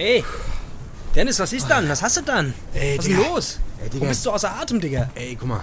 [0.00, 0.24] Ey,
[1.14, 1.86] Dennis, was ist dann?
[1.90, 2.54] Was hast du dann?
[2.72, 3.28] Ey, was ist denn Digga.
[3.34, 3.58] los?
[3.82, 4.04] Ey, Digga.
[4.04, 5.10] Wo bist du außer Atem, Digga?
[5.14, 5.60] Ey, guck mal.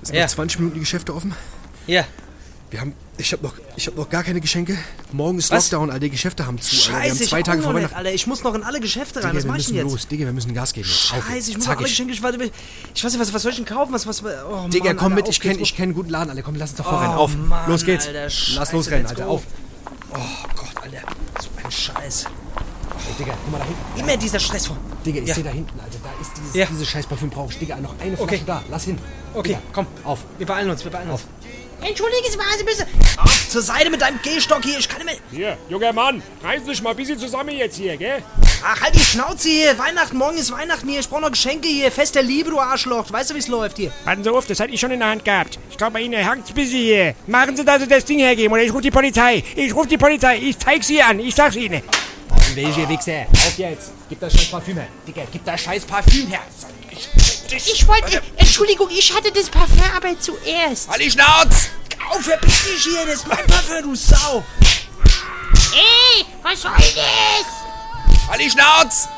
[0.00, 0.24] Es sind Ja.
[0.26, 1.34] noch 20 Minuten die Geschäfte offen.
[1.88, 2.04] Ja.
[2.70, 4.78] Wir haben, ich habe noch, ich hab noch gar keine Geschenke.
[5.12, 5.70] Morgen ist Was?
[5.72, 6.00] Lockdown, Alter.
[6.00, 6.74] Die Geschäfte haben zu.
[6.76, 6.86] Alter.
[6.88, 7.96] Wir haben Scheiße, zwei ich Tage auch vor nicht, Weihnachten.
[7.96, 8.12] Alter.
[8.12, 9.30] Ich muss noch in alle Geschäfte rein.
[9.32, 9.92] Digga, was wir mach ich müssen denn jetzt?
[9.92, 10.08] los.
[10.08, 10.88] Digga, wir müssen Gas geben.
[10.88, 11.12] jetzt.
[11.12, 12.12] Auf Scheiße, ich muss noch Zack, alle ich- Geschenke.
[12.12, 12.50] Ich, warte,
[12.94, 13.92] ich weiß nicht, was, was soll ich denn kaufen?
[13.92, 15.24] Was, was, oh, Digga, Mann, komm Alter, mit.
[15.24, 16.42] auf Ich geht's, kenne ich kenn einen guten Laden, Alter.
[16.42, 17.16] Komm, lass uns doch Oh, vorrennen.
[17.16, 17.36] Auf.
[17.36, 18.06] Mann, los geht's.
[18.06, 19.24] Alter, lass Scheiße, losrennen, let's Alter.
[19.24, 19.30] go.
[19.34, 19.42] Auf.
[20.12, 20.18] Oh
[20.54, 20.98] Gott, Alter.
[21.42, 22.24] So ein Scheiß.
[22.26, 23.93] Ey, Digga, guck mal da hinten.
[24.04, 24.76] Immer dieser Stress vor.
[25.04, 25.34] Digga, ich Ja.
[25.34, 25.98] sehe da hinten, Alter.
[26.02, 26.66] Da ist dieses, Ja.
[26.66, 27.60] dieses scheiß Parfüm brauchst.
[27.60, 28.42] Digga, noch eine Flasche Okay.
[28.46, 28.62] da.
[28.70, 28.98] Lass hin.
[29.32, 29.86] Okay, Digga, komm.
[30.04, 30.20] Auf.
[30.38, 31.22] Wir beeilen uns, wir beeilen uns.
[31.80, 32.86] Entschuldigen Sie mal, Sie müssen...
[33.18, 34.78] Auf, zur Seite mit deinem Gehstock hier.
[34.78, 35.38] Ich kann nicht mehr...
[35.38, 38.22] Hier, junger Mann, reißen dich mal ein bisschen zusammen jetzt hier, gell?
[38.64, 39.78] Ach, halt die Schnauze hier.
[39.78, 41.00] Weihnachten, morgen ist Weihnachten hier.
[41.00, 41.92] Ich brauche noch Geschenke hier.
[41.92, 43.12] Fest der Liebe, du Arschloch.
[43.12, 43.90] Weißt du, wie es läuft hier?
[44.04, 45.58] Warten Sie auf, das hatte ich schon in der Hand gehabt.
[45.70, 47.14] Ich glaube, bei Ihnen hängt ein bisschen hier.
[47.26, 49.42] Machen Sie, dass Sie das Ding hergeben oder ich rufe die Polizei.
[49.54, 50.38] Ich rufe die Polizei.
[50.38, 51.18] Ich zeig's Sie an.
[51.20, 51.82] Ich sag's Ihnen.
[52.54, 53.26] Welche Wichser?
[53.32, 53.92] Auf jetzt.
[54.08, 54.88] Gib das scheiß Parfüm her.
[55.06, 56.40] Digga, gib das scheiß Parfüm her.
[57.50, 58.22] Ich wollte.
[58.36, 60.88] Entschuldigung, ich hatte das Parfum aber zuerst.
[60.88, 61.68] Halt die Schnauze!
[62.10, 63.06] Auf, verpiss dich hier.
[63.06, 64.44] Das ist mein Parfum, du Sau.
[65.72, 68.28] Ey, was soll das?
[68.28, 69.08] Halt die Schnauze!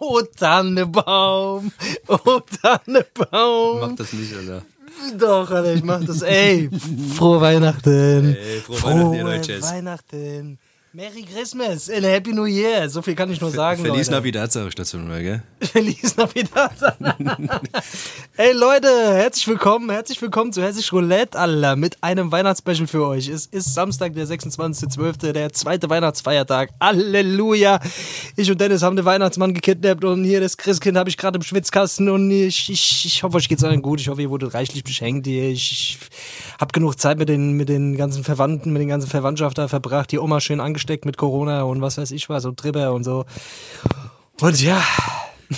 [0.00, 1.72] Oh, Tannebaum.
[2.08, 3.80] Oh, Tannebaum.
[3.80, 4.62] Mach das nicht, Alter.
[5.16, 6.22] Doch, Alter, ich mach das.
[6.22, 6.70] Ey,
[7.14, 8.34] frohe Weihnachten.
[8.34, 9.62] Ey, frohe Weihnachten, ihr Deutsches.
[9.62, 10.58] Weihnachten.
[10.94, 12.88] Merry Christmas and Happy New Year.
[12.88, 14.20] So viel kann ich nur sagen, Verlies Leute.
[14.20, 15.42] Navidad, sag ich dazu nur, gell?
[15.60, 16.72] Feliz Navidad.
[18.38, 23.28] Ey Leute, herzlich willkommen, herzlich willkommen zu Hessisch Roulette, Alter, mit einem Weihnachtsspecial für euch.
[23.28, 26.70] Es ist Samstag, der 26.12., der zweite Weihnachtsfeiertag.
[26.80, 27.80] Halleluja.
[28.36, 31.42] Ich und Dennis haben den Weihnachtsmann gekidnappt und hier das Christkind habe ich gerade im
[31.42, 34.00] Schwitzkasten und ich, ich, ich hoffe, euch geht's allen gut.
[34.00, 35.26] Ich hoffe, ihr wurdet reichlich beschenkt.
[35.26, 35.98] Ich, ich
[36.58, 40.10] habe genug Zeit mit den, mit den ganzen Verwandten, mit den ganzen Verwandtschaft da verbracht.
[40.12, 43.24] Die Oma schön angesteckt mit Corona und was weiß ich was und Tripper und so.
[44.40, 44.80] Und ja,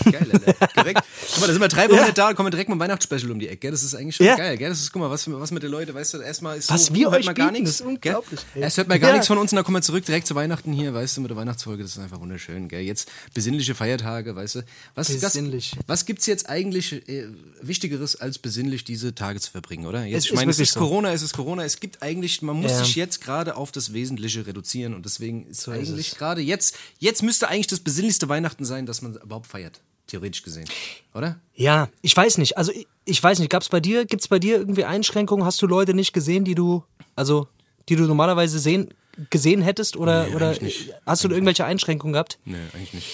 [0.04, 0.66] Geil, Alter.
[0.76, 1.02] Direkt.
[1.32, 3.30] Guck mal, da sind wir drei Wochen nicht da und kommen direkt mit dem Weihnachtsspecial
[3.30, 3.70] um die Ecke, gell?
[3.72, 4.36] Das ist eigentlich schon Ja.
[4.36, 4.68] geil, gell?
[4.68, 6.94] Das ist, guck mal, was, was mit den Leuten, weißt du, erstmal ist Was so,
[6.94, 7.78] wir hört euch man gar nichts.
[7.78, 8.40] das unglaublich.
[8.54, 8.62] Gell?
[8.62, 9.14] Erst hört man gar Ja.
[9.14, 11.30] nichts von uns und dann kommen wir zurück direkt zu Weihnachten hier, weißt du, mit
[11.30, 12.82] der Weihnachtsfolge, das ist einfach wunderschön, gell?
[12.82, 14.62] Jetzt besinnliche Feiertage, weißt du?
[14.94, 15.72] Was, Besinnlich.
[15.76, 17.26] Was, was gibt's jetzt eigentlich äh,
[17.62, 20.04] Wichtigeres als besinnlich diese Tage zu verbringen, oder?
[20.04, 20.80] Jetzt, Es ich ist meine, es ist so.
[20.80, 22.84] Corona, es ist Corona, es gibt eigentlich, man muss Ja.
[22.84, 26.18] sich jetzt gerade auf das Wesentliche reduzieren und deswegen ist ist eigentlich es.
[26.18, 29.79] gerade jetzt, jetzt müsste eigentlich das besinnlichste Weihnachten sein, dass man überhaupt feiert.
[30.10, 30.68] Theoretisch gesehen.
[31.14, 31.38] Oder?
[31.54, 32.58] Ja, ich weiß nicht.
[32.58, 35.44] Also ich, ich weiß nicht, gab's bei dir, gibt's bei dir irgendwie Einschränkungen?
[35.44, 36.82] Hast du Leute nicht gesehen, die du,
[37.16, 37.48] also
[37.88, 38.92] die du normalerweise sehen,
[39.30, 39.96] gesehen hättest?
[39.96, 40.92] Oder, Nee, oder nicht.
[41.06, 42.38] hast du irgendwelche Einschränkungen gehabt?
[42.44, 43.08] Nee, eigentlich nicht.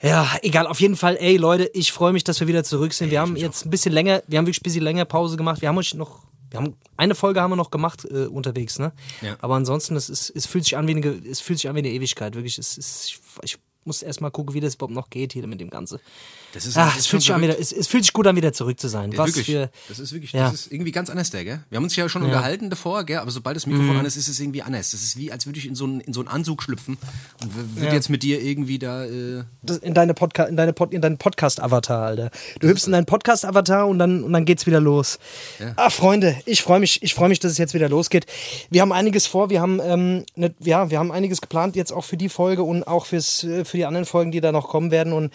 [0.00, 3.10] Ja, egal, auf jeden Fall, ey Leute, ich freue mich, dass wir wieder zurück sind.
[3.10, 5.60] Wir haben jetzt ein bisschen länger, wir haben wirklich ein bisschen länger Pause gemacht.
[5.60, 8.92] Wir haben euch noch, wir haben eine Folge haben wir noch gemacht äh, unterwegs, ne?
[9.22, 9.36] Ja.
[9.40, 11.80] Aber ansonsten, es, ist, es fühlt sich an wie eine, es fühlt sich an wie
[11.80, 12.58] eine Ewigkeit, wirklich.
[12.58, 13.58] Es ist, ich, ich
[13.88, 16.00] muss erst mal gucken, wie das überhaupt noch geht hier mit dem Ganze.
[16.54, 18.34] Das ist, Ach, das es fühlt, sich an wieder, es, es fühlt sich gut an,
[18.34, 19.12] wieder zurück zu sein.
[19.12, 19.46] Ja, Was wirklich.
[19.46, 19.70] für.
[19.88, 20.44] das ist wirklich, Ja.
[20.50, 21.60] das ist irgendwie ganz anders, der, gell?
[21.68, 23.18] Wir haben uns ja schon unterhalten davor, gell?
[23.18, 24.00] Aber sobald das Mikrofon Mhm.
[24.00, 24.92] an ist, ist es irgendwie anders.
[24.92, 26.96] Das ist wie, als würde ich in so einen, in so einen Anzug schlüpfen
[27.42, 27.92] und würde Ja.
[27.92, 29.04] jetzt mit dir irgendwie da.
[29.04, 29.44] Äh,
[29.82, 32.30] in deine Podca in deine Pod in deinen Podcast-Avatar, Alter.
[32.60, 35.18] Du hüpfst in deinen Podcast-Avatar und dann, und dann geht's wieder los.
[35.76, 38.24] Ah, Freunde, ich freue mich, ich freue mich, dass es jetzt wieder losgeht.
[38.70, 42.04] Wir haben einiges vor, wir haben, ähm, ne, ja, wir haben einiges geplant jetzt auch
[42.04, 44.90] für die Folge und auch fürs, äh, für die anderen Folgen, die da noch kommen
[44.90, 45.30] werden und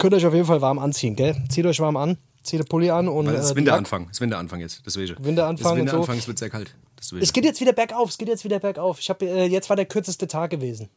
[0.00, 1.36] könnt euch auf jeden Fall warm anziehen, gell?
[1.48, 4.04] Zieht euch warm an, zieht den Pulli an und weil es äh, ist die Winteranfang.
[4.06, 4.82] Es ist Winteranfang jetzt.
[4.84, 5.24] Deswegen.
[5.24, 5.80] Winteranfang Es ist und so.
[5.84, 6.74] Winteranfang, es wird sehr kalt.
[6.98, 7.22] Deswegen.
[7.22, 8.98] Es geht jetzt wieder bergauf, es geht jetzt wieder bergauf.
[8.98, 10.88] Ich habe äh, jetzt war der kürzeste Tag gewesen.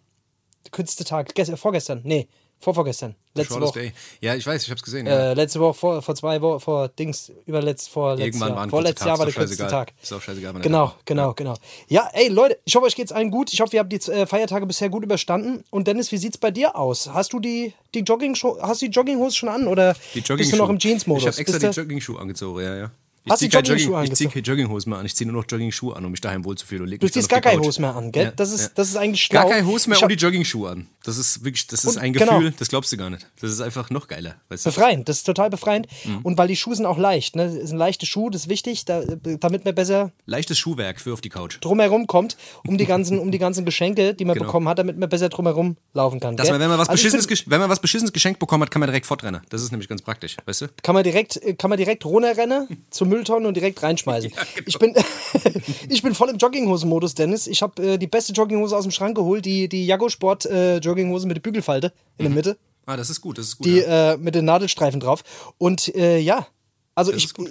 [0.71, 2.27] Kürzeste Tag, Gest vorgestern, nee,
[2.59, 3.79] vorvorgestern, letzte Woche.
[3.79, 3.93] Day.
[4.21, 5.05] Ja, ich weiß, ich hab's gesehen.
[5.05, 5.31] Ja.
[5.31, 8.69] Äh, letzte Woche, vor, vor zwei Wochen, vor Dings, überletzt, vor letztes Irgendwann Jahr.
[8.69, 9.67] Vorletztes Jahr war der kürzeste.
[9.67, 9.93] Tag.
[10.01, 11.05] Ist auch scheißegal, Genau, Tag ist.
[11.05, 11.55] genau, genau.
[11.87, 13.51] Ja, ey Leute, ich hoffe, euch geht's allen gut.
[13.51, 15.63] Ich hoffe, ihr habt die äh, Feiertage bisher gut überstanden.
[15.69, 17.09] Und Dennis, wie sieht's bei dir aus?
[17.13, 20.69] Hast du die, die Jogging hast du die Jogginghose schon an oder bist du noch
[20.69, 21.23] im Jeans-Modus?
[21.23, 22.91] Ich habe extra Bist die Jogging-Schuhe angezogen, ja, ja.
[23.25, 25.31] Ich Hast zieh du keine Jogging-Schuhe Jogging, ich zieh keine Jogginghosen mehr an, ich ziehe
[25.31, 26.83] nur noch Jogging-Schuhe an, um mich daheim wohlzufühlen.
[26.91, 27.67] und Du ziehst gar keine Couch.
[27.67, 28.25] Hose mehr an, gell?
[28.25, 28.67] Ja, das, ist, ja.
[28.75, 29.41] das ist eigentlich schlau.
[29.43, 30.87] Gar keine Hose mehr und die Jogging-Schuhe an.
[31.05, 32.33] Das ist wirklich, das ist Und- ein genau.
[32.39, 33.25] Gefühl, das glaubst du gar nicht.
[33.39, 34.35] Das ist einfach noch geiler.
[34.49, 34.69] Weißt du?
[34.71, 35.87] Befreiend, das ist total befreiend.
[36.03, 36.17] Mhm.
[36.23, 37.45] Und weil die Schuhe sind auch leicht, ne?
[37.59, 41.21] Das sind leichte Schuhe, das ist wichtig, da, damit man besser Leichtes Schuhwerk für auf
[41.21, 41.59] die Couch.
[41.61, 42.35] drumherum kommt,
[42.67, 44.45] um die ganzen, um die ganzen Geschenke, die man Genau.
[44.47, 46.35] bekommen hat, damit man besser drumherum laufen kann.
[46.35, 46.53] Dass gell?
[46.55, 48.81] man, wenn man was Also beschissenes, bin- wenn man was beschissenes geschenkt bekommen hat, kann
[48.81, 49.41] man direkt fortrennen.
[49.49, 50.67] Das ist nämlich ganz praktisch, weißt du?
[50.81, 54.31] kann man direkt, kann man direkt runterrennen zur Mülltonne und direkt reinschmeißen.
[54.55, 54.67] genau.
[54.67, 54.95] Ich bin,
[55.89, 57.47] ich bin voll im Jogginghosen-Modus, Dennis.
[57.47, 60.77] Ich habe äh, die beste Jogginghose aus dem Schrank geholt, die, die Jago Sport äh,
[60.77, 62.57] Jogginghose mit der Bügelfalte in der Mitte.
[62.85, 63.65] Ah, das ist gut, das ist gut.
[63.65, 64.13] die ja.
[64.13, 65.23] äh, mit den Nadelstreifen drauf.
[65.57, 66.47] Und äh, ja,
[66.95, 67.49] also Das ich, gut.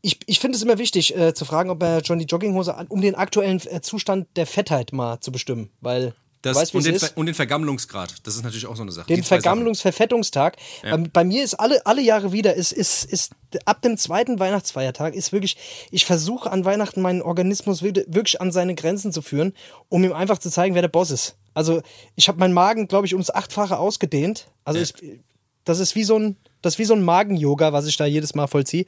[0.00, 2.86] ich, ich finde es immer wichtig äh, zu fragen, ob er John die Jogginghose an,
[2.86, 6.94] um den aktuellen äh, Zustand der Fettheit mal zu bestimmen, weil das, weißt, und, den
[6.94, 7.16] ist.
[7.16, 9.06] Und den Vergammlungsgrad, das ist natürlich auch so eine Sache.
[9.06, 9.42] Den Die zwei Sachen.
[9.42, 10.56] Vergammlungsverfettungstag.
[10.82, 13.32] Bei, bei mir ist alle, alle Jahre wieder, ist, ist, ist
[13.64, 15.56] ab dem zweiten Weihnachtsfeiertag ist wirklich,
[15.90, 19.54] ich versuche an Weihnachten meinen Organismus wirklich wirklich an seine Grenzen zu führen,
[19.88, 21.36] um ihm einfach zu zeigen, wer der Boss ist.
[21.54, 21.82] Also
[22.16, 24.48] ich habe meinen Magen, glaube ich, ums Achtfache ausgedehnt.
[24.64, 24.84] Also Ja.
[24.84, 25.20] ich,
[25.64, 28.34] das ist wie so ein, das ist wie so ein Magen-Yoga, was ich da jedes
[28.34, 28.84] Mal vollziehe.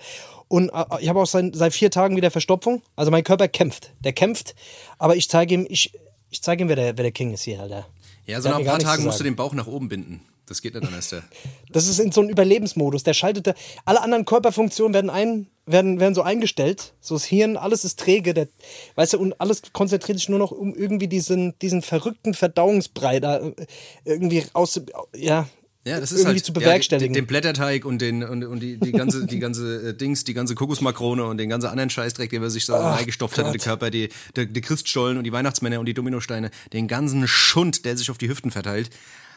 [0.48, 2.82] Und äh, ich habe auch seit, seit vier Tagen wieder Verstopfung.
[2.96, 3.92] Also mein Körper kämpft.
[4.00, 4.54] Der kämpft,
[4.98, 5.92] aber ich zeige ihm, ich,
[6.34, 7.86] ich zeige ihm, wer der, wer der King ist hier, Alter.
[8.26, 10.20] Ja, so Der nach ein paar Tagen musst du den Bauch nach oben binden.
[10.46, 11.08] Das geht nicht anders.
[11.10, 11.22] Der.
[11.70, 13.04] Das ist in so einem Überlebensmodus.
[13.04, 13.54] Der schaltet, da-
[13.84, 16.92] alle anderen Körperfunktionen werden, ein, werden, werden so eingestellt.
[17.00, 18.34] So das Hirn, alles ist träge.
[18.34, 18.48] Der,
[18.96, 23.36] weißt du, und alles konzentriert sich nur noch um irgendwie diesen, diesen verrückten Verdauungsbrei da
[23.38, 23.52] äh,
[24.04, 24.80] irgendwie aus,
[25.14, 25.46] ja,
[25.86, 27.12] Ja, das ist irgendwie halt zu ja, bewerkstelligen.
[27.12, 30.32] den, den Blätterteig und den und, und die, die ganze die ganze äh, Dings, die
[30.32, 33.60] ganze Kokosmakrone und den ganzen anderen Scheißdreck, den wir sich so reingestopft hat in den
[33.60, 37.96] Körper, die der, die Christstollen und die Weihnachtsmänner und die Dominosteine, den ganzen Schund, der
[37.98, 38.90] sich auf die Hüften verteilt.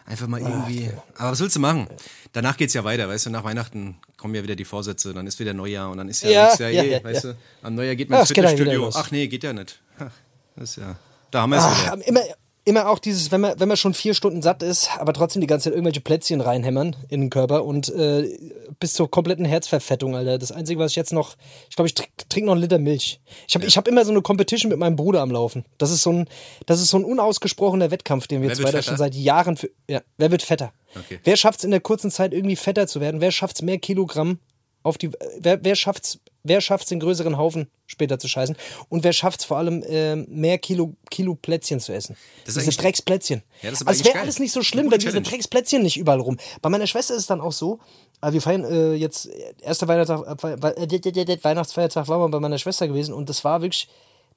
[0.06, 0.90] Einfach mal irgendwie.
[1.18, 1.88] Aber was willst du machen?
[2.32, 5.38] Danach geht's ja weiter, weißt du, nach Weihnachten kommen ja wieder die Vorsätze, dann ist
[5.40, 7.32] wieder Neujahr und dann ist ja, Ja, nächstes Jahr ja, eh, ja, weißt ja.
[7.34, 8.90] du, am Neujahr geht man Ja, ins ja Fitnessstudio.
[8.94, 9.82] Ach nee, geht ja nicht.
[10.00, 10.12] Ach,
[10.56, 10.96] das ist ja.
[11.30, 12.08] Da haben wir es wieder.
[12.08, 12.22] immer,
[12.68, 15.48] immer auch dieses, wenn man, wenn man schon vier Stunden satt ist, aber trotzdem die
[15.48, 18.38] ganze Zeit irgendwelche Plätzchen reinhämmern in den Körper und äh,
[18.80, 20.38] bis zur kompletten Herzverfettung, Alter.
[20.38, 21.38] Das Einzige, was ich jetzt noch,
[21.70, 23.22] ich glaube, ich trinke trink noch einen Liter Milch.
[23.48, 25.64] Ich habe ich hab immer so eine Competition mit meinem Bruder am Laufen.
[25.78, 26.28] Das ist so ein,
[26.66, 29.70] das ist so ein unausgesprochener Wettkampf, den wir Wer zwei da schon seit Jahren für,
[29.90, 30.74] ja, wer wird fetter?
[30.94, 31.20] Okay.
[31.24, 33.22] Wer schafft es in der kurzen Zeit irgendwie fetter zu werden?
[33.22, 34.40] Wer schafft es mehr Kilogramm
[34.84, 38.56] auf die, wer, wer schafft's, wer schafft's den größeren Haufen später zu scheißen?
[38.90, 42.16] Und wer schafft's vor allem ähm, mehr Kilo, Kilo Plätzchen zu essen?
[42.46, 43.44] Das ist diese Drecksplätzchen.
[43.62, 45.22] Ja, das also es wäre alles nicht so schlimm, wenn diese.
[45.22, 46.38] Drecksplätzchen nicht überall rum.
[46.62, 47.80] Bei meiner Schwester ist es dann auch so,
[48.22, 52.58] äh, wir feiern äh, jetzt, äh, erster Weihnachtstag, äh, äh, Weihnachtsfeiertag war mal bei meiner
[52.58, 53.88] Schwester gewesen und das war wirklich,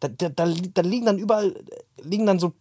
[0.00, 2.52] da, da, da, da liegen dann überall, äh, liegen dann so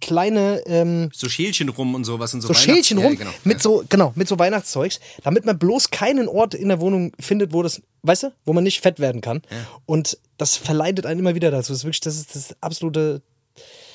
[0.00, 2.48] kleine, ähm, So Schälchen rum und sowas und so.
[2.48, 3.30] so Schälchen Ja, rum genau.
[3.44, 3.62] mit ja.
[3.62, 7.62] so genau mit so Weihnachtszeugs, damit man bloß keinen Ort in der Wohnung findet, wo
[7.62, 9.42] das, weißt du, wo man nicht fett werden kann.
[9.86, 11.72] Und das verleitet einen immer wieder dazu.
[11.72, 13.22] Das ist wirklich das ist das absolute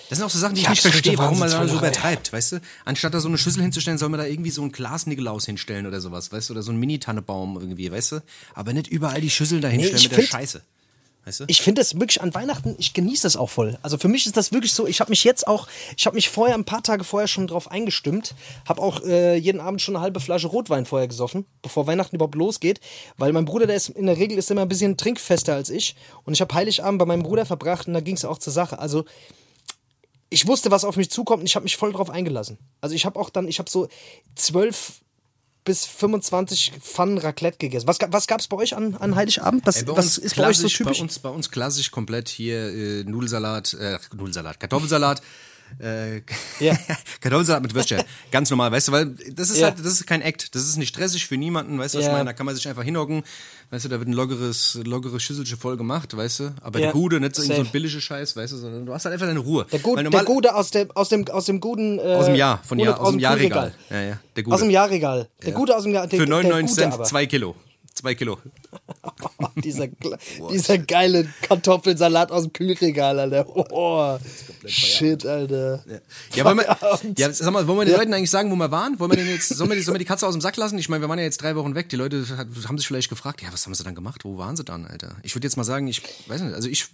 [0.09, 2.33] Das sind auch so Sachen, die ich Die nicht verstehe, warum man da so übertreibt,
[2.33, 2.61] weißt du?
[2.83, 6.01] Anstatt da so eine Schüssel hinzustellen, soll man da irgendwie so ein Glas-Nikolaus hinstellen oder
[6.01, 6.53] sowas, weißt du?
[6.53, 8.23] Oder so ein Mini-Tannebaum irgendwie, weißt du?
[8.55, 10.61] Aber nicht überall die Schüssel da hinstellen ich mit der Scheiße.
[11.25, 11.43] Weißt du?
[11.47, 13.77] ich finde das wirklich an Weihnachten, ich genieße das auch voll.
[13.83, 16.29] Also für mich ist das wirklich so, ich habe mich jetzt auch, ich habe mich
[16.29, 18.33] vorher, ein paar Tage vorher schon drauf eingestimmt,
[18.67, 22.35] habe auch äh, jeden Abend schon eine halbe Flasche Rotwein vorher gesoffen, bevor Weihnachten überhaupt
[22.35, 22.79] losgeht,
[23.17, 25.95] weil mein Bruder, der ist in der Regel ist immer ein bisschen trinkfester als ich
[26.23, 28.79] und ich habe Heiligabend bei meinem Bruder verbracht und da ging es auch zur Sache.
[28.79, 29.05] Also
[30.31, 32.57] ich wusste, was auf mich zukommt und ich habe mich voll drauf eingelassen.
[32.79, 33.89] Also ich habe auch dann, ich habe so
[34.35, 35.01] zwölf
[35.63, 37.87] bis 25 Pfannen Raclette gegessen.
[37.87, 39.65] Was, was gab es bei euch an, an Heiligabend?
[39.65, 40.97] Was, Ey, bei was uns ist bei euch so klassisch, typisch?
[40.97, 45.21] Bei uns, bei uns klassisch komplett hier äh, Nudelsalat, äh, Nudelsalat, Kartoffelsalat.
[45.79, 46.21] Äh,
[46.59, 46.75] Ja.
[47.21, 48.01] Kartoffelsalat mit Würstchen.
[48.31, 49.67] Ganz normal, weißt du, weil das ist Ja.
[49.67, 50.53] halt, das ist kein Act.
[50.55, 52.25] Das ist nicht stressig für niemanden, weißt du, was ich meine?
[52.25, 53.23] Da kann man sich einfach hinhocken,
[53.71, 56.53] weißt du, da wird ein lockeres, lockeres Schüsselchen voll gemacht, weißt du.
[56.61, 59.13] Aber der Gute, nicht so, so ein billiger Scheiß, weißt du, sondern du hast halt
[59.13, 59.65] einfach deine Ruhe.
[59.71, 61.99] Der, Gut, Weil der normal- Gute aus dem, aus dem, aus dem guten.
[61.99, 63.73] Äh, Aus dem Jahr, von Jahr, aus dem Jahrregal.
[63.89, 64.53] Ja, ja, der Gute.
[64.55, 65.27] Aus dem Jahrregal.
[65.43, 66.07] Der Gute aus dem Jahr.
[66.07, 67.03] Der, Für der 99 Gute Cent aber.
[67.05, 67.55] zwei Kilo.
[67.93, 68.37] Zwei Kilo.
[69.63, 69.87] dieser,
[70.51, 73.45] dieser geile Kartoffelsalat aus dem Kühlregal, Alter.
[73.71, 74.17] Oh,
[74.65, 75.83] shit, Alter.
[76.33, 76.77] Ja, wollen wir,
[77.17, 78.97] ja, sag mal, wollen wir den Leuten eigentlich sagen, wo wir waren?
[78.99, 80.77] Wollen wir den jetzt, sollen wir, die, sollen wir die Katze aus dem Sack lassen?
[80.77, 81.89] Ich meine, wir waren ja jetzt drei Wochen weg.
[81.89, 82.25] Die Leute
[82.67, 84.23] haben sich vielleicht gefragt, ja, was haben sie dann gemacht?
[84.23, 85.17] Wo waren sie dann, Alter?
[85.23, 86.87] Ich würde jetzt mal sagen, ich weiß nicht, also ich.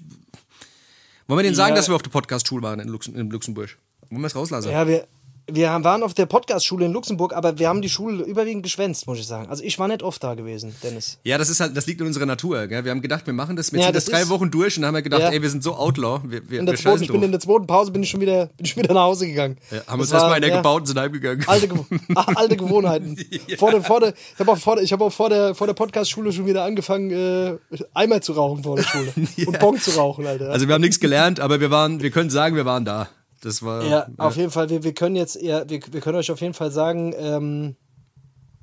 [1.28, 1.76] Wollen wir denen sagen, Ja.
[1.76, 3.78] dass wir auf der Podcast-Schule waren in, Luxem, in Luxemburg?
[4.10, 4.72] Wollen wir es rauslassen?
[4.72, 5.08] Ja, wir,
[5.50, 9.18] wir waren auf der Podcast-Schule in Luxemburg, aber wir haben die Schule überwiegend geschwänzt, muss
[9.20, 9.50] ich sagen.
[9.50, 11.20] Also ich war nicht oft da gewesen, Dennis.
[11.24, 12.68] Ja, das ist halt, das liegt in unserer Natur.
[12.68, 12.84] Gell?
[12.84, 14.86] Wir haben gedacht, wir machen das, wir Ja, ziehen das, das drei Wochen durch und
[14.86, 15.30] haben wir gedacht, Ja.
[15.30, 17.40] ey, wir sind so Outlaw, wir, wir, In der wir zweiten, ich bin in der
[17.40, 19.58] zweiten Pause bin ich schon wieder, bin ich wieder nach Hause gegangen.
[19.72, 20.58] Ja, haben Das uns erstmal in der ja.
[20.58, 21.44] gebaut und sind heimgegangen.
[21.48, 23.18] Alte, Gew- alte Gewohnheiten.
[23.58, 25.68] Vor der, vor der, ich habe auch, vor der, ich hab auch vor der, vor
[25.68, 27.58] der Podcast-Schule schon wieder angefangen, äh,
[27.94, 29.14] Eimer zu rauchen vor der Schule.
[29.48, 30.50] Und Bong zu rauchen, Alter.
[30.50, 33.08] Also wir haben nichts gelernt, aber wir waren, wir können sagen, wir waren da.
[33.42, 33.84] Das war.
[33.86, 36.54] ja, auf jeden Fall, wir, wir können jetzt, ja, wir, wir können euch auf jeden
[36.54, 37.76] Fall sagen, ähm,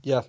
[0.02, 0.22] ja,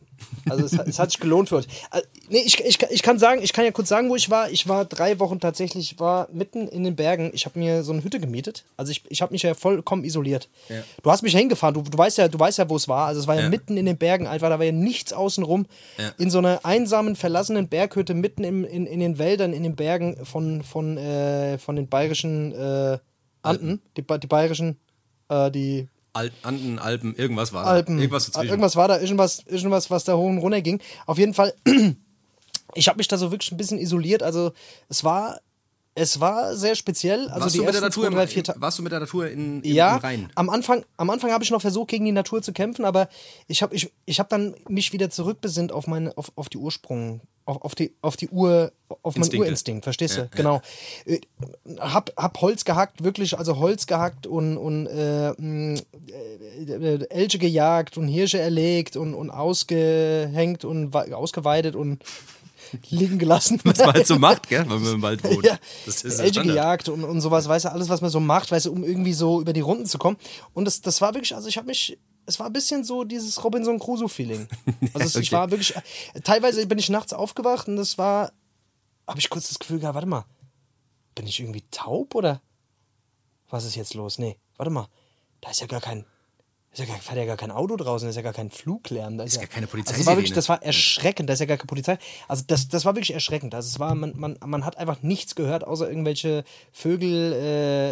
[0.49, 1.65] also es, hat- es hat sich gelohnt für euch.
[1.91, 4.49] Äh, nee, ich, ich, ich kann sagen, ich kann ja kurz sagen, wo ich war.
[4.49, 7.31] Ich war drei Wochen tatsächlich, ich war mitten in den Bergen.
[7.33, 8.63] Ich habe mir so eine Hütte gemietet.
[8.77, 10.47] Also ich, ich habe mich ja vollkommen isoliert.
[10.69, 10.77] Ja.
[11.03, 13.07] Du hast mich hingefahren, du, du weißt ja, du weißt ja, wo es war.
[13.07, 13.49] Also es war ja, Ja.
[13.49, 15.65] mitten in den Bergen einfach, da war ja nichts außenrum.
[15.97, 16.13] Ja.
[16.19, 20.23] In so einer einsamen, verlassenen Berghütte mitten im, in, in den Wäldern, in den Bergen
[20.25, 22.97] von, von, äh, von den bayerischen äh,
[23.45, 24.77] Anden, die, die bayerischen,
[25.29, 27.97] äh, die Al Anden, Alpen, irgendwas war Alpen.
[27.97, 28.01] da.
[28.03, 28.49] Irgendwas dazwischen.
[28.49, 30.79] Irgendwas war da, irgendwas, irgendwas, was da hoch und runter ging.
[31.05, 31.53] Auf jeden Fall,
[32.73, 34.23] ich habe mich da so wirklich ein bisschen isoliert.
[34.23, 34.53] Also
[34.87, 35.39] es war,
[35.93, 37.27] es war sehr speziell.
[37.29, 39.27] Also warst, die du mit der Natur drei, vier Ta- warst du mit der Natur
[39.29, 40.31] in, im, ja, im Rhein?
[40.35, 43.09] am Anfang, am Anfang habe ich noch versucht, gegen die Natur zu kämpfen, aber
[43.47, 47.21] ich habe ich, ich hab dann mich wieder zurückbesinnt auf meine, auf, auf die Ursprung,
[47.45, 48.71] auf, auf die, auf die Ur,
[49.01, 49.45] auf meinen Instinkte.
[49.45, 50.21] Urinstinkt, verstehst du?
[50.21, 50.31] Ja, ja.
[50.35, 50.61] Genau.
[51.05, 51.19] Äh,
[51.79, 55.79] Hab, hab Holz gehackt, wirklich, also Holz gehackt und, und äh, mh,
[56.57, 62.03] äh, Elche gejagt und Hirsche erlegt und, und ausgehängt und ausgeweidet und
[62.89, 63.59] liegen gelassen.
[63.63, 65.45] Was man halt so macht, gell, wenn man im Wald wohnt.
[65.45, 68.51] Ja, Das ist Elche gejagt und, und sowas, weißt du, alles, was man so macht,
[68.51, 70.17] weißt du, um irgendwie so über die Runden zu kommen.
[70.53, 73.43] Und das, das war wirklich, also ich habe mich, es war ein bisschen so dieses
[73.43, 74.47] Robinson Crusoe-Feeling.
[74.93, 75.35] Also es, ich Okay.
[75.35, 75.73] war wirklich,
[76.23, 78.31] teilweise bin ich nachts aufgewacht und das war,
[79.07, 80.25] habe ich kurz das Gefühl gehabt, warte mal,
[81.15, 82.41] bin ich irgendwie taub oder
[83.49, 84.17] was ist jetzt los?
[84.19, 84.87] Nee, warte mal,
[85.41, 86.05] da ist ja gar kein,
[86.75, 89.17] ist ja gar, fährt ja gar kein Auto draußen, da ist ja gar kein Fluglärm.
[89.17, 91.45] Da ist, Ist gar keine Also das war wirklich, das war erschreckend, da ist ja
[91.45, 91.97] gar keine Polizei.
[92.27, 93.55] Also das, das war wirklich erschreckend.
[93.55, 97.91] Also es war, man, man, man hat einfach nichts gehört, außer irgendwelche Vögel, äh,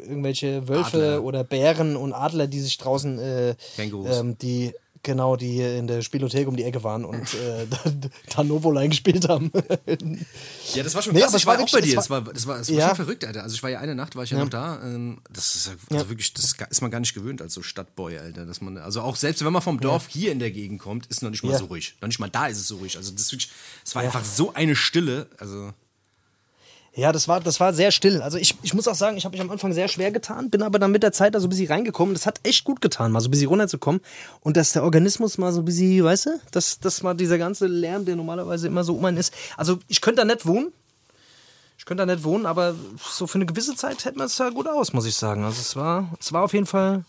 [0.00, 1.24] irgendwelche Wölfe Adler.
[1.24, 6.46] oder Bären und Adler, die sich draußen, äh, ähm, die genau, die in der Spielothek
[6.48, 7.66] um die Ecke waren und äh,
[8.30, 9.50] Tanovoline gespielt haben.
[10.74, 11.30] Ja, das war schon Nee, krass.
[11.30, 11.94] aber ich war war auch bei dir.
[11.94, 12.86] Das war, das war, das war Ja.
[12.88, 13.42] schon verrückt, Alter.
[13.42, 14.80] Also ich war ja eine Nacht, war ich ja, noch da.
[14.82, 18.18] Ähm, Das ist ja- also wirklich, das ist man gar nicht gewöhnt als so Stadtboy,
[18.18, 18.46] Alter.
[18.46, 21.22] Dass man, also auch selbst wenn man vom Dorf hier in der Gegend kommt, ist
[21.22, 21.58] noch nicht mal Ja.
[21.58, 21.94] so ruhig.
[22.00, 22.96] Noch nicht mal da ist es so ruhig.
[22.96, 23.50] Also das wirklich,
[23.84, 25.28] es war einfach so eine Stille.
[25.38, 25.72] Also
[26.94, 28.20] Ja, das war, das war sehr still.
[28.20, 30.62] Also ich, ich muss auch sagen, ich habe mich am Anfang sehr schwer getan, bin
[30.62, 32.12] aber dann mit der Zeit da so ein bisschen reingekommen.
[32.14, 34.02] Das hat echt gut getan, mal so ein bisschen runterzukommen.
[34.40, 37.66] Und dass der Organismus mal so ein bisschen, weißt du, dass, dass mal dieser ganze
[37.66, 39.32] Lärm, der normalerweise immer so um einen ist.
[39.56, 40.70] Also ich könnte da nicht wohnen.
[41.78, 44.50] Ich könnte da nicht wohnen, aber so für eine gewisse Zeit hält man es da
[44.50, 45.44] gut aus, muss ich sagen.
[45.44, 47.04] Also es war, es war auf jeden Fall,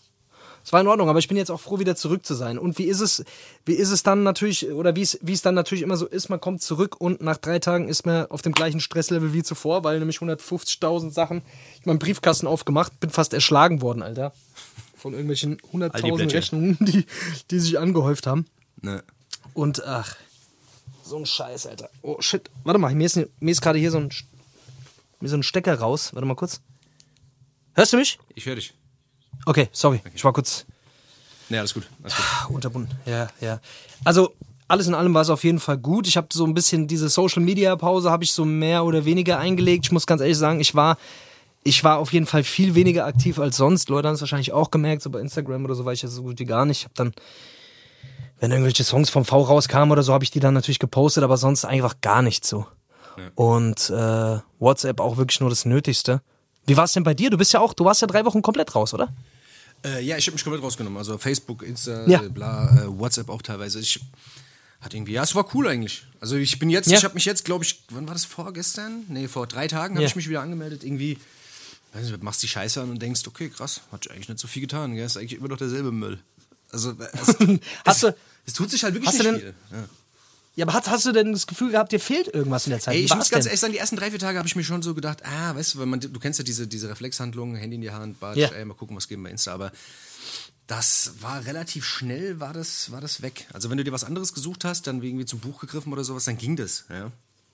[0.64, 2.58] es war in Ordnung, aber ich bin jetzt auch froh, wieder zurück zu sein.
[2.58, 3.22] Und wie ist es,
[3.66, 6.30] wie ist es dann natürlich, oder wie es, wie es dann natürlich immer so ist,
[6.30, 9.84] man kommt zurück und nach drei Tagen ist man auf dem gleichen Stresslevel wie zuvor,
[9.84, 11.42] weil nämlich 150.000 Sachen,
[11.74, 14.32] ich habe meinen Briefkasten aufgemacht, bin fast erschlagen worden, Alter.
[14.96, 16.30] Von irgendwelchen 100.000 Aldi-Plättchen.
[16.30, 17.06] Rechnungen, die,
[17.50, 18.46] die sich angehäuft haben.
[18.80, 19.04] ne.
[19.52, 20.16] Und ach,
[21.04, 21.90] so ein Scheiß, Alter.
[22.00, 22.50] Oh shit.
[22.64, 24.08] Warte mal, mir ist, mir ist gerade hier so ein,
[25.20, 26.14] mir so ein Stecker raus.
[26.14, 26.62] Warte mal kurz.
[27.74, 28.18] Hörst du mich?
[28.34, 28.72] Ich höre dich.
[29.46, 30.00] Okay, sorry.
[30.14, 30.66] Ich war kurz
[31.48, 31.86] Ne, alles gut.
[32.02, 32.56] Alles gut.
[32.56, 32.96] unterbunden.
[33.04, 33.60] Ja, ja.
[34.04, 34.32] Also,
[34.66, 36.06] alles in allem war es auf jeden Fall gut.
[36.06, 39.38] Ich habe so ein bisschen diese Social Media Pause habe ich so mehr oder weniger
[39.38, 39.86] eingelegt.
[39.86, 40.96] Ich muss ganz ehrlich sagen, ich war
[41.66, 43.88] ich war auf jeden Fall viel weniger aktiv als sonst.
[43.88, 46.22] Leute haben es wahrscheinlich auch gemerkt, so bei Instagram oder so war ich ja so
[46.22, 46.80] gut wie gar nicht.
[46.80, 47.12] Ich habe dann
[48.40, 51.36] wenn irgendwelche Songs vom V rauskamen oder so, habe ich die dann natürlich gepostet, aber
[51.36, 52.66] sonst einfach gar nicht so.
[53.34, 56.20] Und äh, WhatsApp auch wirklich nur das Nötigste.
[56.66, 57.30] Wie war es denn bei dir?
[57.30, 59.08] Du bist ja auch, du warst ja drei Wochen komplett raus, oder?
[59.84, 60.96] Äh, ja, ich habe mich komplett rausgenommen.
[60.98, 62.22] Also Facebook, Insta, Ja.
[62.22, 63.80] äh, bla, äh, WhatsApp auch teilweise.
[63.80, 64.00] Ich
[64.80, 66.04] hat irgendwie, ja, es war cool eigentlich.
[66.20, 66.98] Also ich bin jetzt, Ja.
[66.98, 69.04] ich habe mich jetzt, glaube ich, wann war das vorgestern?
[69.08, 70.08] Nee, vor drei Tagen habe Ja.
[70.08, 70.84] ich mich wieder angemeldet.
[70.84, 71.18] Irgendwie,
[71.92, 74.62] weiß nicht, machst die Scheiße an und denkst, okay, krass, hat eigentlich nicht so viel
[74.62, 74.94] getan.
[74.94, 75.06] Gell?
[75.06, 76.18] Ist eigentlich immer noch derselbe Müll.
[76.70, 76.98] Also es,
[77.84, 79.54] Hast es, du- es tut sich halt wirklich nicht denn- viel.
[79.72, 79.88] Ja.
[80.56, 82.94] Ja, aber hast, hast du denn das Gefühl gehabt, dir fehlt irgendwas in der Zeit?
[82.94, 83.50] Ey, ich war's muss ganz denn?
[83.50, 85.74] ehrlich sagen, die ersten drei, vier Tage habe ich mir schon so gedacht, ah, weißt
[85.74, 88.48] du, wenn man, du kennst ja diese, diese Reflexhandlung, Handy in die Hand, Batsch, Ja.
[88.50, 89.72] ey, mal gucken, was geben bei Insta, aber
[90.66, 93.46] das war relativ schnell, war das, war das weg.
[93.52, 96.24] Also wenn du dir was anderes gesucht hast, dann irgendwie zum Buch gegriffen oder sowas,
[96.24, 97.10] dann ging das, ja.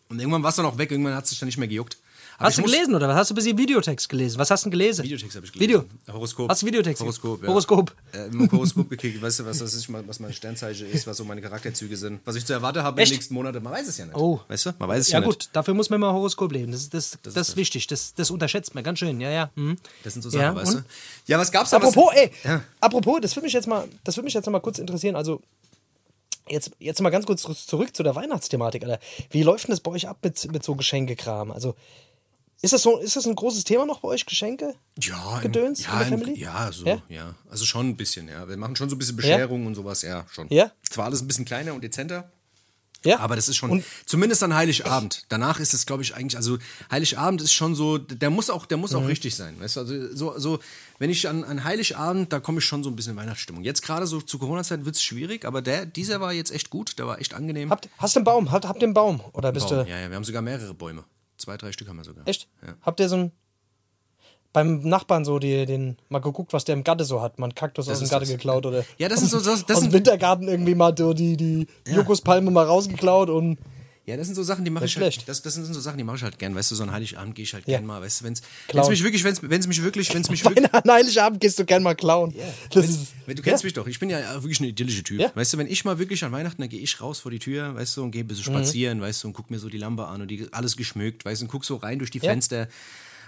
[0.08, 1.96] Und irgendwann war es dann auch weg, irgendwann hat es sich dann nicht mehr gejuckt.
[2.40, 3.16] Hast du gelesen oder was?
[3.16, 4.38] Hast du ein bisschen Videotext gelesen?
[4.38, 5.04] Was hast du gelesen?
[5.04, 5.80] Videotext habe ich Video.
[5.82, 6.00] gelesen.
[6.10, 6.48] Horoskop.
[6.48, 7.02] Hast du Videotext?
[7.02, 7.48] Horoskop, ja.
[7.48, 7.94] Horoskop.
[8.12, 11.24] Äh, im Horoskop gekriegt, weißt du, was, was, ich, was meine Sternzeichen ist, was so
[11.24, 13.12] meine Charakterzüge sind, was ich zu erwarten habe in Echt?
[13.12, 13.62] den nächsten Monaten.
[13.62, 14.16] Man weiß es ja nicht.
[14.16, 14.40] Oh.
[14.48, 14.72] Weißt du?
[14.78, 15.54] Man weiß es Ja, ja, gut, nicht.
[15.54, 16.72] dafür muss man mal Horoskop lesen.
[16.72, 17.86] Das, ist- das, das, ist wichtig.
[17.88, 19.20] Das, das unterschätzt man ganz schön.
[19.20, 19.50] Ja, ja.
[19.56, 19.76] Mhm.
[20.02, 20.82] Das sind so Sachen, Ja, weißt du?
[21.26, 21.76] Ja, was gab's da?
[21.76, 22.62] Apropos, was, ey, Ja.
[22.80, 25.14] apropos, das würde mich jetzt mal, das würde mich jetzt noch mal kurz interessieren.
[25.14, 25.42] Also
[26.48, 28.98] jetzt, jetzt mal ganz kurz zurück zu der Weihnachtsthematik, Alter.
[29.30, 31.50] Wie läuft denn das bei euch ab mit, mit so Geschenkekram?
[31.52, 31.74] Also
[32.62, 34.74] ist das so, ist das ein großes Thema noch bei euch Geschenke?
[35.00, 36.38] Ja, Gedöns ja, in der Family?
[36.40, 37.02] Ja, so, Ja?
[37.08, 37.34] ja?
[37.50, 38.48] Also schon ein bisschen, ja.
[38.48, 40.46] Wir machen schon so ein bisschen Bescherung und sowas, ja, schon.
[40.50, 40.70] Ja?
[40.88, 42.30] Zwar alles ein bisschen kleiner und dezenter,
[43.02, 43.18] Ja.
[43.20, 45.24] aber das ist schon, Und- zumindest an Heiligabend.
[45.30, 46.58] Danach ist es, glaube ich, eigentlich, also
[46.90, 48.98] Heiligabend ist schon so, der muss auch, der muss Mhm.
[48.98, 49.58] auch richtig sein.
[49.58, 50.58] Weißt du, also so, so
[50.98, 53.64] wenn ich an, an Heiligabend, da komme ich schon so ein bisschen in Weihnachtsstimmung.
[53.64, 56.98] Jetzt gerade so zu Corona-Zeit wird es schwierig, aber der, dieser war jetzt echt gut,
[56.98, 57.70] der war echt angenehm.
[57.70, 58.50] Habt, hast du einen Baum?
[58.50, 59.22] Habt, habt ihr einen Baum?
[59.32, 59.84] Oder bist Baum.
[59.86, 59.90] du.
[59.90, 61.04] Ja, ja, wir haben sogar mehrere Bäume.
[61.40, 62.26] Zwei, drei Stück haben wir sogar.
[62.28, 62.48] Echt?
[62.64, 62.74] Ja.
[62.82, 63.32] Habt ihr so ein.
[64.52, 67.38] Beim Nachbarn so, die, den, mal geguckt, was der im Garten so hat.
[67.38, 68.32] Man Kaktus aus dem ist Garten das.
[68.32, 68.84] geklaut oder.
[68.98, 72.50] Ja, das sind so- das- das aus dem Wintergarten irgendwie mal so die, die Jokuspalme
[72.50, 73.58] mal rausgeklaut und.
[74.10, 75.28] Ja, das sind so Sachen, die mache ich halt, schlecht.
[75.28, 76.54] das, das sind so Sachen, die mache ich halt gern.
[76.54, 77.78] Weißt du, so ein Heiligabend gehe ich halt Ja.
[77.78, 78.02] gern mal.
[78.02, 78.42] Weißt du, wenn es
[78.88, 81.82] mich wirklich, wenn es mich wirklich, wenn es mich wirklich, An Heiligabend gehst du gern
[81.82, 82.34] mal klauen.
[82.72, 83.86] Das ist, Wenn Du kennst mich doch.
[83.86, 85.20] Ich bin ja wirklich ein idyllischer Typ.
[85.20, 85.32] Ja.
[85.34, 87.74] Weißt du, wenn ich mal wirklich an Weihnachten, dann gehe ich raus vor die Tür,
[87.74, 90.06] weißt du, und gehe ein bisschen spazieren, weißt du, und guck mir so die Lampe
[90.06, 92.20] an und die alles geschmückt, weißt du, und guck so rein durch die.
[92.20, 92.68] Fenster.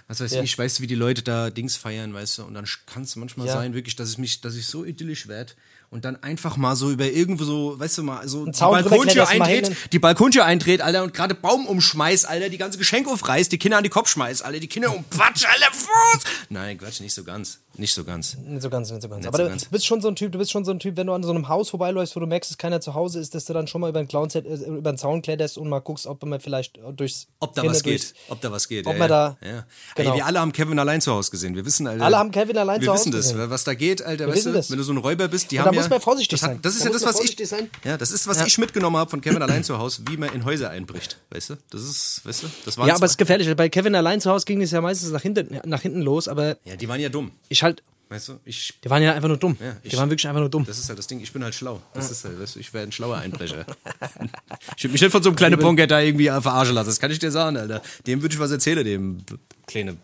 [0.09, 0.41] Was weiß Ja.
[0.43, 3.15] ich, weißt du, wie die Leute da Dings feiern, weißt du, und dann kann es
[3.15, 3.53] manchmal Ja.
[3.53, 5.53] sein, wirklich, dass ich mich, dass ich so idyllisch werde
[5.93, 9.75] und dann einfach mal so über irgendwo so, weißt du mal, so die Balkontür hin.
[9.91, 13.77] die Balkontür eintritt, Alter, und gerade Baum umschmeißt, Alter, die ganze Geschenke aufreißt, die Kinder
[13.77, 16.23] an die Kopf schmeißt, Alter, die Kinder umquatscht, Alter, Fuß!
[16.49, 17.59] Nein, Quatsch, nicht so ganz.
[17.75, 18.37] Nicht so ganz.
[18.37, 19.19] Nicht so ganz, nicht so ganz.
[19.21, 19.65] Nicht Aber so du ganz.
[19.65, 21.31] bist schon so ein Typ, du bist schon so ein Typ, wenn du an so
[21.31, 23.81] einem Haus vorbeiläufst, wo du merkst, dass keiner zu Hause ist, dass du dann schon
[23.81, 26.77] mal über den, Clown, äh, über den Zaun kletterst und mal guckst, ob man vielleicht
[26.95, 28.13] durchs Ob da Kinder was geht.
[28.29, 28.85] Ob da was geht.
[28.85, 29.35] ob ja, man ja.
[29.41, 29.65] da- Ja.
[29.95, 30.11] Genau.
[30.11, 31.55] Ey, wir alle haben Kevin allein zu Hause gesehen.
[31.55, 32.05] Wir wissen, Alter.
[32.05, 33.49] Alle haben Kevin allein wir zu Hause wissen das, gesehen.
[33.49, 34.27] was da geht, Alter.
[34.27, 34.69] Wir weißt du, das.
[34.69, 35.81] wenn du so ein Räuber bist, die Und haben ja.
[35.83, 36.59] Muss man vorsichtig das hat, sein.
[36.61, 37.47] Das ist Da ja das, was ich.
[37.47, 37.69] sein.
[37.83, 38.45] Ja, das ist, was Ja.
[38.45, 41.17] ich mitgenommen habe von Kevin allein zu Hause, wie man in Häuser einbricht.
[41.29, 41.55] Weißt du?
[41.69, 42.47] Das ist, weißt du?
[42.65, 43.53] Das waren Ja, aber es ist gefährlich.
[43.55, 46.57] Bei Kevin allein zu Hause ging es ja meistens nach hinten, nach hinten los, aber
[46.65, 47.31] ja, die waren ja dumm.
[47.49, 48.39] ich halt, Weißt du?
[48.45, 48.73] Ich.
[48.83, 49.57] die waren ja einfach nur dumm.
[49.59, 50.65] Ja, ich- die waren wirklich einfach nur dumm.
[50.65, 51.81] Das ist halt das Ding, ich bin halt schlau.
[51.95, 53.65] Das ist halt, weißt du, ich wäre ein schlauer Einbrecher.
[54.77, 56.89] ich würde mich nicht von so einem kleinen Punker da irgendwie verarschen lassen.
[56.89, 57.81] Das kann ich dir sagen, Alter.
[58.05, 59.23] Dem würde ich was erzählen, dem
[59.65, 59.97] kleine.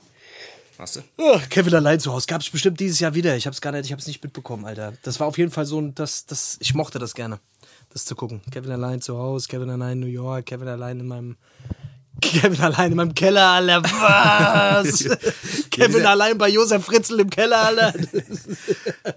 [0.79, 1.01] Weißt du?
[1.36, 3.36] Ach, Kevin allein zu Hause gab es bestimmt dieses Jahr wieder.
[3.36, 4.93] Ich hab's gar nicht, ich hab's nicht mitbekommen, Alter.
[5.03, 7.41] Das war auf jeden Fall so ein, das, das, ich mochte das gerne,
[7.89, 8.39] das zu gucken.
[8.49, 11.36] Kevin allein zu Hause, Kevin allein in New York, Kevin allein in meinem,
[12.21, 13.84] Kevin allein in meinem Keller, Alter.
[13.84, 14.99] Was?
[15.69, 17.93] Kevin dieser- allein bei Josef Fritzl im Keller, Alter.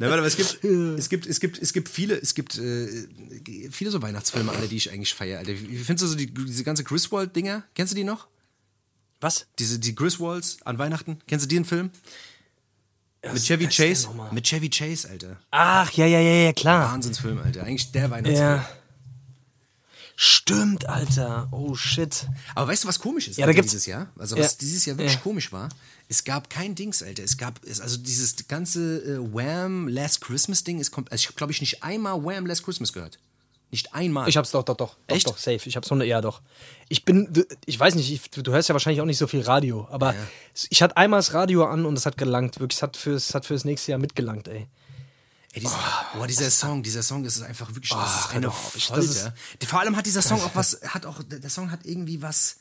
[0.01, 2.89] Na, warte, aber es gibt, es gibt, es gibt, es gibt viele, es gibt äh,
[3.71, 5.53] viele so Weihnachtsfilme, alle, die ich eigentlich feiere, Alter.
[5.53, 7.63] Wie, wie findest du so die, diese ganze Griswold-Dinger?
[7.77, 8.27] Kennst du die noch?
[9.23, 9.47] Was?
[9.59, 11.19] Diese, die Griswolds an Weihnachten?
[11.27, 11.91] Kennst du den Film?
[13.23, 14.09] Mit Was Chevy das denn Chase?
[14.33, 15.37] Mit Chevy Chase, Alter.
[15.53, 16.93] Ach, ja, ja, ja, ja, klar.
[16.93, 17.63] Wahnsinnsfilm, Alter.
[17.63, 18.49] Eigentlich der Weihnachtsfilm.
[18.51, 18.69] Ja.
[20.17, 21.49] Stimmt, Alter.
[21.53, 22.27] Oh, shit.
[22.55, 24.09] Aber weißt du, was komisch ist Ja, da Alter, dieses Jahr?
[24.19, 24.59] Also was Ja.
[24.61, 25.21] dieses Jahr wirklich Ja.
[25.21, 25.69] komisch war,
[26.09, 27.23] es gab kein Dings, Alter.
[27.23, 29.89] Es gab, es, also dieses ganze äh, Wham!
[29.89, 32.45] Last Christmas Ding ist komplett, also ich habe glaube ich nicht einmal Wham!
[32.47, 33.19] Last Christmas gehört.
[33.73, 34.29] Nicht einmal.
[34.29, 34.97] Ich hab's doch, doch, doch.
[35.07, 35.27] Echt?
[35.27, 35.67] Doch, doch, safe.
[35.67, 36.43] Ich hab's so, ja, doch.
[36.91, 37.33] Ich bin,
[37.65, 40.15] ich weiß nicht, ich, du, hörst ja wahrscheinlich auch nicht so viel Radio, aber
[40.69, 42.77] ich hatte einmal das Radio an und es hat gelangt, wirklich.
[42.77, 44.69] Es hat fürs, hat fürs nächste Jahr mitgelangt, ey.
[45.55, 45.79] Ey, dieser,
[46.15, 48.77] boah, dieser Song, dieser Song, ist einfach wirklich, das ist eine auf.
[49.67, 52.59] Vor allem hat dieser Song auch was, hat auch, der Song hat irgendwie was,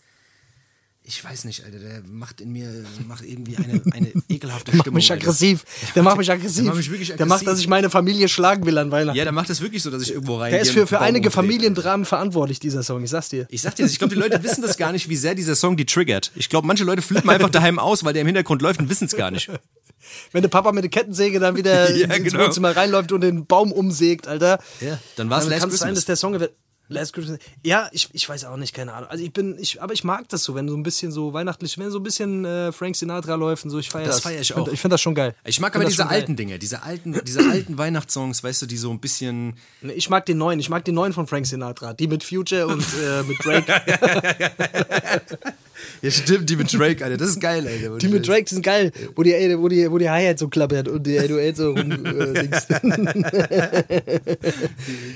[1.03, 4.81] ich weiß nicht, Alter, der macht in mir, macht irgendwie eine, eine ekelhafte Der macht
[4.83, 4.95] Stimmung.
[4.95, 5.63] mich aggressiv.
[5.95, 6.57] Der macht mich aggressiv.
[6.57, 7.47] Der macht mich wirklich Der macht, aggressiv.
[7.47, 9.17] dass ich meine Familie schlagen will an Weihnachten.
[9.17, 10.51] Ja, der macht das wirklich so, dass ich irgendwo rein.
[10.51, 13.47] der ist für, für einige Familiendramen verantwortlich, dieser Song, ich sag's dir.
[13.49, 15.55] Ich sag dir, das, ich glaube, die Leute wissen das gar nicht, wie sehr dieser
[15.55, 16.31] Song die triggert.
[16.35, 19.05] Ich glaube, manche Leute flippen einfach daheim aus, weil der im Hintergrund läuft und wissen
[19.05, 19.49] es gar nicht.
[20.31, 22.45] Wenn der Papa mit der Kettensäge dann wieder Ja, ins genau.
[22.45, 24.59] Wohnzimmer reinläuft und den Baum umsägt, Alter.
[24.79, 26.53] Ja, dann war's dann kann es sein, dass der Song wird.
[26.91, 27.39] Last Christmas.
[27.63, 29.09] Ja, ich, ich weiß auch nicht, keine Ahnung.
[29.09, 31.77] Also ich bin, ich, aber ich mag das so, wenn so ein bisschen so weihnachtlich,
[31.77, 34.17] wenn so ein bisschen äh, Frank Sinatra läuft und so, ich feiere das.
[34.17, 34.67] Das feier ich auch.
[34.67, 35.33] Ich finde das schon geil.
[35.45, 36.11] Ich mag aber diese geil.
[36.11, 39.55] alten Dinge, diese alten, diese alten Weihnachtssongs, weißt du, die so ein bisschen.
[39.81, 41.93] Ich mag den neuen, ich mag den neuen von Frank Sinatra.
[41.93, 43.81] Die mit Future und äh, mit Drake.
[46.01, 47.17] Ja, stimmt, die mit Drake, Alter.
[47.17, 47.97] Das ist geil, Alter.
[47.97, 51.05] Die mit Drake sind geil, wo die, wo die, wo die Hi-Hat so klappert und
[51.05, 51.91] die 808 so rum.
[51.91, 52.49] Äh,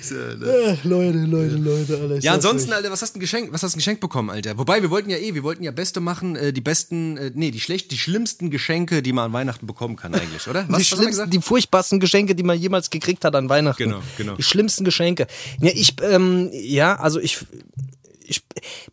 [0.83, 2.19] Leute, Leute, Leute, Alter.
[2.19, 2.73] Ja, ansonsten.
[2.73, 4.57] Alter, was hast du ein Geschenk, was hast du ein Geschenk bekommen, Alter?
[4.57, 7.51] Wobei, wir wollten ja eh, wir wollten ja Beste machen, äh, die besten, äh, nee,
[7.51, 10.63] die schlecht, die schlimmsten Geschenke, die man an Weihnachten bekommen kann, eigentlich, oder?
[10.63, 13.83] die was wir schlimmsten, die furchtbarsten Geschenke, die man jemals gekriegt hat an Weihnachten.
[13.83, 14.35] Genau, genau.
[14.35, 15.27] Die schlimmsten Geschenke.
[15.59, 17.45] Ja, ich, ähm, ja, also ich,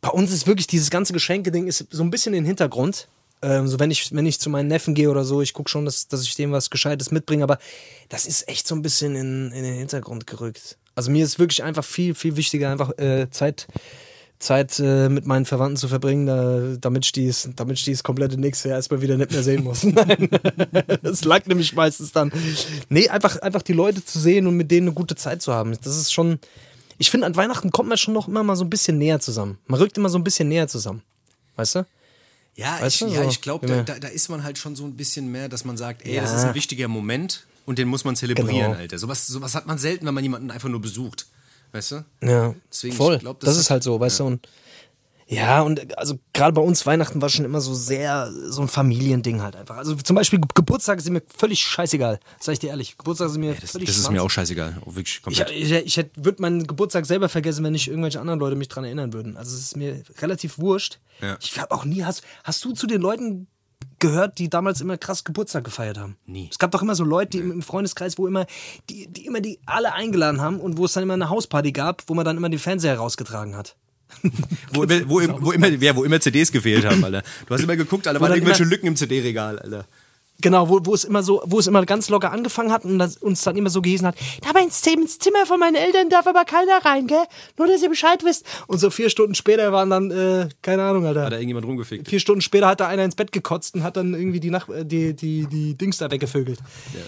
[0.01, 3.09] bei uns ist wirklich dieses ganze Geschenke-Ding ist so ein bisschen in den Hintergrund.
[3.43, 5.85] Ähm, so wenn ich, wenn ich zu meinen Neffen gehe oder so, ich gucke schon,
[5.85, 7.59] dass, dass ich dem was Gescheites mitbringe, aber
[8.09, 10.79] das ist echt so ein bisschen in, in den Hintergrund gerückt.
[10.95, 13.67] Also mir ist wirklich einfach viel, viel wichtiger, einfach äh, Zeit,
[14.39, 18.39] Zeit äh, mit meinen Verwandten zu verbringen, da, damit ich dies, damit ich dies komplette
[18.39, 19.83] nächste Jahr erstmal wieder nicht mehr sehen muss.
[19.85, 20.29] Nein.
[21.03, 22.31] Das lag nämlich meistens dann.
[22.91, 25.77] Nee, einfach, einfach die Leute zu sehen und mit denen eine gute Zeit zu haben.
[25.83, 26.39] Das ist schon.
[27.03, 29.59] Ich finde, an Weihnachten kommt man schon noch immer mal so ein bisschen näher zusammen.
[29.67, 31.03] Man rückt immer so ein bisschen näher zusammen.
[31.57, 31.87] Weißt du?
[32.55, 34.77] Ja, Weißt ich, du, ja, so, ich glaube, da, da, da ist man halt schon
[34.77, 36.23] so ein bisschen mehr, dass man sagt, ey, Ja.
[36.23, 38.79] das ist ein wichtiger Moment und den muss man zelebrieren, Genau.
[38.79, 38.99] Alter.
[38.99, 41.27] Sowas, sowas hat man selten, wenn man jemanden einfach nur besucht.
[41.73, 42.05] Weißt du?
[42.23, 43.19] Ja, Deswegen, voll.
[43.19, 44.25] glaub, das das, ist- halt so, weißt du.
[44.27, 44.49] Und
[45.35, 49.43] ja, und also gerade bei uns Weihnachten war schon immer so sehr so ein Familiending
[49.43, 49.77] halt einfach.
[49.77, 52.97] Also zum Beispiel Ge- Geburtstage sind mir völlig scheißegal, sag ich dir ehrlich.
[52.99, 54.13] Geburtstage sind mir Das, völlig das ist schwanz.
[54.15, 54.79] mir auch scheißegal.
[54.83, 55.51] Auch wirklich Ich, komplett.
[55.51, 58.85] ich, ich hätte- würde meinen Geburtstag selber vergessen, wenn nicht irgendwelche anderen Leute mich dran
[58.85, 59.37] erinnern würden.
[59.37, 60.99] Also es ist mir relativ wurscht.
[61.21, 61.37] Ja.
[61.41, 63.47] Ich habe auch nie, hast, hast du zu den Leuten
[63.99, 66.17] gehört, die damals immer krass Geburtstag gefeiert haben?
[66.27, 66.49] Nie.
[66.51, 68.47] Es gab doch immer so Leute, die im, im Freundeskreis, wo immer,
[68.91, 72.03] die, die immer die alle eingeladen haben und wo es dann immer eine Hausparty gab,
[72.09, 73.77] wo man dann immer den Fernseher rausgetragen hat.
[74.73, 77.23] Wo, immer- wo, wo, immer, ja, wo immer CDs gefehlt haben, Alter.
[77.47, 79.85] Du hast immer geguckt, Alter, waren irgendwelche Lücken im CD-Regal, Alter.
[80.41, 83.17] Genau, wo, wo es immer so, wo es immer ganz locker angefangen hat und das
[83.17, 84.17] uns dann immer so gehießen hat,
[84.65, 87.23] ins Zim- ins Zimmer von meinen Eltern darf aber keiner rein, gell?
[87.59, 88.45] Nur, dass ihr Bescheid wisst.
[88.67, 91.25] Und so vier Stunden später waren dann, äh, keine Ahnung, Alter.
[91.27, 92.09] Hat da irgendjemand rumgefickt.
[92.09, 94.69] Vier Stunden später hat da einer ins Bett gekotzt und hat dann irgendwie die, Nach
[94.69, 96.59] äh, die, die, die Dings da weggevögelt.
[96.59, 97.01] Ja.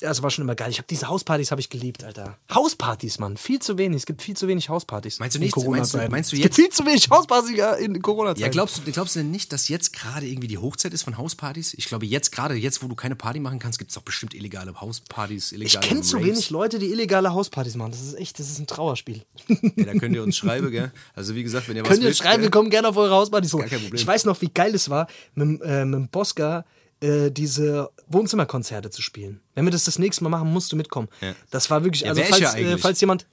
[0.00, 0.70] Das war schon immer geil.
[0.70, 2.38] Ich habe diese Hauspartys habe ich geliebt, Alter.
[2.54, 3.36] Hauspartys, Mann.
[3.36, 3.96] Viel zu wenig.
[3.98, 5.18] Es gibt viel zu wenig Hauspartys.
[5.18, 5.56] Meinst du nicht?
[5.56, 8.40] Meinst du- meinst du es gibt jetzt- viel zu wenig Hauspartys in Corona-Zeiten.
[8.40, 11.18] Ja, glaubst du, glaubst du denn nicht, dass jetzt gerade irgendwie die Hochzeit ist von
[11.18, 11.74] Hauspartys?
[11.74, 14.34] Ich glaube, jetzt gerade, jetzt, wo du keine Party machen kannst, gibt es doch bestimmt
[14.34, 17.90] illegale Hauspartys, ich illegale kenne zu wenig Leute, die illegale Hauspartys machen.
[17.90, 19.22] Das ist echt, das ist ein Trauerspiel.
[19.48, 20.92] Ja, da könnt ihr uns schreiben, gell?
[21.16, 23.52] Also wie gesagt, wenn ihr was Könnt ihr schreiben, wir kommen gerne auf eure Hauspartys
[23.52, 23.58] hoch.
[23.60, 24.00] Gar kein Problem.
[24.00, 26.64] Ich weiß noch, wie geil es war, mit, dem, äh, mit dem Bosca
[27.00, 29.40] äh, diese Wohnzimmerkonzerte zu spielen.
[29.54, 31.08] Wenn wir das das nächste Mal machen, musst du mitkommen.
[31.20, 31.34] Ja.
[31.50, 33.26] Das war wirklich, Ja, also falls, ja äh, falls jemand,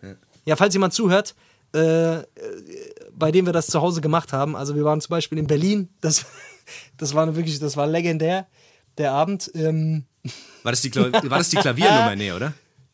[0.46, 0.56] ja.
[0.56, 1.36] falls jemand zuhört,
[1.74, 2.26] äh, äh,
[3.14, 4.56] bei dem wir das zu Hause gemacht haben.
[4.56, 5.90] Also wir waren zum Beispiel in Berlin.
[6.02, 6.26] Das,
[6.98, 8.48] das war wirklich, das war legendär.
[8.98, 9.52] Der Abend.
[9.56, 10.06] Ähm,
[10.64, 12.16] War das die, Kla war das die Klaviernummer?
[12.16, 12.54] Nee, oder?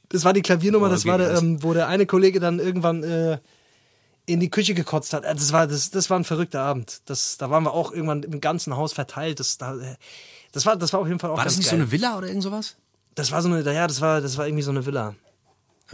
[0.09, 3.03] das war die Klaviernummer, Oh, das war der, ähm, wo der eine Kollege dann irgendwann
[3.03, 3.37] äh,
[4.25, 5.23] in die Küche gekotzt hat.
[5.23, 7.01] Äh, Das war, das, das war ein verrückter Abend.
[7.05, 9.39] Das, da waren wir auch irgendwann im ganzen Haus verteilt.
[9.39, 9.75] Das, da,
[10.51, 11.81] das, war, das war auf jeden Fall auch War das nicht so geil.
[11.81, 12.75] eine Villa oder irgend sowas?
[13.15, 15.15] Das war so eine, ja, das war, das war irgendwie so eine Villa.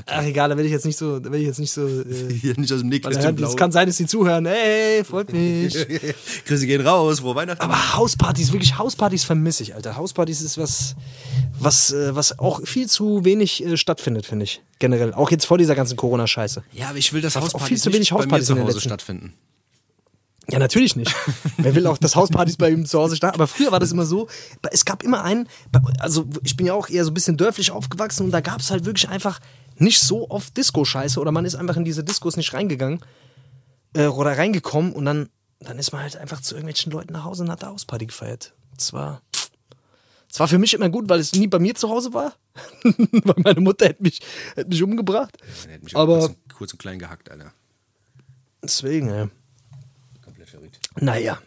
[0.06, 1.88] Ach egal, da will ich jetzt nicht so, da will ich jetzt nicht so.
[1.88, 4.46] Äh, nicht aus dem Nähkästchen es kann sein, dass die zuhören.
[4.46, 5.74] Hey, freut mich.
[6.46, 7.64] Grüße gehen raus, frohe Weihnachten.
[7.64, 9.98] Aber Hauspartys, wirklich Hauspartys vermisse ich, Alter.
[9.98, 10.96] Hauspartys ist was,
[11.60, 14.62] was, äh, was auch viel zu wenig äh, stattfindet, finde ich.
[14.78, 15.16] Generell.
[15.16, 16.64] Auch jetzt vor dieser ganzen Corona-Scheiße.
[16.74, 18.54] ja, aber ich will das auch Hauspartys viel zu wenig nicht bei mir Hauspartys zu
[18.54, 19.34] Hause letzten- stattfinden.
[20.50, 21.14] Ja, natürlich nicht.
[21.58, 23.36] Wer will auch, dass Hauspartys bei ihm zu Hause starten?
[23.36, 24.28] Aber früher war das immer so,
[24.72, 25.48] es gab immer einen,
[26.00, 28.72] also ich bin ja auch eher so ein bisschen dörflich aufgewachsen und da gab es
[28.72, 29.40] halt wirklich einfach
[29.78, 33.02] nicht so oft Disco-Scheiße oder man ist einfach in diese Diskos nicht reingegangen
[33.94, 35.30] äh, oder reingekommen und dann,
[35.60, 38.54] dann ist man halt einfach zu irgendwelchen Leuten nach Hause und hat da Hausparty gefeiert.
[38.78, 39.22] Das war,
[40.30, 42.34] das war für mich immer gut, weil es nie bei mir zu Hause war.
[42.84, 44.22] weil meine Mutter hätte mich,
[44.56, 45.38] hätte mich umgebracht.
[45.66, 47.52] Der hätte mich Aber- kurz, kurz und klein gehackt, Alter.
[48.64, 49.30] Deswegen, ja.
[51.02, 51.40] Naja.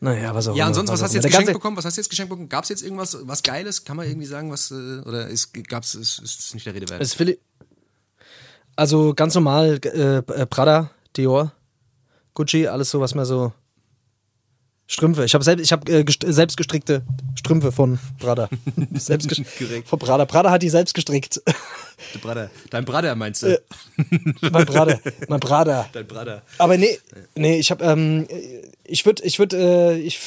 [0.00, 1.76] Naja, was auch Ja, ansonsten, was hast du jetzt geschenkt bekommen?
[1.76, 2.48] Was hast du jetzt geschenkt bekommen?
[2.48, 3.84] Gab es jetzt irgendwas, was Geiles?
[3.84, 6.88] Kann man irgendwie sagen, was, äh, oder ist, gab's, ist, ist es nicht der Rede
[6.88, 7.00] wert?
[7.02, 7.16] Es
[8.76, 11.52] also ganz normal äh, Prada, Dior,
[12.34, 13.52] Gucci, alles so, was man so
[14.90, 15.24] Strümpfe.
[15.26, 17.02] Ich habe selbst, ich habe äh, gest selbst gestrickte
[17.34, 18.48] Strümpfe von Prada.
[18.94, 19.30] selbst
[19.84, 20.24] von Prada.
[20.24, 21.42] Prada hat die selbst gestrickt.
[22.14, 22.50] Der Bruder.
[22.70, 23.60] Dein Bruder meinst du?
[24.50, 24.98] mein Prada,
[25.28, 25.88] mein Prada.
[25.92, 26.42] Dein Bruder.
[26.56, 26.98] Aber nee,
[27.34, 28.26] nee, ich habe, ähm,
[28.84, 30.20] ich würde, ich würde, äh, ich,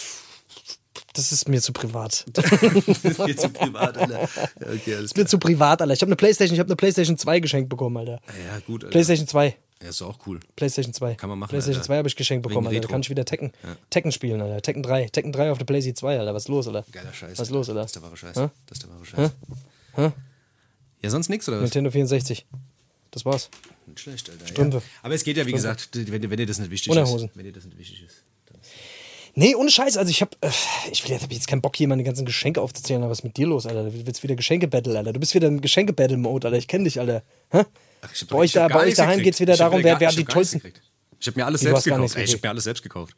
[1.13, 2.25] das ist mir zu privat.
[2.33, 4.21] Das ist mir zu privat, Alter.
[4.21, 4.27] Ja,
[4.75, 5.27] Okay, alles mir klar.
[5.27, 5.93] zu privat, Alter.
[5.93, 8.19] Ich habe eine Playstation, ich habe eine Playstation 2 geschenkt bekommen, Alter.
[8.45, 8.91] Ja, gut, Alter.
[8.91, 9.55] Playstation 2.
[9.81, 10.39] Ja, ist auch cool.
[10.55, 11.15] PlayStation 2.
[11.15, 11.87] Kann man machen, PlayStation Alter.
[11.87, 12.81] 2 habe ich geschenkt bekommen, Alter.
[12.81, 13.51] Da kann ich wieder Tekken,
[13.89, 14.61] Tekken spielen, Alter.
[14.61, 15.07] Tekken 3.
[15.07, 16.33] Tekken 3 auf der PlayStation 2, Alter.
[16.33, 16.85] Was ist los, Alter?
[16.91, 17.39] Geiler Scheiß.
[17.39, 17.81] Was ist los, Alter?
[17.81, 18.35] Das ist der wahre Scheiß.
[18.35, 18.49] Hä?
[18.67, 19.31] Das ist der wahre Scheiß.
[19.95, 20.11] Hä?
[21.01, 21.63] Ja, sonst nichts, oder was?
[21.63, 22.45] Nintendo 64.
[23.09, 23.49] Das war's.
[23.87, 24.47] Nicht schlecht, Alter.
[24.47, 24.77] Strümpfe.
[24.77, 24.83] Ja.
[25.03, 27.29] Aber es geht ja, wie gesagt, wenn, wenn dir das nicht wichtig Unterhosen.
[27.29, 27.37] ist.
[27.37, 28.23] Wenn dir das nicht wichtig ist.
[29.33, 29.97] Nee, ohne Scheiß.
[29.97, 30.49] Also ich hab, äh,
[30.91, 33.01] ich will jetzt, hab jetzt keinen Bock, hier meine ganzen Geschenke aufzuzählen.
[33.01, 33.89] Aber was ist mit dir los, Alter?
[33.89, 35.13] Du willst wieder Geschenke-Battle, Alter.
[35.13, 36.57] Du bist wieder im Geschenke-Battle-Mode, Alter.
[36.57, 37.23] Ich kenne dich, Alter.
[37.49, 37.63] Hä?
[38.01, 39.25] Ach, ich hab Bei euch, da, bei euch daheim gekriegt.
[39.25, 40.61] geht's wieder darum, wer, wer hat die tollsten.
[41.19, 42.15] Ich habe mir alles du selbst gekauft.
[42.15, 43.15] Ey, ich habe mir alles selbst gekauft.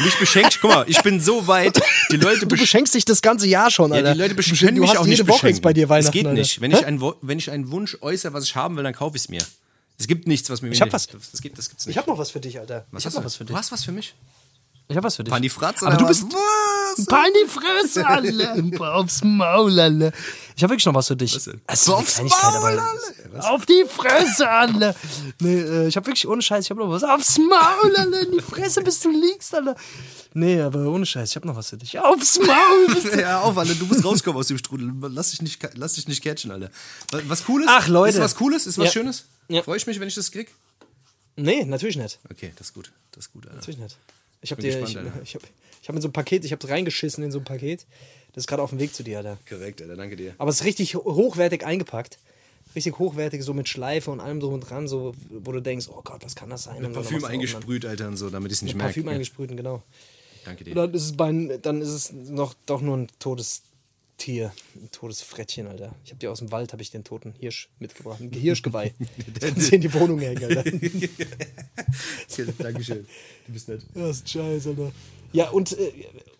[0.00, 1.80] Mich beschenkt, guck mal, ich bin so weit,
[2.10, 4.12] die Leute Du besch beschenkst dich das ganze Jahr schon, ja, Alter.
[4.12, 6.26] die Leute Du beschenken mich hast auch jede nicht Woche bei dir Weihnachten, Es geht
[6.26, 6.38] Alter.
[6.38, 6.60] nicht.
[6.60, 9.22] Wenn ich, einen, wenn ich einen Wunsch äußere, was ich haben will, dann kaufe ich
[9.22, 9.40] es mir.
[9.98, 11.06] Es gibt nichts, was mir Ich hab nicht- was.
[11.06, 11.94] Das, gibt, das gibt's nicht.
[11.94, 12.84] Ich hab noch was für dich, Alter.
[12.90, 13.26] was ich hab hast noch du?
[13.26, 13.56] was für Du dich.
[13.56, 14.14] hast was für mich?
[14.86, 15.32] Ich hab was für dich.
[15.32, 17.06] Pani Fratz Aber oder du bist- Was?
[17.06, 18.06] Paar in die Fresse,
[18.78, 18.94] Alter.
[18.94, 20.12] Aufs Maul, Alter.
[20.56, 21.34] Ich habe wirklich noch was für dich.
[21.34, 21.48] Was?
[21.66, 24.94] Es Aufs Maul, aber- Auf die Fresse, Alter.
[25.40, 27.02] Nee, äh, ich habe wirklich ohne Scheiß, ich habe noch was.
[27.02, 28.20] Aufs Maul, Alter.
[28.20, 29.74] In die Fresse, bis du liegst, Alter.
[30.34, 31.98] Nee, aber ohne Scheiß, ich habe noch was für dich.
[31.98, 33.18] Aufs Maul.
[33.18, 34.92] Ja, auf, Alter, du musst rauskommen aus dem Strudel.
[35.10, 36.70] Lass dich nicht, lass dich nicht catchen, Alter.
[37.10, 37.66] Was, was Cooles?
[37.70, 38.18] Ach, Leute.
[38.18, 38.66] Ist was Cooles?
[38.66, 38.92] Ist was Ja.
[38.92, 39.24] Schönes?
[39.48, 39.62] Ja.
[39.62, 40.54] Freue ich mich, wenn ich das krieg?
[41.36, 42.20] nee, natürlich nicht.
[42.30, 42.92] Okay, das ist gut.
[43.12, 43.56] Das ist gut, Alter.
[43.56, 43.96] Natürlich nicht.
[44.44, 45.44] Ich habe dir, ich, gespannt, ich habe
[45.82, 47.86] ich hab in so ein Paket, ich habe reingeschissen in so ein Paket.
[48.32, 49.38] Das ist gerade auf dem Weg zu dir, Alter.
[49.48, 50.34] Korrekt, Alter, danke dir.
[50.38, 52.18] Aber es ist richtig ho- hochwertig eingepackt.
[52.74, 56.00] Richtig hochwertig, so mit Schleife und allem drum und dran, so, wo du denkst, oh
[56.02, 56.78] Gott, was kann das sein?
[56.78, 58.88] Und dann Parfüm eingesprüht, Alter, und so, damit ich es nicht merke.
[58.94, 59.82] Parfüm eingesprüht, genau.
[60.44, 60.70] Danke dir.
[60.72, 63.62] Und dann ist es, bei, dann ist es noch doch nur ein totes
[64.16, 65.94] Tier, ein totes Frettchen, Alter.
[66.04, 68.94] Ich habe dir aus dem Wald, habe ich den toten Hirsch mitgebracht, ein Hirschgeweih.
[69.40, 70.64] Kannst in die Wohnung hängen, Alter.
[72.58, 73.06] Dankeschön.
[73.46, 73.82] Du bist nett.
[73.94, 74.92] Das ist scheiße, Alter.
[75.32, 75.92] Ja, und, äh,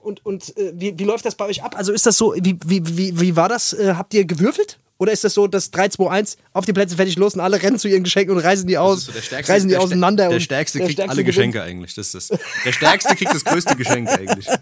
[0.02, 1.76] und, und äh, wie, wie läuft das bei euch ab?
[1.76, 3.72] Also ist das so, wie, wie, wie, wie war das?
[3.72, 4.78] Äh, habt ihr gewürfelt?
[5.04, 7.60] Oder ist das so, dass 3, 2, 1, auf die Plätze, fertig, los und alle
[7.62, 10.28] rennen zu ihren Geschenken und reißen die aus, so der stärkste, reißen die der, auseinander.
[10.28, 11.36] Der und Stärkste kriegt Stärkste alle gewinnt.
[11.36, 11.94] Geschenke eigentlich.
[11.94, 12.38] Das ist das.
[12.64, 14.46] Der Stärkste kriegt das größte Geschenk eigentlich.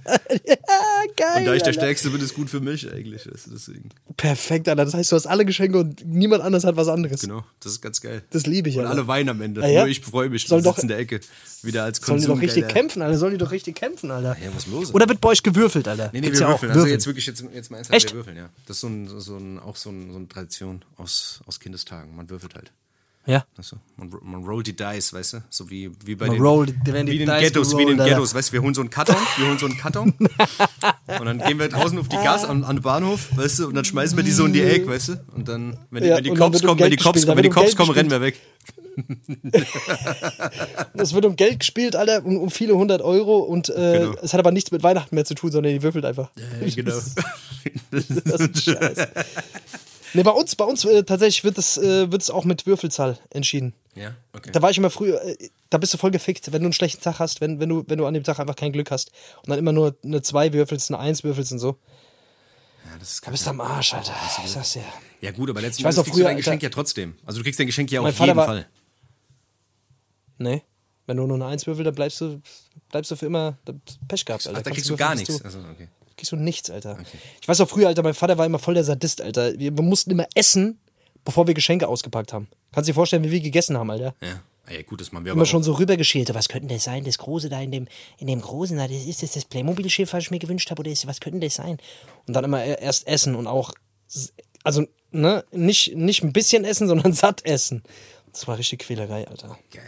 [0.67, 1.39] Ah, geil.
[1.39, 1.73] Und da ich der Alter.
[1.75, 3.29] Stärkste bin, ist gut für mich eigentlich.
[3.53, 3.91] Deswegen.
[4.17, 4.85] Perfekt, Alter.
[4.87, 7.21] Das heißt, du hast alle Geschenke und niemand anders hat was anderes.
[7.21, 8.23] Genau, das ist ganz geil.
[8.31, 8.93] Das liebe ich, Und Alter.
[8.99, 9.61] alle weinen am Ende.
[9.61, 9.81] Ja, ja.
[9.81, 10.47] Nur ich freue mich.
[10.47, 11.21] Soll und doch- in der Ecke.
[11.63, 12.37] Wieder als Sollen die Konsum.
[12.37, 13.19] doch richtig kämpfen, Alter.
[13.19, 14.37] Sollen die doch richtig kämpfen, Alter.
[14.43, 14.93] Ja, was los?
[14.95, 16.07] Oder wird bei euch gewürfelt, Alter?
[16.13, 16.57] Nee, nee, Gibt's wir ja auch.
[16.57, 16.71] würfeln.
[16.73, 16.93] Also Würfeln.
[16.95, 18.11] jetzt wirklich, jetzt, jetzt mal ernsthaft, Echt?
[18.11, 18.49] wir würfeln, ja.
[18.67, 22.17] Das ist so, ein, so ein, auch so, ein, so eine Tradition aus, aus Kindestagen.
[22.17, 22.73] Man würfelt halt.
[23.25, 23.45] Ja.
[23.55, 23.63] Du?
[23.97, 25.45] man, man rollt die Dice, weißt du?
[25.49, 27.99] So wie, wie bei Man den, die wie in den Dice Ghettos, wie in den.
[27.99, 28.35] Ghettos.
[28.35, 31.59] Weißt du, wir holen so einen Karton, wir holen so einen Karton und dann gehen
[31.61, 34.25] wir draußen auf die Gas an, an den Bahnhof, weißt du, und dann schmeißen wir
[34.25, 35.25] die so in die Eck, weißt du?
[35.37, 37.77] Und dann, wenn die, Ja, wenn die Cops kommen, wenn die Cops wenn die Cops
[37.77, 38.41] kommen, rennen wir weg.
[40.95, 44.15] Es wird um Geld gespielt, Alter, um, um viele hundert Euro und äh, Genau.
[44.21, 46.31] es hat aber nichts mit Weihnachten mehr zu tun, sondern die würfelt einfach.
[46.75, 46.93] genau.
[47.91, 49.09] Das ist scheiße.
[50.15, 53.19] Nee, bei uns, bei uns äh, tatsächlich wird es, äh, wird es auch mit Würfelzahl
[53.31, 53.73] entschieden.
[53.95, 54.51] ja, okay.
[54.53, 55.37] Da war ich immer früher, äh,
[55.71, 57.99] da bist du voll gefickt, wenn du einen schlechten Tag hast, wenn, wenn, du, wenn
[57.99, 59.11] du an dem Tag einfach kein Glück hast
[59.43, 61.79] und dann immer nur eine 2 würfelst, eine 1 würfelst und so.
[62.85, 64.15] Ja, das ist Da bist du am Arsch, Alter.
[64.45, 64.85] Ich sag's dir.
[65.21, 66.71] Ja gut, aber letzten Ich weiß Endes noch kriegst du früher, dein Geschenk Alter- ja
[66.71, 67.15] trotzdem.
[67.25, 68.67] Also du kriegst dein Geschenk ja auf Vater jeden war- Fall.
[70.39, 70.63] Nee.
[71.07, 72.41] Wenn du nur eine 1 würfelst, dann bleibst du,
[72.91, 73.57] bleibst du für immer
[74.09, 74.59] Pech gehabt, Alter.
[74.59, 75.39] Ach, da kriegst du gar nichts.
[75.39, 75.89] Du, Also, okay.
[76.17, 76.99] Kriegst du nichts, Alter.
[77.41, 79.59] Ich weiß auch früher, Alter, mein Vater war immer voll der Sadist, Alter.
[79.59, 80.79] Wir, wir mussten immer essen,
[81.25, 82.49] bevor wir Geschenke ausgepackt haben.
[82.73, 84.15] Kannst dir vorstellen, wie wir gegessen haben, Alter?
[84.23, 84.43] Ja.
[84.65, 86.33] Ah, ja, gut, das machen wir Immer aber schon so rübergeschält.
[86.35, 87.03] Was könnte das sein?
[87.05, 90.25] Das Große da in dem, in dem Großen da, das ist das das Playmobil-Schiff, was
[90.25, 90.81] ich mir gewünscht habe?
[90.81, 91.79] Oder ist, was könnte das sein?
[92.27, 93.73] Und dann immer e- erst essen und auch,
[94.63, 97.83] also, ne, nicht, nicht ein bisschen essen, sondern satt essen.
[98.31, 99.59] Das war richtig Quälerei, Alter.
[99.71, 99.83] Geil.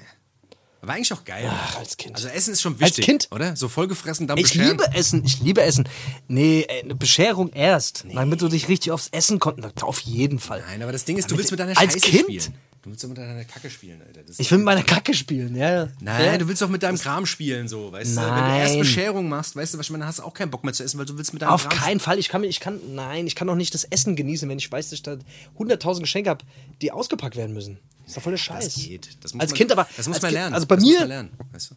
[0.87, 1.49] War eigentlich auch geil.
[1.51, 2.15] Ach, als Kind.
[2.17, 3.29] Also Essen ist schon Als wichtig, Kind?
[3.31, 3.57] oder?
[3.57, 4.71] So vollgefressen, dann Ich bescheren.
[4.79, 5.89] liebe Essen, ich liebe Essen.
[6.29, 8.05] Nee, äh, eine Bescherung erst.
[8.13, 9.83] Damit du dich richtig aufs Essen konntest.
[9.83, 10.63] Auf jeden Fall.
[10.67, 12.23] Nein, aber das Ding ist, du willst mit deiner als Scheiße Kind?
[12.25, 12.55] spielen.
[12.83, 14.21] Du willst doch mit deiner Kacke spielen, Alter.
[14.37, 15.89] Ich will mit meiner Kacke spielen, ja.
[16.01, 16.37] Nein, ja.
[16.37, 18.21] du willst doch mit deinem Kram spielen, so, weißt du?
[18.21, 18.61] Wenn du Nein.
[18.61, 20.75] erst Bescherung machst, weißt du, was ich meine, dann hast du auch keinen Bock mehr
[20.75, 22.19] zu essen, weil du willst mit deinem Auf Kram keinen Fall.
[22.19, 24.71] Ich kann, mir- ich kann, nein, ich kann auch nicht das Essen genießen, wenn ich
[24.71, 25.17] weiß, dass ich da
[25.59, 26.45] 100.000 Geschenke habe,
[26.83, 27.79] die ausgepackt werden müssen.
[28.05, 28.65] Das ist doch voll der Scheiß.
[28.65, 29.09] Das geht.
[29.23, 29.89] Das muss als man, Kind aber.
[29.97, 30.55] Das muss man Kind- lernen.
[30.55, 30.99] Also bei das Muss mir.
[31.01, 31.75] man lernen, weißt du?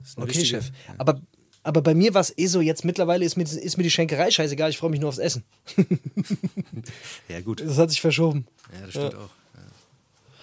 [0.00, 0.70] Das ist eine Okay, richtige- Chef.
[0.98, 1.20] Aber,
[1.62, 4.30] aber bei mir war es eh so, jetzt mittlerweile ist mir, ist mir die Schenkerei
[4.30, 5.44] scheißegal, ich freue mich nur aufs Essen.
[7.28, 7.60] Ja, gut.
[7.60, 8.46] Das hat sich verschoben.
[8.72, 9.18] Ja, das stimmt auch.
[9.54, 9.60] Ja.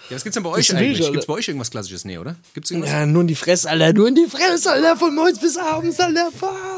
[0.10, 1.12] Ja, was gibt's denn bei euch eigentlich?
[1.12, 2.05] Gibt's bei euch irgendwas Klassisches?
[2.05, 2.36] Nee, oder?
[2.53, 2.91] Gibt's irgendwas?
[2.91, 5.99] Ja, nur in die Fresse, Alter, nur in die Fresse, Alter, von morgens bis abends,
[5.99, 6.29] Alter,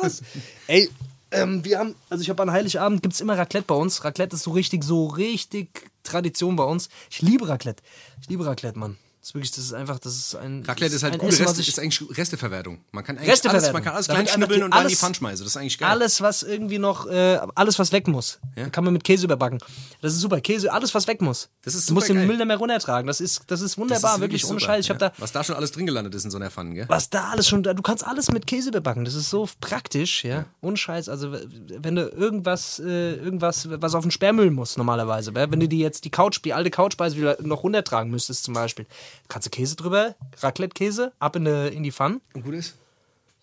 [0.01, 0.21] was?
[0.67, 0.89] Ey,
[1.31, 4.03] ähm, wir haben, also ich habe an Heiligabend gibt's immer Raclette bei uns.
[4.03, 6.89] Raclette ist so richtig, so richtig Tradition bei uns.
[7.09, 7.83] Ich liebe Raclette.
[8.21, 8.97] Ich liebe Raclette, Mann.
[9.21, 10.63] Das ist wirklich, das ist einfach, das ist ein.
[10.65, 12.79] Raclette ist halt gute Essen, Reste, ist eigentlich Resteverwertung.
[12.93, 15.15] Man kann eigentlich alles, man kann alles klein schnibbeln und dann in die alles- Pfanne
[15.15, 15.43] schmeißen.
[15.45, 15.89] Das ist eigentlich geil.
[15.89, 18.69] Alles, was irgendwie noch, äh, alles, was weg muss, Ja?
[18.69, 19.59] kann man mit Käse überbacken.
[20.01, 20.39] Das ist super.
[20.39, 21.49] Käse, alles, was weg muss.
[21.63, 22.27] Das ist du musst den supergeil.
[22.27, 23.07] Müll nicht mehr runtertragen.
[23.07, 24.79] Das ist, das ist Das ist wunderbar, wirklich, ohne Scheiß.
[24.85, 24.93] Ich ja.
[24.95, 26.85] hab da, Was da schon alles drin gelandet ist in so einer Pfanne, gell?
[26.87, 29.03] was da alles schon, du kannst alles mit Käse bebacken.
[29.03, 30.45] Das ist so praktisch, ja.
[30.61, 31.09] Ohne Scheiß.
[31.09, 35.51] Also, wenn du irgendwas, äh, irgendwas, was auf den Sperrmüll muss, normalerweise, ja?
[35.51, 38.85] wenn du die jetzt die Couch, die alte Couchspeise wieder noch runtertragen müsstest, zum Beispiel,
[39.27, 42.21] kannst du Käse drüber, Raclette-Käse, ab in die, in die Pfanne.
[42.33, 42.75] Und gut ist?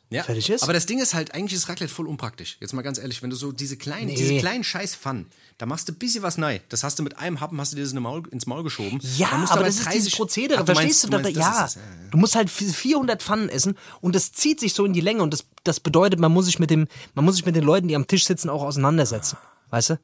[0.08, 0.62] Ja, Fertig ist?
[0.62, 2.58] aber das Ding ist halt, eigentlich ist Raclette voll unpraktisch.
[2.60, 4.14] Jetzt mal ganz ehrlich, wenn du so diese kleinen, Nee.
[4.14, 5.26] diese kleinen scheiß Pfannen,
[5.58, 6.60] da machst du ein bisschen was nein.
[6.68, 9.00] Das hast du mit einem Happen, hast du dir das in Maul, ins Maul geschoben.
[9.16, 11.32] Ja, Dann musst aber du das ist dieses Prozedere, Ach, du verstehst meinst- du?
[11.32, 11.60] meinst, ja.
[11.62, 14.92] das ist es, du musst halt 400 Pfannen essen und das zieht sich so in
[14.92, 17.56] die Länge und das, das bedeutet, man muss sich mit dem, man muss sich mit
[17.56, 19.36] den Leuten, die am Tisch sitzen, auch auseinandersetzen.
[19.70, 19.98] Weißt du?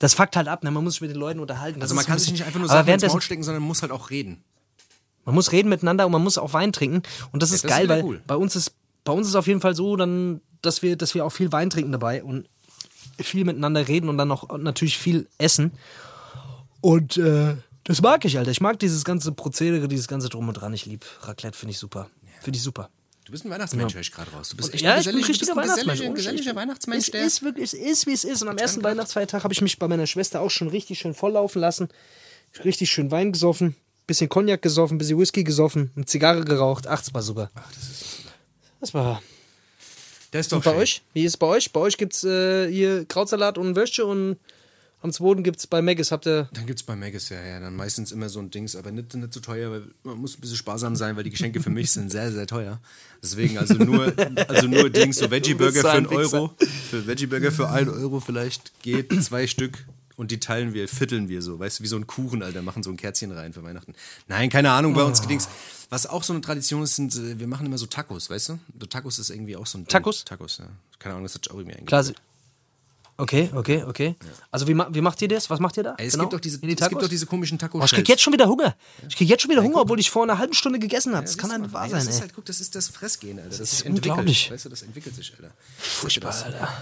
[0.00, 0.72] Das fuckt halt ab, ne?
[0.72, 1.78] man muss sich mit den Leuten unterhalten.
[1.78, 3.68] Das Also man kann sich nicht einfach nur aber Sachen ins Maul stecken, sondern man
[3.68, 4.42] muss halt auch reden.
[5.24, 7.02] Man muss reden miteinander und man muss auch Wein trinken.
[7.32, 8.22] Und das ist das ist geil, wieder weil cool.
[8.26, 8.72] bei uns ist
[9.04, 11.68] bei uns ist auf jeden Fall so, dann, dass wir, dass wir auch viel Wein
[11.68, 12.48] trinken dabei und
[13.20, 15.72] viel miteinander reden und dann auch natürlich viel essen.
[16.80, 18.50] Und äh, das mag ich, Alter.
[18.50, 20.72] Ich mag dieses ganze Prozedere, dieses ganze Drum und Dran.
[20.72, 22.08] Ich lieb Raclette, finde ich super.
[22.40, 22.88] Finde ich super.
[23.26, 24.50] Du bist ein Weihnachtsmensch, höre ich gerade raus.
[24.50, 25.56] Du bist echt Ja, ein ich bin ein richtiger bist ein
[25.86, 26.14] Weihnachtsmensch.
[26.14, 26.54] geselliger.
[26.56, 28.42] Weihnachtsmensch, Es ist wirklich, es ist, wie es ist.
[28.42, 28.82] Und am ersten.
[28.82, 31.88] Weihnachtsfeiertag habe ich mich bei meiner Schwester auch schon richtig schön volllaufen lassen.
[32.64, 33.76] Richtig schön Wein gesoffen,
[34.06, 36.86] bisschen Cognac gesoffen, bisschen Whisky gesoffen, eine Zigarre geraucht.
[36.86, 37.50] Ach, das war super.
[37.54, 38.04] Ach, das ist.
[38.80, 39.22] Das war.
[40.32, 40.80] Der ist doch Und bei schön.
[40.80, 41.02] euch?
[41.12, 41.72] Wie ist es bei euch?
[41.72, 44.36] Bei euch gibt es äh, hier Krautsalat und Würstchen und
[45.00, 46.48] am zweiten gibt es bei Maggis, habt ihr.
[46.54, 49.34] Dann gibt's bei Maggis ja, ja, dann meistens immer so ein Dings, aber nicht, nicht
[49.34, 52.10] so teuer, weil man muss ein bisschen sparsam sein, weil die Geschenke für mich sind
[52.10, 52.80] sehr, sehr teuer.
[53.22, 54.12] Deswegen also nur,
[54.48, 56.54] also nur Dings, so Veggie-Burger für einen Euro,
[56.90, 59.84] für Veggie-Burger für einen Euro vielleicht geht, zwei Stück
[60.16, 62.82] und die teilen wir, vierteln wir so, weißt du, wie so ein Kuchen, Alter, machen
[62.82, 63.94] so ein Kerzchen rein für Weihnachten.
[64.28, 65.48] Nein, keine Ahnung, bei uns Dings.
[65.90, 68.58] Was auch so eine Tradition ist, sind, äh, wir machen immer so Tacos, weißt du?
[68.80, 69.88] So Tacos ist irgendwie auch so ein Ding.
[69.88, 70.24] Tacos?
[70.24, 70.66] Tacos, ja.
[70.98, 72.14] Keine Ahnung, das hat auch irgendwie sie-
[73.16, 74.16] Okay, okay, okay.
[74.50, 75.48] Also wie, wie macht ihr das?
[75.48, 75.94] Was macht ihr da?
[75.98, 76.24] Ey, es, Genau?
[76.24, 77.02] gibt doch diese, die es gibt Tacos?
[77.02, 78.74] doch diese komischen taco Oh, ich krieg jetzt schon wieder Hunger.
[79.08, 81.24] Ich krieg jetzt schon wieder Hunger, obwohl ich vor einer halben Stunde gegessen habe.
[81.24, 82.20] das kann ja nicht wahr ey, sein, das ist ey.
[82.22, 83.50] halt, guck, das ist das Fressgehen, Alter.
[83.50, 84.10] Das, ist sich entwickelt.
[84.12, 84.50] unglaublich.
[84.50, 85.54] Weißt du, das entwickelt sich, Alter.
[85.78, 86.72] Furchtbar, Alter.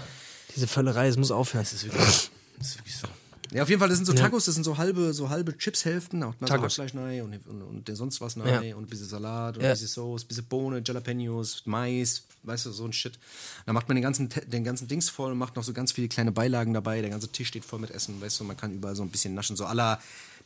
[0.55, 1.63] Diese Völlerei, es muss aufhören.
[1.65, 3.07] Das ist wirklich, das ist wirklich so.
[3.53, 6.23] Ja, auf jeden Fall, das sind so Tacos, das sind so halbe, so halbe Chipshälften,
[6.23, 6.77] auch mal so Tacos.
[6.77, 8.43] Hackfleisch rein und, und, und der sonst was Ja.
[8.43, 9.69] rein und ein bisschen Salat und Ja.
[9.69, 13.19] ein bisschen Sauce, ein bisschen Bohne, Jalapenos, Mais, weißt du, so ein Shit.
[13.65, 16.07] Dann macht man den ganzen, den ganzen Dings voll und macht noch so ganz viele
[16.07, 17.01] kleine Beilagen dabei.
[17.01, 19.33] Der ganze Tisch steht voll mit Essen, weißt du, man kann überall so ein bisschen
[19.35, 19.99] naschen, so la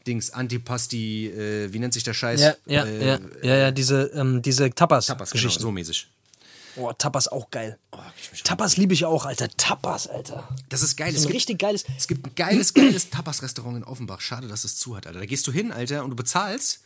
[0.06, 2.40] Dings, Antipasti, äh, wie nennt sich der Scheiß?
[2.42, 5.62] Ja, ja, äh, ja, ja, ja, diese, ähm, diese Tapas, genau, Tapas-Geschichten.
[5.62, 6.08] so mäßig.
[6.78, 7.78] Oh, Tapas auch geil.
[7.92, 7.98] Oh,
[8.44, 9.50] Tapas liebe ich auch, Alter.
[9.58, 10.48] Tapas, Alter.
[10.70, 11.12] Das ist geil.
[11.12, 11.86] So Es gibt, richtig geiles.
[11.98, 14.22] es gibt ein geiles, geiles Tapas-Restaurant in Offenbach.
[14.22, 15.20] Schade, dass es zu hat, Alter.
[15.20, 16.82] Da gehst du hin, Alter, und du bezahlst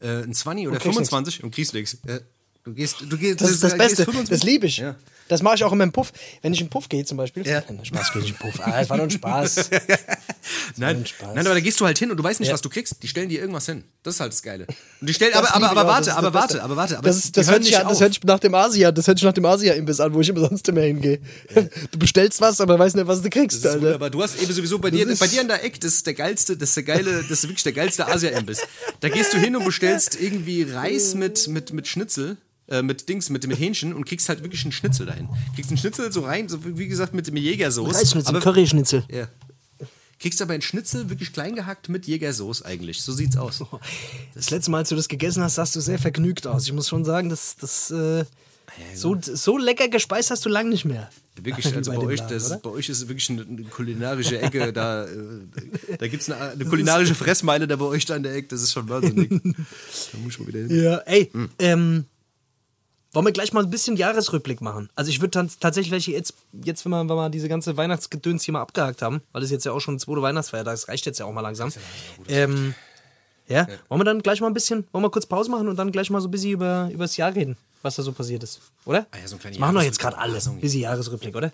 [0.00, 1.98] äh, ein 20 oder kriegst 25 und kriegst nichts.
[2.06, 2.18] Ja.
[2.64, 4.04] Du gehst, du gehst, Das ist das Beste.
[4.04, 4.30] 25.
[4.30, 4.78] Das liebe ich.
[4.78, 4.96] Ja.
[5.28, 6.12] Das mache ich auch immer im Puff.
[6.42, 7.46] Wenn ich im Puff gehe zum Beispiel.
[7.46, 7.62] Ja.
[7.68, 8.58] Nein, Spaß, gehe ich im Puff.
[8.60, 9.70] Ah, das war doch ein Spaß.
[10.76, 11.34] Nein, ein Spaß.
[11.34, 12.54] nein, aber da gehst du halt hin und du weißt nicht, Ja.
[12.54, 13.02] was du kriegst.
[13.02, 13.84] Die stellen dir irgendwas hin.
[14.02, 14.66] Das ist halt das Geile.
[15.00, 16.98] Und die stellen, Das aber, aber, aber das warte, aber das warte, aber warte.
[16.98, 19.24] Aber Das, das, hört sich an, das hört sich nach dem Asia, das hört sich
[19.24, 21.20] nach dem Asia-Imbiss an, wo ich immer sonst immer hingehe.
[21.90, 24.10] Du bestellst was, aber weißt nicht, was du kriegst, Das wunderbar.
[24.10, 26.56] Du hast eben sowieso bei dir, bei dir an der Eck, das ist der geilste,
[26.56, 28.60] das ist der geile, das ist wirklich der geilste Asia-Imbiss.
[29.00, 32.36] Da gehst du hin und bestellst irgendwie Reis mit, mit, mit Schnitzel,
[32.68, 35.28] äh, mit Dings, mit, mit Hähnchen und kriegst halt wirklich einen Schnitzel dahin.
[35.54, 37.98] Kriegst einen Schnitzel so rein, so wie gesagt, mit dem Jägersoße.
[37.98, 39.04] Reisschnitzel, Curryschnitzel.
[39.10, 39.28] ja.
[40.20, 43.02] Kriegst aber einen Schnitzel wirklich klein gehackt mit Jägersoße eigentlich.
[43.02, 43.62] So sieht's aus.
[44.34, 46.64] Das letzte Mal, als du das gegessen hast, sahst du sehr vergnügt aus.
[46.64, 48.24] Ich muss schon sagen, das, das äh,
[48.94, 51.10] so, so lecker gespeist hast du lang nicht mehr.
[51.40, 54.40] Wirklich, also bei bei dem euch, Laden, das, bei euch ist wirklich eine, eine kulinarische
[54.40, 55.08] Ecke, da, äh,
[55.98, 58.62] da gibt es eine, eine kulinarische Fressmeile da bei euch da an der Ecke, das
[58.62, 59.28] ist schon wahnsinnig.
[59.28, 60.82] da muss ich mal wieder hin.
[60.82, 62.06] Ja, ey, ähm,
[63.14, 64.90] wollen wir gleich mal ein bisschen Jahresrückblick machen?
[64.96, 68.52] Also ich würde dann tatsächlich jetzt, jetzt wenn, wir, wenn wir diese ganze Weihnachtsgedöns hier
[68.52, 71.26] mal abgehakt haben, weil das jetzt ja auch schon zweite Weihnachtsfeiertag, das reicht jetzt ja
[71.26, 71.72] auch mal langsam.
[72.28, 72.74] Ähm,
[73.48, 75.92] ja, wollen wir dann gleich mal ein bisschen, wollen wir kurz Pause machen und dann
[75.92, 78.60] gleich mal so ein bisschen über, über das Jahr reden, was da so passiert ist,
[78.84, 79.06] oder?
[79.10, 81.52] Ah ja, so ein das machen wir jetzt gerade alle, so ein- bisschen Jahresrückblick, oder?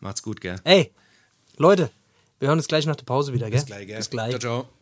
[0.00, 0.56] Macht's gut, gell?
[0.64, 0.90] Ey,
[1.56, 1.90] Leute,
[2.38, 3.58] wir hören uns gleich nach der Pause wieder, gell?
[3.60, 3.96] Bis gleich, gell?
[3.98, 4.30] Bis gleich.
[4.38, 4.81] Ciao, ciao.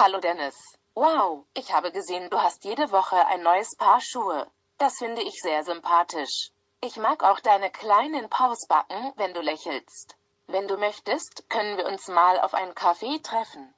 [0.00, 0.54] Hallo Dennis.
[0.94, 4.46] Wow, ich habe gesehen, du hast jede Woche ein neues Paar Schuhe.
[4.78, 6.52] Das finde ich sehr sympathisch.
[6.80, 10.14] Ich mag auch deine kleinen Pausbacken, wenn du lächelst.
[10.46, 13.74] Wenn du möchtest, können wir uns mal auf einen Kaffee treffen.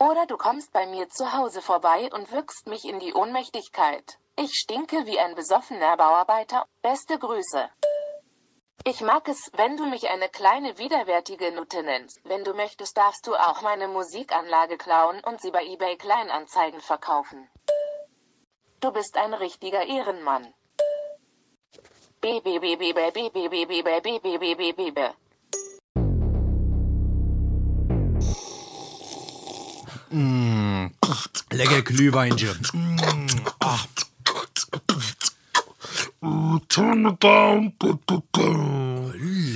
[0.00, 4.18] Oder du kommst bei mir zu Hause vorbei und wirkst mich in die Ohnmächtigkeit.
[4.34, 6.66] Ich stinke wie ein besoffener Bauarbeiter.
[6.82, 7.70] Beste Grüße.
[8.84, 12.20] Ich mag es, wenn du mich eine kleine widerwärtige Nutte nennst.
[12.24, 17.48] Wenn du möchtest, darfst du auch meine Musikanlage klauen und sie bei eBay Kleinanzeigen verkaufen.
[18.80, 20.54] Du bist ein richtiger Ehrenmann.
[30.10, 30.90] Mmh.
[31.50, 32.66] Lecker Glühweinchen.
[32.72, 33.26] Mmh.
[33.60, 33.86] Ach.
[36.76, 37.16] Hölle,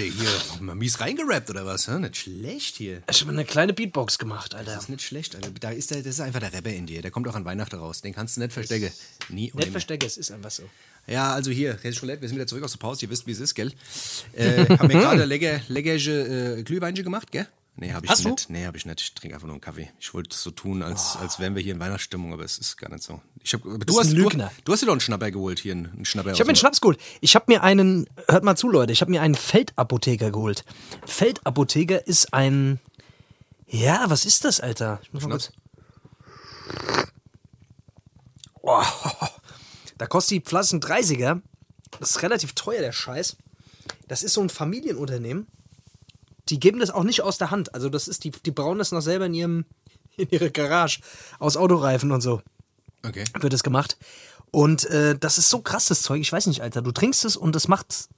[0.04, 0.60] hier.
[0.60, 1.86] Mal mies reingerappt oder was?
[1.86, 1.98] hä?
[1.98, 3.02] Nicht schlecht hier.
[3.10, 4.72] Ich habe eine kleine Beatbox gemacht, Alter.
[4.72, 5.50] Das ist nicht schlecht, Alter.
[5.60, 7.02] Da ist der, das ist einfach der Rapper in dir.
[7.02, 8.00] Der kommt auch an Weihnachten raus.
[8.00, 8.90] Den kannst du nicht verstecken.
[9.28, 9.72] Nie und Nicht nimmer.
[9.72, 10.62] verstecke, es ist einfach so.
[11.06, 13.04] Ja, also hier, Resi Roulette, wir sind wieder zurück aus der Pause.
[13.04, 13.72] Ihr wisst, wie es ist, gell?
[14.32, 17.46] Äh, haben wir gerade lecker, leckerige äh, Glühweinchen gemacht, gell?
[17.76, 18.30] Nee, habe ich Hast du?
[18.30, 18.50] nicht.
[18.50, 19.00] Nee, habe ich nicht.
[19.00, 19.90] Ich trinke einfach nur einen Kaffee.
[19.98, 22.76] Ich wollte es so tun, als, als wären wir hier in Weihnachtsstimmung, aber es ist
[22.76, 23.22] gar nicht so.
[23.42, 24.52] Ich hab, du, bist hast, ein du, Lügner.
[24.64, 26.32] du hast dir doch einen Schnapper geholt hier, einen Schnapper.
[26.32, 27.00] Ich habe mir einen Schnaps geholt.
[27.20, 30.64] Ich habe mir einen, hört mal zu, Leute, ich habe mir einen Feldapotheker geholt.
[31.06, 32.80] Feldapotheker ist ein,
[33.66, 35.00] ja, was ist das, Alter?
[35.02, 35.52] Ich muss mal Schnaps?
[35.52, 37.08] kurz,
[38.62, 38.82] oh,
[39.96, 41.40] da kostet die ein 30er.
[41.98, 43.36] Das ist relativ teuer, der Scheiß.
[44.06, 45.46] Das ist so ein Familienunternehmen.
[46.50, 47.74] Die geben das auch nicht aus der Hand.
[47.74, 49.64] Also das ist, die, die brauen das noch selber in ihrem,
[50.16, 51.00] in ihrer Garage
[51.38, 52.42] aus Autoreifen und so
[53.02, 53.24] Okay.
[53.40, 53.96] wird es gemacht.
[54.50, 56.20] Und äh, das ist so krasses Zeug.
[56.20, 56.82] Ich weiß nicht, Alter.
[56.82, 58.08] Du trinkst es und es macht.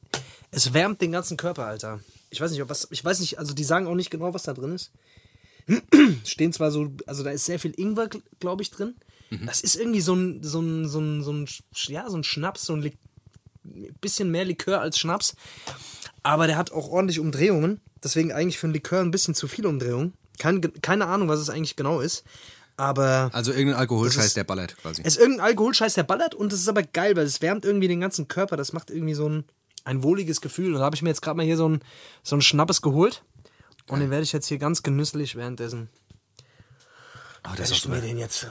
[0.50, 2.00] Es wärmt den ganzen Körper, Alter.
[2.30, 2.88] Ich weiß nicht, ob was.
[2.90, 4.90] Ich weiß nicht, also die sagen auch nicht genau, was da drin ist.
[6.24, 8.08] Stehen zwar so, also da ist sehr viel Ingwer,
[8.40, 8.96] glaube ich, drin.
[9.46, 11.46] Das ist irgendwie so ein, so ein, so ein, so ein,
[11.86, 12.92] ja, so ein Schnaps, so ein
[14.00, 15.34] bisschen mehr Likör als Schnaps.
[16.22, 17.80] Aber der hat auch ordentlich Umdrehungen.
[18.04, 20.12] Deswegen eigentlich für einen Likör ein bisschen zu viel Umdrehungen.
[20.38, 22.24] Kein, keine Ahnung, was es eigentlich genau ist.
[22.76, 23.30] Aber.
[23.32, 25.02] Also irgendein Das Alkoholscheiß, ist- der ballert quasi.
[25.04, 27.88] Es ist irgendein Alkoholscheiß, der ballert und es ist aber geil, weil es wärmt irgendwie
[27.88, 28.56] den ganzen Körper.
[28.56, 29.44] Das macht irgendwie so ein.
[29.84, 30.72] ein wohliges Gefühl.
[30.74, 31.80] Und da habe ich mir jetzt gerade mal hier so ein,
[32.22, 33.24] so ein Schnappes geholt.
[33.88, 35.88] Und den werde ich jetzt hier ganz genüsslich währenddessen.
[37.44, 38.48] Oh, das Werde ich mir den jetzt äh,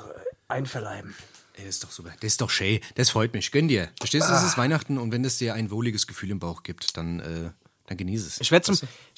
[0.50, 1.16] einverleiben.
[1.54, 2.10] Ey, das ist doch super.
[2.20, 2.80] Das ist doch schön.
[2.96, 3.52] Das freut mich.
[3.52, 3.90] Gönn dir.
[3.98, 4.46] Verstehst du, es Ah.
[4.48, 7.50] ist Weihnachten und wenn es dir ein wohliges Gefühl im Bauch gibt, dann, äh,
[7.92, 8.42] dann genieße es.
[8.42, 8.72] Ich werde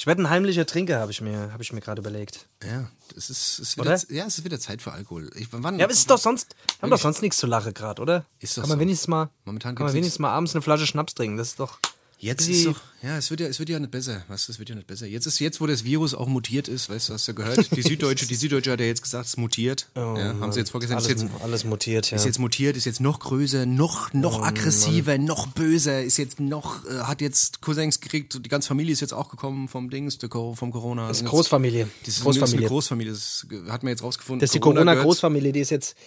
[0.06, 2.48] werd ein heimlicher Trinker, habe ich mir, hab ich mir gerade überlegt.
[2.64, 5.30] Ja, es ist, ist wieder, ja, es ist wieder Zeit für Alkohol.
[5.36, 7.74] Ich, wann, Ja, aber es ist doch sonst, wir haben doch sonst nichts zu lachen
[7.74, 8.26] gerade, oder?
[8.40, 8.82] Ist doch kann man so.
[8.82, 11.38] wenigstens mal, Momentan kann man wenigstens mal abends eine Flasche Schnaps trinken.
[11.38, 11.80] Das ist doch.
[12.24, 14.24] Jetzt ist doch, ja, es wird ja, es wird ja nicht besser.
[14.30, 15.06] Du, es wird ja nicht besser.
[15.06, 17.76] Jetzt ist jetzt, wo das Virus auch mutiert ist, weißt du, hast du gehört?
[17.76, 19.90] Die Süddeutsche, die Süddeutsche hat ja jetzt gesagt, es mutiert.
[19.94, 22.16] ja, haben sie jetzt vorgesehen, ist Oh alles, jetzt, alles mutiert, ja.
[22.16, 26.40] ist jetzt mutiert, ist jetzt noch größer, noch, noch Oh aggressiver, noch böser, ist jetzt
[26.40, 30.18] noch, äh, hat jetzt Cousins gekriegt, die ganze Familie ist jetzt auch gekommen vom Dings,
[30.22, 31.10] vom Corona.
[31.10, 31.90] Das ist Großfamilie.
[32.06, 32.56] Das ist, Großfamilie.
[32.56, 34.40] Ist eine Großfamilie, das hat man jetzt rausgefunden.
[34.40, 35.98] Das ist die Corona-Großfamilie, die ist jetzt,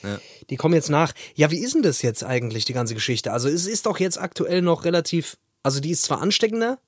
[0.49, 1.13] die kommen jetzt nach.
[1.35, 3.35] Ja, wie ist denn das jetzt eigentlich, die ganze Geschichte?
[3.35, 5.37] Also es ist doch jetzt aktuell noch relativ,
[5.67, 6.79] also die ist zwar ansteckender,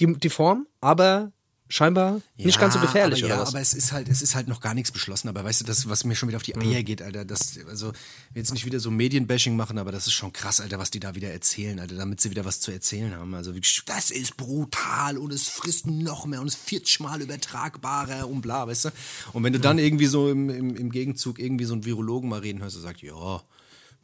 [0.00, 1.30] die, die Form, aber
[1.68, 3.50] scheinbar nicht ganz so gefährlich, aber, oder ja, was?
[3.50, 5.28] aber es ist halt, es ist halt noch gar nichts beschlossen.
[5.28, 6.62] Aber weißt du, das, was mir schon wieder auf die Mhm.
[6.62, 7.92] Eier geht, Alter, das, also,
[8.34, 11.16] jetzt nicht wieder so Medienbashing machen, aber das ist schon krass, Alter, was die da
[11.16, 13.34] wieder erzählen, Alter, damit sie wieder was zu erzählen haben.
[13.34, 13.52] Also
[13.84, 18.40] das ist brutal und es frisst noch mehr und es ist 40 Mal übertragbarer und
[18.40, 18.90] bla, weißt du?
[19.34, 22.40] Und wenn du dann irgendwie so im, im, im Gegenzug irgendwie so einen Virologen mal
[22.40, 23.42] reden hörst, der sagt, ja,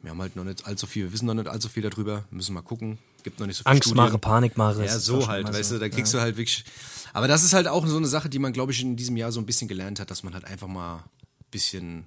[0.03, 2.53] wir haben halt noch nicht allzu viel, wir wissen noch nicht allzu viel darüber, müssen
[2.53, 4.05] mal gucken, gibt noch nicht so viel Angst Studien.
[4.05, 4.85] mache, Panik mache.
[4.85, 5.75] Ja, so halt, weißt so.
[5.75, 6.63] du, da kriegst du halt wirklich.
[7.11, 9.31] Aber das ist halt auch so eine Sache, die man, glaube ich, in diesem Jahr
[9.31, 11.03] so ein bisschen gelernt hat, dass man halt einfach mal ein
[11.49, 12.05] bisschen,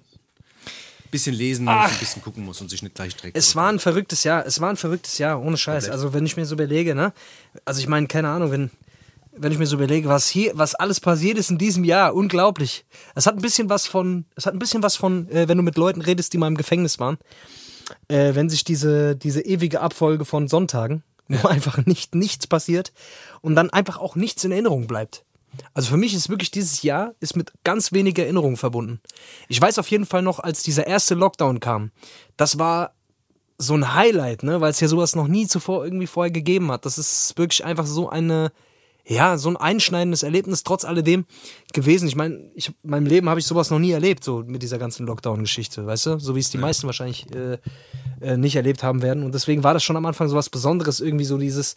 [1.10, 3.36] bisschen lesen muss, ein bisschen gucken muss und sich nicht gleich direkt.
[3.36, 5.90] Es war ein verrücktes Jahr, es war ein verrücktes Jahr, ohne Scheiß.
[5.90, 7.12] Also wenn ich mir so überlege, ne?
[7.64, 8.70] Also ich meine, keine Ahnung, wenn,
[9.32, 12.84] wenn ich mir so überlege, was hier, was alles passiert ist in diesem Jahr, unglaublich.
[13.14, 15.64] Es hat ein bisschen was von, es hat ein bisschen was von, äh, wenn du
[15.64, 17.18] mit Leuten redest, die mal im Gefängnis waren,
[18.08, 22.92] äh, wenn sich diese, diese ewige Abfolge von Sonntagen, wo einfach nicht, nichts passiert
[23.40, 25.24] und dann einfach auch nichts in Erinnerung bleibt.
[25.74, 29.00] Also für mich ist wirklich dieses Jahr ist mit ganz wenig Erinnerungen verbunden.
[29.48, 31.90] Ich weiß auf jeden Fall noch, als dieser erste Lockdown kam,
[32.36, 32.94] das war
[33.56, 36.86] so ein Highlight, ne, weil es ja sowas noch nie zuvor irgendwie vorher gegeben hat.
[36.86, 38.52] Das ist wirklich einfach so eine,
[39.10, 41.24] ja, so ein einschneidendes Erlebnis trotz alledem
[41.72, 42.08] gewesen.
[42.08, 44.76] Ich meine, ich, in meinem Leben habe ich sowas noch nie erlebt, so mit dieser
[44.76, 46.18] ganzen Lockdown-Geschichte, weißt du?
[46.18, 47.56] So wie es die meisten wahrscheinlich äh,
[48.20, 49.22] äh, nicht erlebt haben werden.
[49.22, 51.74] Und deswegen war das schon am Anfang so was Besonderes, irgendwie so dieses,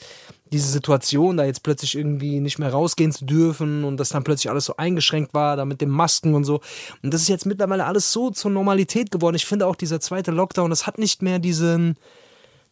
[0.51, 4.49] diese Situation, da jetzt plötzlich irgendwie nicht mehr rausgehen zu dürfen und dass dann plötzlich
[4.49, 6.59] alles so eingeschränkt war, da mit den Masken und so.
[7.01, 9.37] Und das ist jetzt mittlerweile alles so zur Normalität geworden.
[9.37, 11.95] Ich finde auch dieser zweite Lockdown, das hat nicht mehr diesen,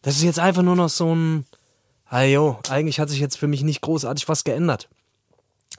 [0.02, 1.46] das ist jetzt einfach nur noch so ein,
[2.10, 4.90] ah jo, eigentlich hat sich jetzt für mich nicht großartig was geändert.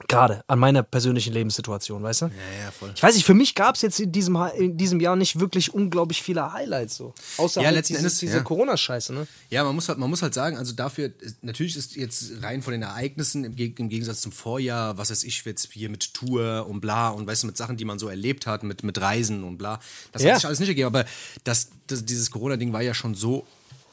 [0.07, 2.25] Gerade an meiner persönlichen Lebenssituation, weißt du?
[2.25, 2.31] Ja,
[2.65, 2.91] ja, voll.
[2.95, 5.73] Ich weiß nicht, für mich gab es jetzt in diesem, in diesem Jahr nicht wirklich
[5.75, 7.13] unglaublich viele Highlights so.
[7.37, 8.43] Außer Ja, halt letzten dieses, Endes, diese ja.
[8.43, 9.27] Corona-Scheiße, ne?
[9.51, 11.11] Ja, man muss halt, man muss halt sagen, also dafür,
[11.43, 15.43] natürlich ist jetzt rein von den Ereignissen im, im Gegensatz zum Vorjahr, was weiß ich,
[15.45, 18.47] jetzt hier mit Tour und bla und weißt du, mit Sachen, die man so erlebt
[18.47, 19.79] hat, mit, mit Reisen und bla,
[20.13, 20.29] das Ja.
[20.31, 21.05] hat sich alles nicht ergeben, aber
[21.43, 23.45] das, das, dieses Corona-Ding war ja schon so,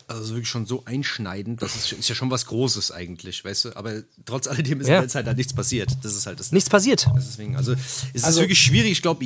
[0.08, 3.76] also wirklich schon so einschneidend, das ist, ist ja schon was Großes eigentlich, weißt du,
[3.76, 5.00] aber trotz alledem ist Ja.
[5.02, 6.50] jetzt halt da nichts passiert, das ist halt das.
[6.50, 7.06] Nichts passiert.
[7.16, 7.72] Deswegen, also
[8.14, 8.92] es Also- ist wirklich schwierig.
[8.92, 9.24] Ich glaube,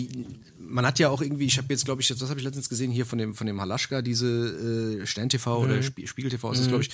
[0.73, 2.91] man hat ja auch irgendwie, ich habe jetzt, glaube ich, das habe ich letztens gesehen
[2.91, 5.65] hier von dem von dem Halaschka, diese äh, Stern TV Mhm.
[5.65, 6.91] oder Spie Spiegel TV ist es, glaube ich,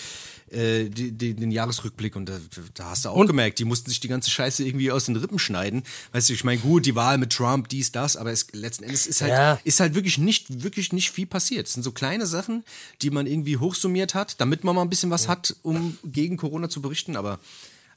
[0.56, 2.38] äh, die, die, den Jahresrückblick und da,
[2.74, 5.38] da hast du auch gemerkt, die mussten sich die ganze Scheiße irgendwie aus den Rippen
[5.38, 5.82] schneiden.
[6.12, 9.06] Weißt du, ich meine, gut, die Wahl mit Trump, dies, das, aber es, letzten Endes
[9.06, 9.60] ist halt, Ja.
[9.64, 11.66] ist halt wirklich nicht, wirklich nicht viel passiert.
[11.68, 12.64] Es sind so kleine Sachen,
[13.02, 16.68] die man irgendwie hochsummiert hat, damit man mal ein bisschen was hat, um gegen Corona
[16.68, 17.38] zu berichten, aber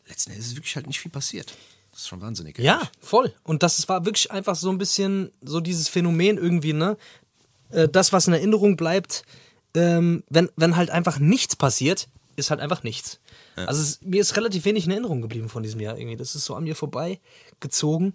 [0.07, 1.53] letzten Endes ist wirklich halt nicht viel passiert.
[2.01, 2.57] Das ist schon wahnsinnig.
[2.57, 3.31] Ja, voll.
[3.43, 6.97] Und das war wirklich einfach so ein bisschen so dieses Phänomen irgendwie, ne?
[7.69, 9.23] Äh, Das, was in Erinnerung bleibt,
[9.75, 13.19] ähm, wenn, wenn halt einfach nichts passiert, ist halt einfach nichts.
[13.55, 16.17] Also es, mir ist relativ wenig in Erinnerung geblieben von diesem Jahr irgendwie.
[16.17, 18.13] Das ist so an mir vorbeigezogen.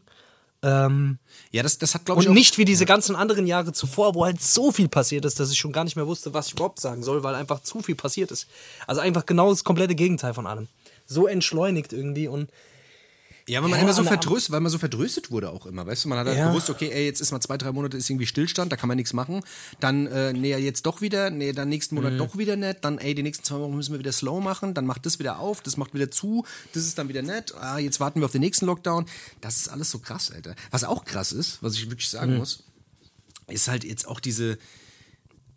[0.63, 1.19] Ähm,
[1.53, 4.25] Ja, das, das hat, glaube ich, und nicht wie diese ganzen anderen Jahre zuvor, wo
[4.25, 6.81] halt so viel passiert ist, dass ich schon gar nicht mehr wusste, was ich überhaupt
[6.81, 8.49] sagen soll, weil einfach zu viel passiert ist.
[8.89, 10.67] Also einfach genau das komplette Gegenteil von allem.
[11.07, 12.51] So entschleunigt irgendwie und
[13.49, 16.05] Ja, weil man Ja, immer so verdröstet, weil man so verdröstet wurde auch immer, weißt
[16.05, 16.09] du?
[16.09, 16.49] Man hat halt Ja.
[16.49, 18.97] gewusst, okay, ey, jetzt ist mal zwei, drei Monate ist irgendwie Stillstand, da kann man
[18.97, 19.43] nichts machen.
[19.79, 22.19] Dann, äh, nee, jetzt doch wieder, nee, dann nächsten Monat Mhm.
[22.19, 22.85] doch wieder nicht.
[22.85, 24.75] Dann, ey, die nächsten zwei Wochen müssen wir wieder slow machen.
[24.75, 27.55] Dann macht das wieder auf, das macht wieder zu, das ist dann wieder nett.
[27.55, 29.07] Ah, jetzt warten wir auf den nächsten Lockdown.
[29.41, 30.57] Das ist alles so krass, Alter.
[30.73, 32.39] Was auch krass ist, was ich wirklich sagen Mhm.
[32.39, 32.65] muss,
[33.47, 34.59] ist halt jetzt auch diese,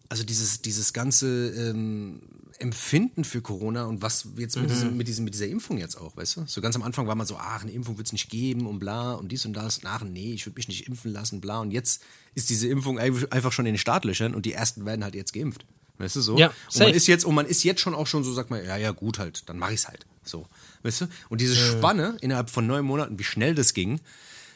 [0.10, 2.22] also dieses, dieses ganze ähm,
[2.60, 6.18] Empfinden für Corona und was jetzt mit, diesem, mit, diesem, mit dieser Impfung jetzt auch,
[6.18, 6.44] weißt du?
[6.46, 8.80] So ganz am Anfang war man so, ach, eine Impfung wird es nicht geben und
[8.80, 9.80] bla und dies und das.
[9.86, 11.60] Ach, nee, ich würde mich nicht impfen lassen, bla.
[11.60, 12.02] Und jetzt
[12.36, 15.66] ist diese Impfung einfach schon in den Startlöchern und die ersten werden halt jetzt geimpft.
[16.00, 16.38] Weißt du so?
[16.38, 16.86] Ja, und safe.
[16.86, 18.92] man ist jetzt und man ist jetzt schon auch schon so, sagt man, ja, ja,
[18.92, 20.06] gut halt, dann mach ich's halt.
[20.24, 20.48] So.
[20.84, 21.08] Weißt du?
[21.30, 24.00] Und diese Spanne innerhalb von neun Monaten, wie schnell das ging,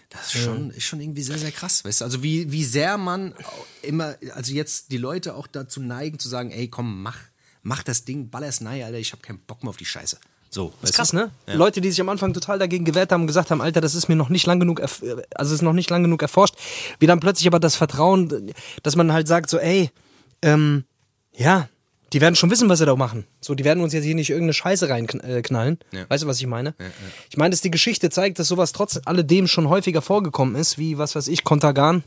[0.10, 1.84] das ist schon, ist schon irgendwie sehr, sehr krass.
[1.84, 2.06] Weißt du?
[2.06, 3.34] Also wie, wie sehr man
[3.82, 7.18] immer, also jetzt die Leute auch dazu neigen zu sagen, ey, komm, mach,
[7.64, 10.18] mach das Ding, baller's nein, Alter, ich hab keinen Bock mehr auf die Scheiße.
[10.50, 11.32] So, Das ist krass, ne?
[11.48, 14.08] Leute, die sich am Anfang total dagegen gewehrt haben und gesagt haben, Alter, das ist
[14.08, 16.56] mir noch nicht lang genug, also ist noch nicht lang genug erforscht,
[17.00, 18.54] wie dann plötzlich aber das Vertrauen,
[18.84, 19.90] dass man halt sagt so, ey,
[20.44, 20.84] ähm,
[21.36, 21.70] ja,
[22.12, 23.26] die werden schon wissen, was sie da machen.
[23.42, 25.80] So, die werden uns jetzt hier nicht irgendeine Scheiße reinknallen.
[25.92, 26.08] Ja.
[26.08, 26.76] Weißt du, was ich meine?
[27.32, 31.00] Ich meine, dass die Geschichte zeigt, dass sowas trotz alledem schon häufiger vorgekommen ist, wie,
[31.00, 32.04] was weiß ich, Kontergan.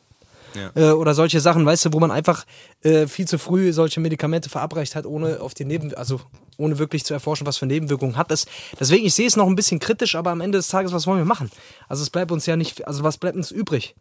[0.57, 0.71] Ja.
[0.75, 2.45] Äh, oder solche Sachen, weißt du, wo man einfach
[2.83, 6.21] äh, viel zu früh solche Medikamente verabreicht hat, ohne auf die Neben, also
[6.57, 8.47] ohne wirklich zu erforschen, was für Nebenwirkungen hat es.
[8.79, 11.19] Deswegen, ich sehe es noch ein bisschen kritisch, aber am Ende des Tages, was wollen
[11.19, 11.51] wir machen?
[11.89, 13.95] Also es bleibt uns ja nicht, also was bleibt uns übrig?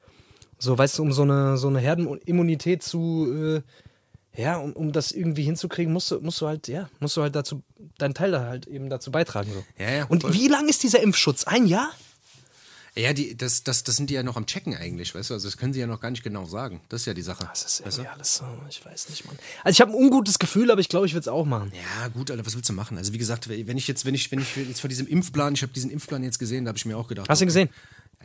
[0.58, 3.62] So, weißt du, um so eine, so eine Herdenimmunität zu,
[4.38, 7.22] äh, ja, um, um das irgendwie hinzukriegen, musst du, musst du halt, ja, musst du
[7.22, 7.62] halt dazu,
[7.98, 9.52] deinen Teil da halt eben dazu beitragen.
[9.54, 9.64] So.
[9.84, 10.34] Ja, ja, Und voll.
[10.34, 11.46] wie lang ist dieser Impfschutz?
[11.46, 11.90] Ein Jahr?
[12.98, 15.34] Ja, die, das, das, das sind die ja noch am Checken eigentlich, weißt du?
[15.34, 16.80] Also das können sie ja noch gar nicht genau sagen.
[16.88, 17.46] Das ist ja die Sache.
[17.50, 18.02] Das ist weißt du?
[18.04, 19.38] irgendwie alles so, ich weiß nicht, Mann.
[19.66, 21.72] Also ich habe ein ungutes Gefühl, aber ich glaube, ich würde es auch machen.
[21.74, 22.98] Ja, gut, Alter, was willst du machen?
[22.98, 25.62] Also wie gesagt, wenn ich jetzt, wenn ich, wenn ich jetzt vor diesem Impfplan, ich
[25.62, 27.28] habe diesen Impfplan jetzt gesehen, da habe ich mir auch gedacht.
[27.28, 27.66] Hast du ihn okay.
[27.66, 27.70] gesehen?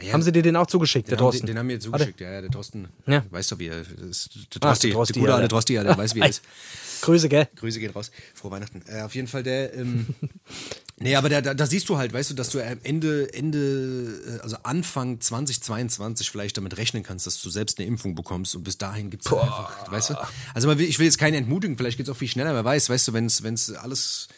[0.00, 1.46] Ja, Haben sie dir den auch zugeschickt, der den, haben, Thorsten?
[1.46, 2.88] den, den haben wir jetzt zugeschickt, ja, ja, der Thorsten.
[3.06, 3.24] Ja.
[3.28, 4.30] Weißt du, wie er ist.
[4.54, 6.42] Der Ah, Drosti, der Drosti, der gute alte der- ja, der weiß, wie er ist.
[7.02, 7.48] Grüße, gell?
[7.56, 8.10] Grüße gehen raus.
[8.34, 8.82] Frohe Weihnachten.
[8.86, 9.74] Äh, auf jeden Fall der.
[9.74, 10.06] Ähm,
[11.00, 14.38] nee, aber da, da, da siehst du halt, weißt du, dass du am Ende, Ende,
[14.38, 18.64] äh, also Anfang 2022 vielleicht damit rechnen kannst, dass du selbst eine Impfung bekommst und
[18.64, 20.14] bis dahin gibt's halt einfach, weißt du?
[20.54, 23.08] Also will, ich will jetzt keinen entmutigen, vielleicht geht's auch viel schneller, wer weiß, weißt
[23.08, 24.28] du, wenn's, wenn's alles.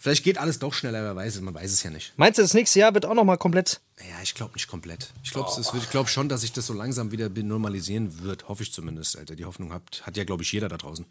[0.00, 2.12] Vielleicht geht alles doch schneller, wer weiß es, man weiß es ja nicht.
[2.18, 3.80] Meinst du, das nächste Jahr wird auch nochmal komplett?
[4.00, 5.14] Ja, ich glaube nicht komplett.
[5.22, 8.46] Ich glaube ich glaub schon, dass sich das so langsam wieder normalisieren wird.
[8.48, 9.34] Hoffe ich zumindest, Alter.
[9.34, 11.06] Die Hoffnung hat, hat ja, glaube ich, jeder da draußen.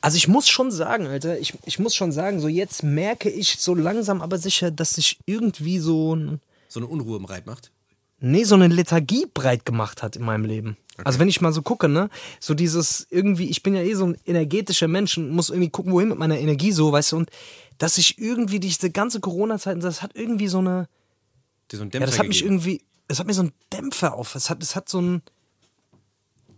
[0.00, 3.56] Also ich muss schon sagen, Alter, ich, ich muss schon sagen, so jetzt merke ich
[3.58, 7.70] so langsam aber sicher, dass sich irgendwie so, ein- So eine Unruhe im Reit macht.
[8.20, 10.76] nee, so eine Lethargie breit gemacht hat in meinem Leben.
[11.04, 12.08] Also wenn ich mal so gucke, ne,
[12.38, 15.92] so dieses irgendwie, ich bin ja eh so ein energetischer Mensch und muss irgendwie gucken,
[15.92, 17.30] wohin mit meiner Energie so, weißt du, und
[17.78, 20.88] dass ich irgendwie diese ganze Corona-Zeit, das hat irgendwie so eine,
[21.72, 22.56] so Ja, Dämpfer das hat mich gegeben.
[22.56, 24.34] irgendwie, es hat mir so einen Dämpfer auf.
[24.36, 25.22] Es hat, es hat so ein,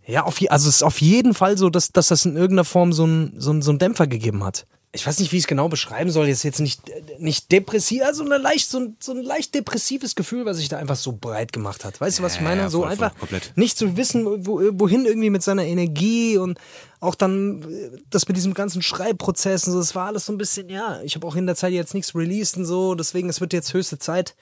[0.07, 2.65] ja, auf, je- also es ist auf jeden Fall so, dass, dass das in irgendeiner
[2.65, 4.65] Form so ein, so ein, so ein Dämpfer gegeben hat.
[4.91, 6.27] Ich weiß nicht, wie ich es genau beschreiben soll.
[6.27, 6.81] Jetzt jetzt nicht,
[7.19, 10.77] nicht depressiv, also eine leicht, so, ein, so ein leicht depressives Gefühl, was sich da
[10.77, 11.99] einfach so breit gemacht hat.
[11.99, 12.61] Weißt du, was ich meine?
[12.61, 13.51] ja, so voll, voll, einfach komplett.
[13.57, 16.59] nicht zu wissen, wo, wohin irgendwie mit seiner Energie und
[17.01, 17.65] auch dann
[18.09, 21.15] das mit diesem ganzen Schreibprozess und so, das war alles so ein bisschen, ja, ich
[21.15, 23.99] habe auch in der Zeit jetzt nichts released und so, deswegen es wird jetzt höchste
[23.99, 24.33] Zeit,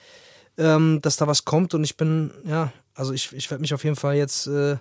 [0.59, 3.84] ähm, dass da was kommt und ich bin, ja, also ich, ich werde mich auf
[3.84, 4.78] jeden Fall jetzt, äh,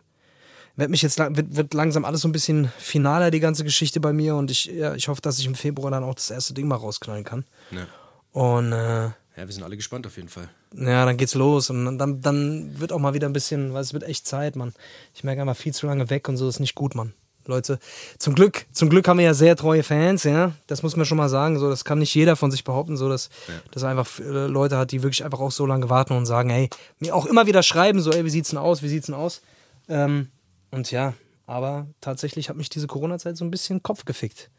[0.76, 4.12] werde mich jetzt, wird, wird langsam alles so ein bisschen finaler, die ganze Geschichte bei
[4.12, 6.66] mir und ich, ja, ich hoffe, dass ich im Februar dann auch das erste Ding
[6.66, 7.44] mal rausknallen kann.
[7.70, 7.86] Ja.
[8.32, 10.48] Und, äh, ja, wir sind alle gespannt auf jeden Fall.
[10.74, 13.92] ja, dann geht's los und dann, dann wird auch mal wieder ein bisschen, weil es
[13.92, 14.74] wird echt Zeit, Mann.
[15.14, 17.14] Ich merke einfach viel zu lange weg und so ist nicht gut, Mann.
[17.46, 17.78] Leute,
[18.18, 20.52] zum Glück, zum Glück haben wir ja sehr treue Fans, ja.
[20.68, 21.58] Das muss man schon mal sagen.
[21.58, 23.30] So, das kann nicht jeder von sich behaupten, so dass,
[23.72, 26.50] dass er einfach äh, Leute hat, die wirklich einfach auch so lange warten und sagen,
[26.50, 26.70] hey,
[27.00, 29.42] mir auch immer wieder schreiben, so, ey, wie sieht's denn aus, wie sieht's denn aus?
[29.88, 30.28] Ähm,
[30.72, 31.14] und ja,
[31.46, 34.50] aber tatsächlich hat mich diese Corona-Zeit so ein bisschen Kopf gefickt.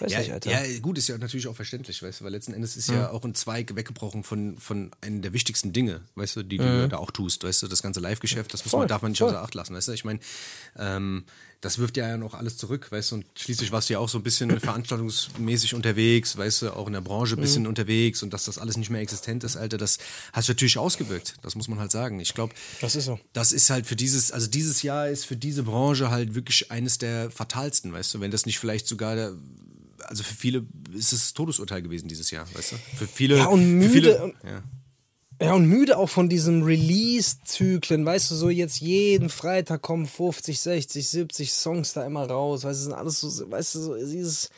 [0.00, 0.50] Weiß Ja, nicht, Alter.
[0.52, 3.24] ja, gut, ist ja natürlich auch verständlich, weißt du, weil letzten Endes ist ja auch
[3.24, 7.10] ein Zweig weggebrochen von, von einem der wichtigsten Dinge, weißt du, die du da auch
[7.10, 9.30] tust, weißt du, das ganze Live-Geschäft, das muss man, darf man nicht voll.
[9.30, 10.20] außer Acht lassen, weißt du, ich meine,
[10.76, 11.24] ähm,
[11.60, 14.18] das wirft ja noch alles zurück, weißt du, und schließlich warst du ja auch so
[14.18, 18.44] ein bisschen veranstaltungsmäßig unterwegs, weißt du, auch in der Branche ein bisschen unterwegs und dass
[18.44, 19.98] das alles nicht mehr existent ist, Alter, das
[20.32, 22.20] hat sich natürlich ausgewirkt, das muss man halt sagen.
[22.20, 23.18] Ich glaube, Das ist so.
[23.32, 26.98] das ist halt für dieses, also dieses Jahr ist für diese Branche halt wirklich eines
[26.98, 29.32] der fatalsten, weißt du, wenn das nicht vielleicht sogar der,
[30.04, 32.76] also für viele ist es Todesurteil gewesen dieses Jahr, weißt du?
[32.96, 34.62] Für viele, Ja, und für müde viele, ja.
[35.40, 40.58] Ja, und müde auch von diesen Release-Zyklen, weißt du, so jetzt jeden Freitag kommen 50,
[40.58, 44.50] 60, 70 Songs da immer raus, weißt du, sind alles so, weißt du, so dieses,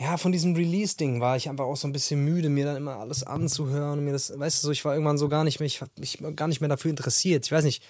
[0.00, 2.96] ja, von diesem Release-Ding war ich einfach auch so ein bisschen müde, mir dann immer
[2.96, 5.68] alles anzuhören und mir das, weißt du, so, ich war irgendwann so gar nicht mehr,
[5.68, 7.80] ich hab mich gar nicht mehr dafür interessiert, ich weiß nicht,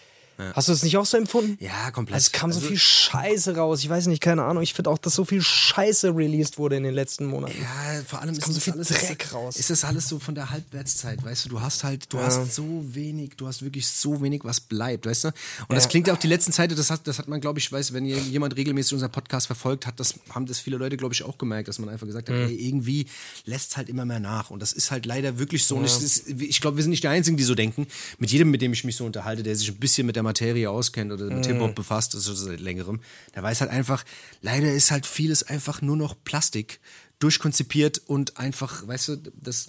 [0.54, 1.56] hast du es nicht auch so empfunden?
[1.60, 2.14] Ja, komplett.
[2.14, 4.90] Also es kam so Also- viel Scheiße raus, ich weiß nicht, keine Ahnung, ich finde
[4.90, 7.54] auch, dass so viel Scheiße released wurde in den letzten Monaten.
[7.60, 9.56] Ja, vor allem ist kommt so viel Dreck raus.
[9.56, 11.48] Ist das alles so von der Halbwertszeit, weißt du?
[11.50, 15.24] Du hast halt, du hast so wenig, du hast wirklich so wenig, was bleibt, weißt
[15.24, 15.28] du?
[15.68, 17.70] Und das klingt ja auch die letzten Zeit, das hat, das hat man, glaube ich,
[17.70, 21.22] weiß, wenn jemand regelmäßig unseren Podcast verfolgt hat, das haben das viele Leute, glaube ich,
[21.22, 22.42] auch gemerkt, dass man einfach gesagt hat, Mhm.
[22.48, 23.06] ey, irgendwie
[23.44, 24.50] lässt es halt immer mehr nach.
[24.50, 25.76] Und das ist halt leider wirklich so.
[25.76, 27.86] Und es ist, ich glaube, wir sind nicht die Einzigen, die so denken.
[28.18, 30.70] Mit jedem, mit dem ich mich so unterhalte, der sich ein bisschen mit der Materie
[30.70, 33.00] auskennt oder mit Hip-Hop befasst ist, also seit längerem,
[33.34, 34.04] der weiß halt einfach,
[34.42, 36.80] leider ist halt vieles einfach nur noch Plastik,
[37.18, 39.68] durchkonzipiert und einfach, weißt du, das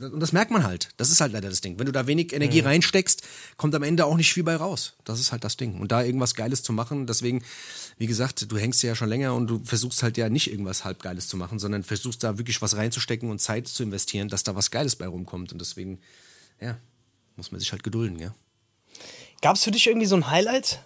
[0.00, 0.88] und das merkt man halt.
[0.96, 1.78] Das ist halt leider das Ding.
[1.78, 3.22] Wenn du da wenig Energie reinsteckst,
[3.58, 4.94] kommt am Ende auch nicht viel bei raus.
[5.04, 5.78] Das ist halt das Ding.
[5.78, 7.42] Und da irgendwas Geiles zu machen, deswegen,
[7.98, 11.02] wie gesagt, du hängst ja schon länger und du versuchst halt ja nicht irgendwas halb
[11.02, 14.56] Geiles zu machen, sondern versuchst da wirklich was reinzustecken und Zeit zu investieren, dass da
[14.56, 15.52] was Geiles bei rumkommt.
[15.52, 16.00] Und deswegen,
[16.60, 16.78] ja,
[17.36, 18.34] muss man sich halt gedulden, ja.
[19.40, 20.82] Gab es für dich irgendwie so ein Highlight?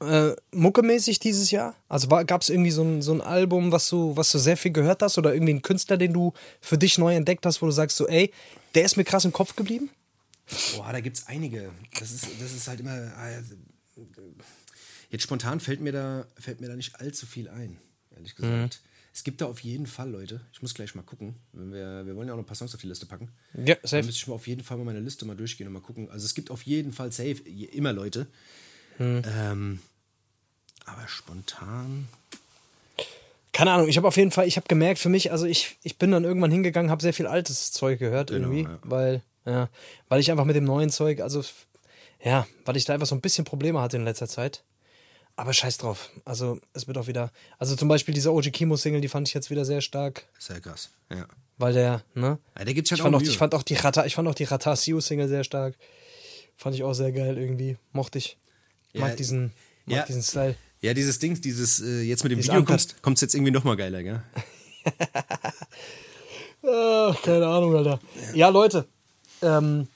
[0.00, 1.74] Äh, muckemäßig dieses Jahr?
[1.88, 4.72] Also gab es irgendwie so ein, so ein Album, was du, was du sehr viel
[4.72, 7.72] gehört hast oder irgendwie einen Künstler, den du für dich neu entdeckt hast, wo du
[7.72, 8.32] sagst so, ey,
[8.74, 9.90] der ist mir krass im Kopf geblieben?
[10.76, 11.70] Boah, da gibt's einige.
[11.98, 12.96] Das ist, das ist halt immer.
[12.96, 13.42] äh,
[15.10, 17.78] Jetzt spontan fällt mir da, fällt mir da nicht allzu viel ein,
[18.14, 18.80] ehrlich gesagt.
[19.14, 20.40] Es gibt da auf jeden Fall, Leute.
[20.52, 21.36] Ich muss gleich mal gucken.
[21.52, 23.30] Wenn wir, wir wollen ja auch noch ein paar Songs auf die Liste packen.
[23.54, 25.80] Ja, Da müsste ich mal auf jeden Fall mal meine Liste mal durchgehen und mal
[25.80, 26.10] gucken.
[26.10, 28.26] Also es gibt auf jeden Fall safe immer Leute.
[28.98, 29.78] Ähm,
[30.84, 32.08] aber spontan.
[33.52, 35.96] Keine Ahnung, ich habe auf jeden Fall, ich habe gemerkt für mich, also ich, ich
[35.96, 38.78] bin dann irgendwann hingegangen, habe sehr viel altes Zeug gehört Genau, irgendwie, ja.
[38.82, 39.68] weil, ja,
[40.08, 41.44] weil ich einfach mit dem neuen Zeug, also
[42.24, 44.64] ja, weil ich da einfach so ein bisschen Probleme hatte in letzter Zeit.
[45.36, 46.10] Aber scheiß drauf.
[46.24, 49.34] Also es wird auch wieder, also zum Beispiel diese OG Kimo Single, die fand ich
[49.34, 50.90] jetzt wieder sehr stark, Sehr krass.
[51.10, 51.26] Ja.
[51.58, 52.38] weil der, ne?
[52.56, 54.28] ja der gibt Ich halt fand, auch auch, ich fand auch die Rata, ich fand
[54.28, 55.74] auch die Rata Siu Single sehr stark.
[56.56, 57.76] Fand ich auch sehr geil irgendwie.
[57.92, 58.36] Mochte ich.
[58.92, 59.52] Mag Ja, diesen,
[59.86, 60.04] mag ja.
[60.06, 60.54] diesen Style.
[60.82, 63.02] ja, dieses Ding, dieses, äh, jetzt mit dem Dieses Video Uncut.
[63.02, 64.22] kommt es jetzt irgendwie noch mal geiler, gell?
[66.64, 67.98] Ach, keine Ahnung, Alter.
[68.34, 68.86] Ja, Leute.
[69.42, 69.88] Ähm,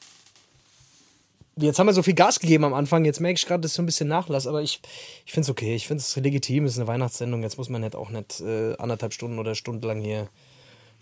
[1.60, 3.04] jetzt haben wir so viel Gas gegeben am Anfang.
[3.04, 4.46] Jetzt merke ich gerade, dass ich so ein bisschen Nachlass.
[4.46, 4.80] Aber ich,
[5.24, 5.74] ich finde es okay.
[5.74, 6.64] Ich finde es legitim.
[6.64, 7.42] Es ist eine Weihnachtssendung.
[7.42, 10.28] Jetzt muss man nicht auch nicht äh, anderthalb Stunden oder stundenlang hier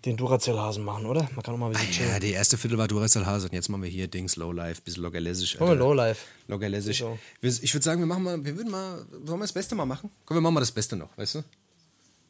[0.04, 1.28] den Duracell-Hasen machen, oder?
[1.34, 2.10] Man kann auch mal ein bisschen chillen.
[2.10, 4.82] Ja, die erste Viertel war Duracell Hase und jetzt machen wir hier Dings Low Life,
[4.82, 5.58] bisschen lockerlässig.
[5.58, 6.20] Machen wir Lowlife.
[6.46, 6.98] Lockerlässig.
[6.98, 7.18] So.
[7.40, 10.10] Ich würde sagen, wir machen mal, wir würden mal, wollen wir das Beste mal machen?
[10.24, 11.44] Komm, wir machen mal das Beste noch, weißt du?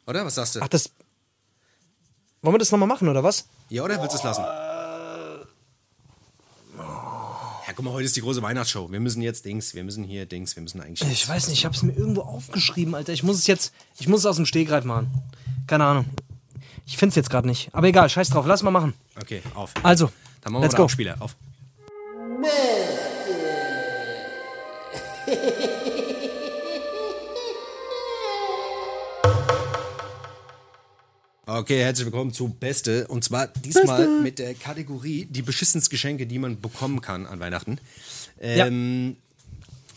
[0.07, 0.25] Oder?
[0.25, 0.61] Was sagst du?
[0.61, 0.89] Ach, das.
[2.41, 3.47] Wollen wir das nochmal machen, oder was?
[3.69, 4.43] Ja, oder willst du es lassen?
[7.66, 8.91] Ja, guck mal, heute ist die große Weihnachtsshow.
[8.91, 11.07] Wir müssen jetzt Dings, wir müssen hier Dings, wir müssen eigentlich.
[11.11, 13.13] Ich weiß nicht, ich habe es mir irgendwo aufgeschrieben, Alter.
[13.13, 15.11] Ich muss es jetzt, ich muss es aus dem Stegreif machen.
[15.67, 16.05] Keine Ahnung.
[16.87, 17.69] Ich finde es jetzt gerade nicht.
[17.73, 18.95] Aber egal, scheiß drauf, lass mal machen.
[19.21, 19.75] Okay, auf.
[19.83, 20.09] Also,
[20.41, 20.83] Dann machen wir let's mal go.
[20.85, 21.17] den Abspieler.
[21.19, 21.35] Auf.
[31.49, 33.07] Okay, herzlich willkommen zu Beste.
[33.07, 37.79] Und zwar diesmal mit der Kategorie die beschissensten Geschenke, die man bekommen kann an Weihnachten.
[38.41, 39.15] Ähm,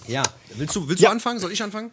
[0.07, 0.22] ja.
[0.55, 1.09] Willst du, willst Ja.
[1.09, 1.40] du anfangen?
[1.40, 1.90] Soll ich anfangen?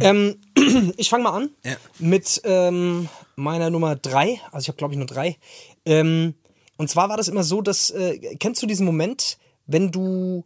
[0.00, 0.36] Ähm,
[0.96, 1.76] ich fange mal an Ja.
[1.98, 4.40] mit ähm, meiner Nummer drei.
[4.52, 5.36] Also ich habe glaube ich nur drei.
[5.84, 6.34] Ähm,
[6.76, 10.44] und zwar war das immer so, dass äh, kennst du diesen Moment, wenn du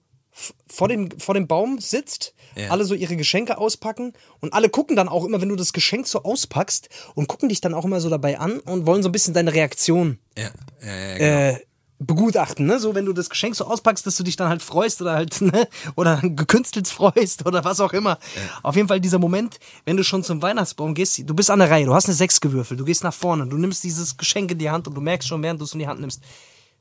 [0.67, 2.69] vor dem, vor dem Baum sitzt, Ja.
[2.71, 6.07] alle so ihre Geschenke auspacken und alle gucken dann auch immer, wenn du das Geschenk
[6.07, 9.13] so auspackst und gucken dich dann auch immer so dabei an und wollen so ein
[9.13, 10.51] bisschen deine Reaktion Ja.
[10.85, 11.25] ja, genau.
[11.59, 11.61] äh,
[11.99, 12.81] begutachten, ne?
[12.81, 15.41] So, wenn du das Geschenk so auspackst, dass du dich dann halt freust oder halt,
[15.41, 15.69] ne?
[15.95, 18.19] Oder gekünstelt freust oder was auch immer.
[18.65, 21.71] Auf jeden Fall dieser Moment, wenn du schon zum Weihnachtsbaum gehst, du bist an der
[21.71, 24.59] Reihe, du hast eine Sechs gewürfelt, du gehst nach vorne, du nimmst dieses Geschenk in
[24.59, 26.23] die Hand und du merkst schon, während du es in die Hand nimmst,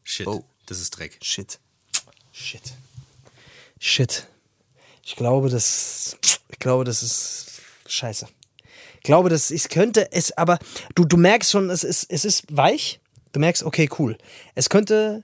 [0.03, 0.25] Shit.
[0.27, 0.43] oh.
[0.65, 1.17] Das ist Dreck.
[1.21, 1.59] shit.
[2.31, 2.61] Shit.
[3.83, 4.27] Shit.
[5.03, 6.15] Ich glaube, das,
[6.49, 8.27] ich glaube, das ist scheiße.
[8.97, 10.59] Ich glaube, das ich könnte es, aber
[10.93, 12.99] du, du merkst schon, es ist, es ist weich.
[13.31, 14.19] Du merkst, okay, cool.
[14.53, 15.23] Es könnte,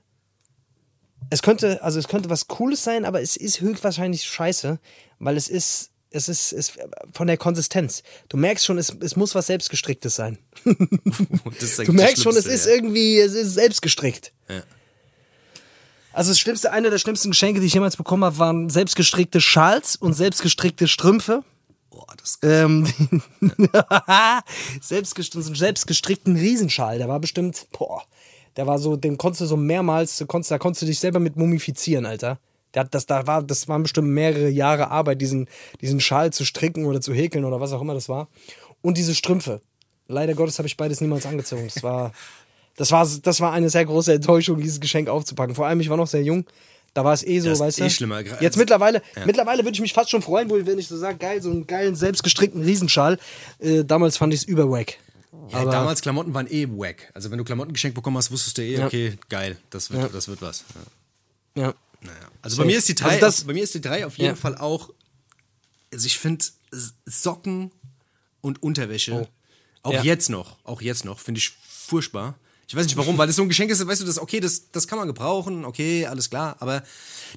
[1.30, 4.80] es könnte, also es könnte was Cooles sein, aber es ist höchstwahrscheinlich scheiße,
[5.20, 6.72] weil es ist, es ist, es
[7.12, 8.02] von der Konsistenz.
[8.28, 10.36] Du merkst schon, es, es muss was selbstgestricktes sein.
[10.64, 14.32] Du merkst schon, es ist irgendwie, es ist selbstgestrickt.
[14.48, 14.64] Ja.
[16.18, 19.94] Also das schlimmste, eine der schlimmsten Geschenke, die ich jemals bekommen habe, waren selbstgestrickte Schals
[19.94, 21.44] und selbstgestrickte Strümpfe.
[21.90, 22.88] Boah, das Ähm,
[24.80, 28.02] selbstgest so einen selbstgestrickten Riesenschal, der war bestimmt, boah,
[28.56, 31.36] der war so, den konntest du so mehrmals, konntest, da konntest du dich selber mit
[31.36, 32.40] mumifizieren, Alter.
[32.74, 35.46] Der hat, das, da war, das waren bestimmt mehrere Jahre Arbeit, diesen,
[35.80, 38.26] diesen Schal zu stricken oder zu häkeln oder was auch immer das war.
[38.82, 39.60] Und diese Strümpfe.
[40.08, 41.70] Leider Gottes habe ich beides niemals angezogen.
[41.72, 42.10] Das war,
[42.78, 45.54] das war, das war eine sehr große Enttäuschung, dieses Geschenk aufzupacken.
[45.54, 46.46] Vor allem, ich war noch sehr jung.
[46.94, 47.90] Da war es eh so, Das ist weißt eh du.
[47.90, 48.20] schlimmer.
[48.40, 51.50] Jetzt mittlerweile, mittlerweile würde ich mich fast schon freuen, wenn ich so sage, geil, so
[51.50, 53.18] einen geilen, selbstgestrickten Riesenschal.
[53.58, 54.94] Äh, damals fand ich es überwack.
[55.50, 57.10] Ja, damals Klamotten waren eh wack.
[57.14, 58.86] Also wenn du Klamotten geschenkt bekommen hast, wusstest du eh, Ja.
[58.86, 60.64] okay, geil, das wird, das wird was.
[61.54, 61.62] Ja.
[61.62, 61.74] Ja.
[62.00, 62.14] Naja.
[62.42, 64.30] Also bei mir ist die drei, Also das- bei mir ist die drei auf jeden
[64.30, 64.34] Ja.
[64.36, 64.90] Fall auch.
[65.92, 66.44] Also ich finde
[67.06, 67.70] Socken
[68.40, 69.28] und Unterwäsche,
[69.82, 69.92] auch Oh.
[69.92, 70.02] Ja.
[70.02, 72.36] jetzt noch, auch jetzt noch, finde ich furchtbar.
[72.68, 74.70] Ich weiß nicht warum, weil das so ein Geschenk ist, weißt du, das, okay, das,
[74.72, 76.82] das kann man gebrauchen, okay, alles klar, aber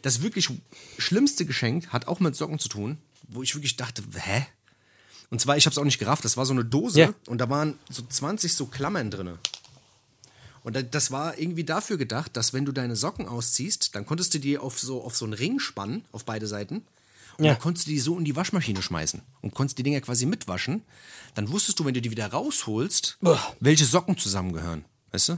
[0.01, 0.49] das wirklich
[0.97, 2.97] schlimmste Geschenk hat auch mit Socken zu tun,
[3.29, 4.45] wo ich wirklich dachte, hä?
[5.29, 7.13] Und zwar, ich habe es auch nicht gerafft, das war so eine Dose Ja.
[7.27, 9.39] und da waren so 20 so Klammern drinne.
[10.63, 14.33] Und da- das war irgendwie dafür gedacht, dass wenn du deine Socken ausziehst, dann konntest
[14.33, 16.83] du die auf so, auf so einen Ring spannen, auf beide Seiten.
[17.37, 17.53] Und Ja.
[17.53, 20.83] dann konntest du die so in die Waschmaschine schmeißen und konntest die Dinger quasi mitwaschen.
[21.35, 23.17] Dann wusstest du, wenn du die wieder rausholst,
[23.61, 24.83] welche Socken zusammengehören.
[25.11, 25.37] Weißt du?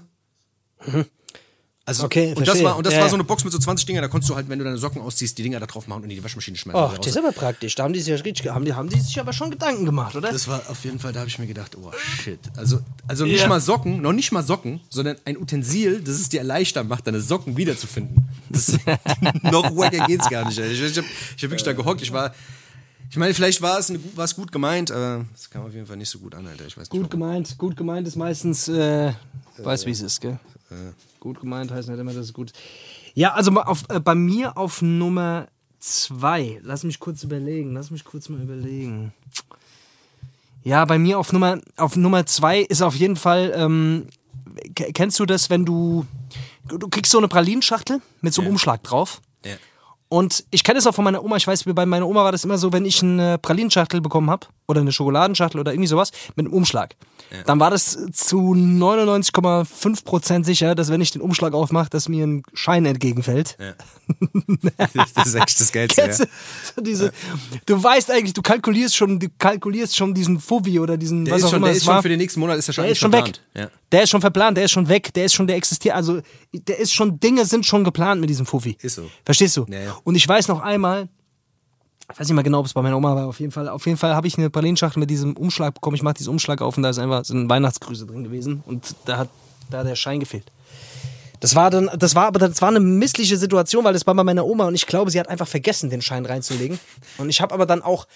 [1.85, 2.63] Also, Okay, und das verstehe.
[2.65, 4.35] war, und das Ja, war so eine Box mit so 20 Dinger, da konntest du
[4.35, 6.55] halt, wenn du deine Socken ausziehst, die Dinger da drauf machen und in die Waschmaschine
[6.57, 6.81] schmeißen.
[6.81, 7.75] Oh, wieder das ist aber praktisch.
[7.75, 10.15] Da haben die sich ja richtig, haben die, haben die sich aber schon Gedanken gemacht,
[10.15, 10.31] oder?
[10.31, 12.39] Das war auf jeden Fall, da habe ich mir gedacht, oh shit.
[12.55, 13.47] Also, also nicht Ja.
[13.49, 17.19] mal Socken, noch nicht mal Socken, sondern ein Utensil, das es dir leichter macht, deine
[17.19, 18.29] Socken wiederzufinden.
[18.49, 18.67] Das,
[19.43, 20.59] noch wacker geht's gar nicht.
[20.59, 20.71] Ey.
[20.71, 22.01] Ich, ich habe ich hab wirklich da gehockt.
[22.01, 22.33] Ich war,
[23.13, 25.85] ich meine, vielleicht war es, eine, war es gut gemeint, aber es kam auf jeden
[25.85, 26.65] Fall nicht so gut an, Alter.
[26.65, 26.89] Ich weiß nicht.
[26.89, 27.09] Gut warum.
[27.11, 29.13] gemeint, gut gemeint ist meistens, äh,
[29.59, 30.39] weiß wie es ist, gell?
[31.19, 32.59] Gut gemeint heißt nicht immer, dass es gut ist.
[33.13, 35.47] Ja, also auf, äh, bei mir auf Nummer
[35.79, 36.59] zwei.
[36.63, 39.13] Lass mich kurz überlegen, lass mich kurz mal überlegen.
[40.63, 44.07] Ja, bei mir auf Nummer, auf Nummer zwei ist auf jeden Fall, ähm,
[44.75, 46.07] ke- kennst du das, wenn du,
[46.67, 48.51] du kriegst so eine Pralinenschachtel mit so einem Ja.
[48.53, 49.21] Umschlag drauf.
[49.45, 49.51] Ja.
[50.13, 51.37] Und ich kenne es auch von meiner Oma.
[51.37, 54.45] Ich weiß, bei meiner Oma war das immer so, wenn ich eine Pralinenschachtel bekommen habe
[54.67, 56.95] oder eine Schokoladenschachtel oder irgendwie sowas mit einem Umschlag,
[57.45, 58.53] dann war das zu
[59.37, 63.57] 99,5% sicher, dass wenn ich den Umschlag aufmache, dass mir ein Schein entgegenfällt.
[64.77, 65.71] Das, das ist echt das.
[65.71, 66.25] Kennst Ja.
[66.81, 67.11] diese,
[67.65, 71.39] du weißt eigentlich, du kalkulierst schon, du kalkulierst schon diesen Fuffi oder diesen, Der was
[71.41, 72.91] ist, auch schon, immer der ist schon für den nächsten Monat ist er schon, Der
[72.91, 73.25] ist schon weg.
[73.25, 73.41] verplant.
[73.55, 73.69] Ja.
[73.91, 75.95] Der ist schon verplant, der ist schon weg, der ist schon, der existiert.
[75.95, 76.19] Also,
[76.53, 78.77] der ist schon, Dinge sind schon geplant mit diesem Fuffi.
[78.81, 79.09] Ist so.
[79.25, 79.65] Verstehst du?
[79.69, 79.97] Ja, ja.
[80.03, 81.09] Und ich weiß noch einmal,
[82.13, 83.85] ich weiß nicht mal genau, ob es bei meiner Oma war, auf jeden Fall, auf
[83.87, 85.95] jeden Fall habe ich eine Pralinschachtel mit diesem Umschlag bekommen.
[85.95, 88.95] Ich mache diesen Umschlag auf und da ist einfach so ein Weihnachtsgrüße drin gewesen und
[89.05, 89.29] da hat,
[89.71, 90.51] da der Schein gefehlt.
[91.39, 94.23] Das war dann, das war aber das war eine missliche Situation, weil das war bei
[94.23, 96.79] meiner Oma und ich glaube, sie hat einfach vergessen, den Schein reinzulegen.
[97.17, 98.07] Und ich habe aber dann auch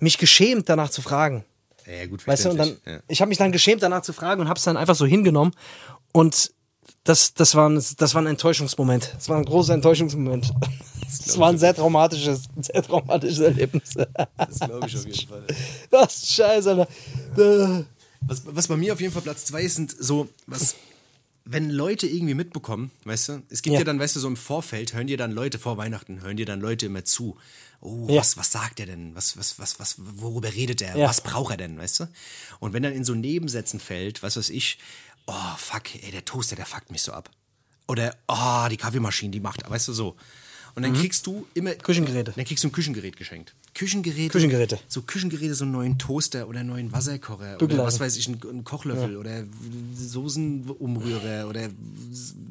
[0.00, 1.44] mich geschämt, danach zu fragen.
[1.86, 3.00] Ja, gut, Weißt du, und dann, ja.
[3.06, 5.52] ich habe mich dann geschämt, danach zu fragen und habe es dann einfach so hingenommen.
[6.12, 6.52] Und
[7.04, 9.12] das, das, war ein, das war ein Enttäuschungsmoment.
[9.14, 10.52] Das war ein großer Enttäuschungsmoment.
[11.26, 13.94] Das war ein sehr traumatisches, sehr traumatisches Erlebnis.
[14.36, 15.46] Das glaube ich auf jeden Fall.
[15.90, 17.84] Das ist scheiße, Alter.
[18.26, 20.76] Was, was bei mir auf jeden Fall Platz zwei ist, sind so, was,
[21.44, 23.80] wenn Leute irgendwie mitbekommen, weißt du, es gibt ja.
[23.80, 23.84] Ja.
[23.84, 26.60] dann, weißt du, so im Vorfeld, hören dir dann Leute vor Weihnachten, hören dir dann
[26.60, 27.36] Leute immer zu.
[27.80, 28.20] Oh, Ja.
[28.20, 29.14] was, was sagt er denn?
[29.16, 30.96] Was, was, was, was, worüber redet er?
[30.96, 31.08] Ja.
[31.08, 32.08] Was braucht er denn, weißt du?
[32.60, 34.78] Und wenn dann in so Nebensätzen fällt, was weiß ich,
[35.26, 37.30] oh, fuck, ey, der Toaster, der fuckt mich so ab.
[37.88, 40.16] Oder, oh, die Kaffeemaschine, die macht, weißt du, so.
[40.74, 41.70] Und dann kriegst du immer.
[41.70, 41.78] Mhm.
[41.78, 42.32] Küchengeräte.
[42.34, 43.54] Dann kriegst du ein Küchengerät geschenkt.
[43.74, 44.32] Küchengeräte.
[44.32, 44.78] Küchengeräte.
[44.88, 48.64] So Küchengeräte, so einen neuen Toaster oder einen neuen Wasserkocher oder was weiß ich, einen,
[48.64, 49.44] Kochlöffel oder
[49.94, 51.68] Soßenumrührer oder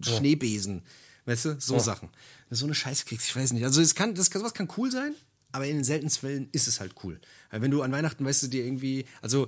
[0.02, 0.84] Schneebesen.
[1.26, 2.10] Weißt du, so Sachen.
[2.10, 3.64] Wenn du so eine Scheiße kriegst, ich weiß nicht.
[3.64, 5.14] Also es kann, das kann, sowas kann cool sein,
[5.52, 7.20] aber in den seltensten Fällen ist es halt cool.
[7.50, 9.48] Weil wenn du an Weihnachten, weißt du, dir irgendwie, also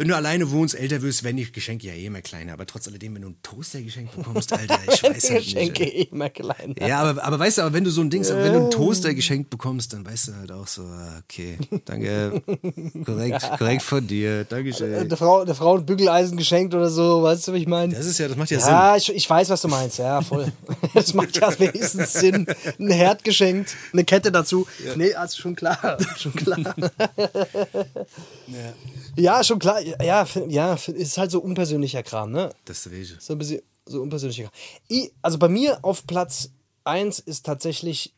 [0.00, 2.54] wenn du alleine wohnst, älter wirst, werden die Geschenke ja eh immer kleiner.
[2.54, 5.54] Aber trotz alledem, wenn du einen Toaster geschenkt bekommst, Alter, ich weiß halt nicht.
[5.54, 6.12] Geschenke Alter.
[6.12, 6.74] immer klein.
[6.80, 9.12] Ja, aber, aber weißt du, aber wenn du so ein Ding, wenn du einen Toaster
[9.12, 12.40] geschenkt bekommst, dann weißt du halt auch so, ah, okay, danke,
[13.04, 15.06] korrekt, korrekt von dir, Dankeschön.
[15.06, 17.94] Der Frau, der Frau ein Bügeleisen geschenkt oder so, weißt du, wie ich meine?
[17.94, 19.98] Das ist ja, das macht ja, Ja, ich, ich weiß, was du meinst.
[19.98, 20.50] Ja, voll.
[20.94, 22.46] Das macht ja wenigstens Sinn.
[22.78, 24.66] Ein Herd geschenkt, eine Kette dazu.
[24.96, 25.98] Nee, also schon klar.
[26.16, 26.74] Schon klar.
[29.16, 29.80] Ja, schon klar.
[30.02, 32.50] Ja, ja, ist halt so unpersönlicher Kram, ne?
[32.64, 33.14] Das ist ich.
[33.18, 34.52] So ein bisschen so unpersönlicher Kram.
[34.90, 36.50] I, also bei mir auf Platz
[36.84, 38.14] 1 ist tatsächlich,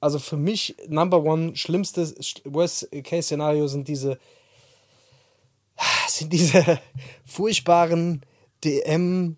[0.00, 4.18] also für mich Number One, schlimmstes Worst-Case-Szenario sind diese,
[6.08, 6.80] sind diese
[7.26, 8.22] furchtbaren
[8.64, 9.36] DM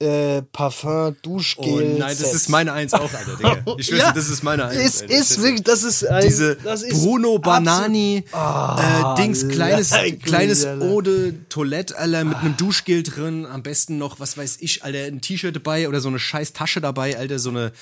[0.00, 1.64] äh, Parfum, Duschgel.
[1.94, 3.56] Oh nein, das ist meine Eins auch, Alter, Digga.
[3.78, 4.78] Ich schwöre, Ja, das ist meine Eins.
[4.82, 5.14] Es Alter.
[5.14, 10.22] ist wirklich, das ist ein, Diese das ist Bruno Banani Ah, äh, Dings, kleines, leck
[10.22, 10.84] kleines Alter.
[10.86, 15.00] Eau de Toilette, Alter, mit einem Duschgel drin, am besten noch, was weiß ich, Alter,
[15.04, 17.72] ein T-Shirt dabei oder so eine scheiß Tasche dabei, Alter, so eine,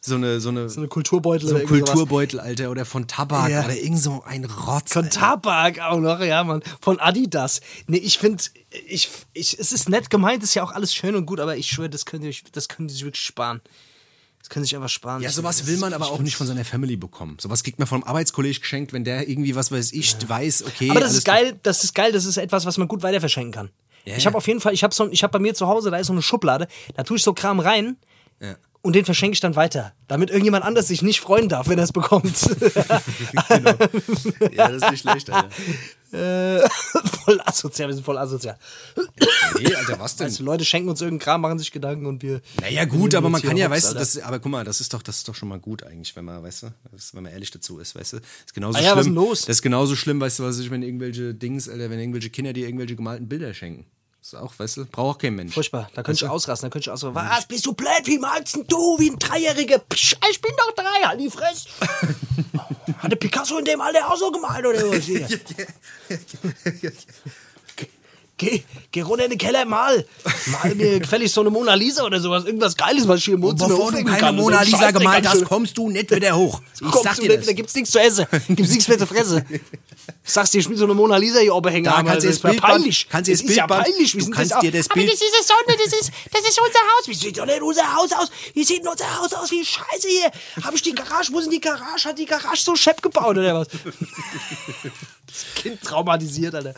[0.00, 1.90] so eine, so eine, So eine Kulturbeutel so ein irgendwie sowas.
[1.90, 3.64] Kulturbeutel, Alter, oder von Tabak Ja.
[3.64, 4.92] oder irgend so ein Rotz.
[4.94, 5.20] Von Alter.
[5.20, 6.62] Tabak auch noch, ja, Mann.
[6.80, 7.60] Von Adidas.
[7.86, 8.42] Nee, ich finde,
[8.88, 11.65] ich, ich, es ist nett gemeint, ist ja auch alles schön und gut, aber ich
[11.70, 13.60] schwöre, das könnt ihr euch, das könnt ihr sich wirklich sparen.
[14.40, 15.22] Das könnt ihr sich einfach sparen.
[15.22, 17.36] Ja, Ich- sowas will man aber ich auch nicht von seiner Family bekommen.
[17.40, 20.90] Sowas kriegt man vom Arbeitskollegen geschenkt, wenn der irgendwie, was weiß ich, weiß, okay.
[20.90, 23.52] Aber das ist geil, das ist geil, das ist etwas, was man gut weiter verschenken
[23.52, 23.70] kann.
[24.04, 24.26] Ja, ich ja.
[24.28, 26.06] habe auf jeden Fall, ich habe so, ich habe bei mir zu Hause, da ist
[26.06, 27.96] so eine Schublade, da tue ich so Kram rein
[28.40, 28.54] Ja.
[28.82, 31.84] und den verschenke ich dann weiter, damit irgendjemand anders sich nicht freuen darf, wenn er
[31.84, 32.36] es bekommt.
[34.52, 35.48] Ja, das ist nicht schlecht, Alter.
[36.12, 36.60] Äh,
[37.24, 38.56] voll asozial, wir sind voll asozial.
[39.58, 40.26] Nee, Alter, was denn?
[40.26, 42.40] Also Leute schenken uns irgendeinen Kram, machen sich Gedanken und wir.
[42.60, 45.02] Naja, gut, aber man kann ja, weißt du, das, aber guck mal, das ist doch,
[45.02, 46.66] das ist doch schon mal gut eigentlich, wenn man, weißt du,
[47.12, 48.16] wenn man ehrlich dazu ist, weißt du.
[48.18, 48.98] Das ist genauso Ah ja, schlimm.
[48.98, 49.40] was ist los?
[49.42, 52.52] Das ist genauso schlimm, weißt du, was ich, wenn irgendwelche Dings, Alter, wenn irgendwelche Kinder
[52.52, 53.86] dir irgendwelche gemalten Bilder schenken.
[54.20, 55.54] Das ist auch, weißt du, braucht auch kein Mensch.
[55.54, 57.14] Furchtbar, da könnte ich ausrasten, da könnte ich ausrasten.
[57.14, 57.90] Was, bist du blöd?
[58.06, 58.98] Wie malst denn du?
[58.98, 59.78] Wie ein Dreijähriger?
[59.78, 61.68] Psch, ich bin doch drei, halt die Fresse.
[63.46, 65.04] Hatte Picasso in dem Alter auch so gemalt, oder was?
[65.04, 65.26] Hier?
[68.38, 68.62] Geh,
[68.96, 70.06] geh runter in den Keller, mal.
[70.46, 72.44] Mal mir gefällig so eine Mona Lisa oder sowas.
[72.44, 74.36] Irgendwas Geiles, was ich hier im Wohnzimmer Bevor du keine kann.
[74.36, 76.60] Mona Lisa gemalt hast, kommst du nicht wieder hoch.
[76.76, 77.46] Ich Kommst sag du, dir da, das.
[77.46, 78.26] da gibt's nichts zu essen.
[78.48, 79.44] Gibt's nichts mehr zu fressen.
[80.24, 81.84] Ich sag's dir, ich will so eine Mona Lisa hier oben hängen.
[81.84, 83.06] Da haben, kannst du das das ist peinlich.
[83.08, 84.14] kannst du das ist ja peinlich.
[84.14, 86.40] Wie du kannst das dir das Aber Bild- das ist das Sonne, das ist, das
[86.48, 87.06] ist unser Haus.
[87.08, 88.30] Wie sieht doch nicht unser Haus aus?
[88.54, 89.50] Wie sieht denn unser Haus aus?
[89.52, 90.30] Wie scheiße hier.
[90.64, 91.32] Hab ich die Garage?
[91.32, 92.08] Wo sind die Garage?
[92.08, 93.68] Hat die Garage so schepp gebaut oder was?
[93.68, 96.74] Das Kind traumatisiert, Alter.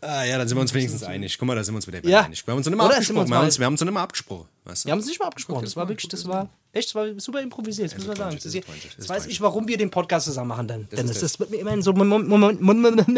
[0.00, 1.36] Ah ja, dann sind wir uns wenigstens einig.
[1.38, 2.22] Guck mal, da sind wir uns wieder Ja.
[2.22, 2.46] einig.
[2.46, 2.94] Wir haben uns noch mal Oder?
[2.94, 3.28] Wir abgesprochen.
[3.28, 4.48] Wir haben uns, wir haben uns noch mal abgesprochen.
[4.64, 4.86] Weißt du?
[4.88, 5.58] Wir haben es nicht mal abgesprochen.
[5.58, 8.16] Okay, das war das wirklich, das war echt, das war super improvisiert, das muss man
[8.16, 8.32] sagen.
[8.34, 10.88] jetzt ist weiß ich, warum wir den Podcast zusammen machen dann.
[10.90, 11.20] Dennis, das.
[11.20, 13.08] das wird mir immer in so Moment, Moment, Moment,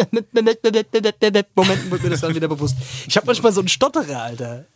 [1.55, 2.77] Momenten wird mir das dann wieder bewusst.
[3.07, 4.67] Ich habe manchmal so einen Stotterer, Alter.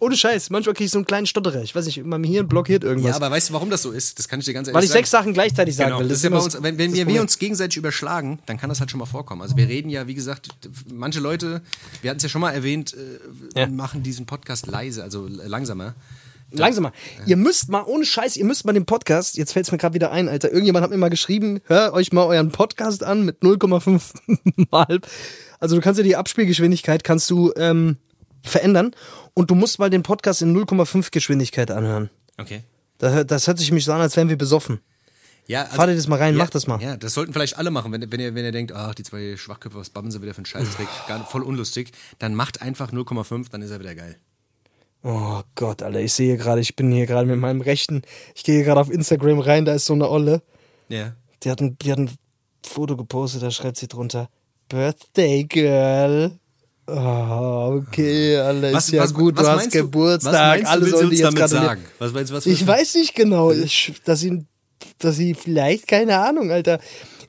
[0.00, 1.62] Ohne Scheiß, manchmal kriege ich so einen kleinen Stotterer.
[1.62, 3.10] Ich weiß nicht, mir hier blockiert irgendwas.
[3.10, 4.18] Ja, aber weißt du, warum das so ist?
[4.18, 4.98] Das kann ich dir ganz ehrlich weil ich sagen.
[4.98, 6.08] sechs Sachen gleichzeitig sagen Genau, will.
[6.08, 8.68] das ist ja immer bei uns, wenn, wenn wir, wir uns gegenseitig überschlagen, dann kann
[8.68, 9.42] das halt schon mal vorkommen.
[9.42, 10.48] Also wir reden ja, wie gesagt,
[10.92, 11.62] manche Leute,
[12.02, 13.66] wir hatten es ja schon mal erwähnt, äh, Ja.
[13.68, 15.94] machen diesen Podcast leise, also langsamer.
[16.58, 16.92] Langsamer.
[17.26, 19.94] Ihr müsst mal, ohne Scheiß, ihr müsst mal den Podcast, jetzt fällt es mir gerade
[19.94, 20.50] wieder ein, Alter.
[20.50, 24.02] Irgendjemand hat mir mal geschrieben, hör euch mal euren Podcast an mit 0,5
[24.70, 25.00] Mal.
[25.60, 27.96] Also du kannst ja die Abspielgeschwindigkeit kannst du ähm,
[28.42, 28.92] verändern
[29.34, 32.10] und du musst mal den Podcast in 0,5 Geschwindigkeit anhören.
[32.38, 32.62] Okay.
[32.98, 34.80] Das, hört- das hört sich mich so an, als wären wir besoffen.
[35.46, 36.80] Ja, also, Fahrt ihr das mal rein, ja, macht das mal.
[36.80, 39.36] Ja, das sollten vielleicht alle machen, wenn, wenn, ihr, wenn ihr denkt, ach, die zwei
[39.36, 40.88] Schwachköpfe, was babben sie wieder für einen Scheißtrick,
[41.28, 44.16] voll unlustig, dann macht einfach 0,5, dann ist er wieder geil.
[45.06, 48.02] Oh Gott, Alter, ich sehe gerade, ich bin hier gerade mit meinem rechten,
[48.34, 50.40] ich gehe gerade auf Instagram rein, da ist so eine Olle.
[50.88, 51.14] Ja.
[51.42, 52.10] Die hat, ein, die hat ein
[52.64, 54.30] Foto gepostet, da schreibt sie drunter:
[54.70, 56.38] Birthday Girl.
[56.86, 61.38] Oh, okay, Alter, ist ja gut, du hast was Geburtstag, du, alle sollen jetzt damit
[61.38, 61.66] gratulieren.
[61.66, 61.84] sagen?
[61.98, 64.46] Was, was, was, Ich weiß nicht genau, ich, dass sie,
[64.98, 66.78] dass sie vielleicht, keine Ahnung, Alter.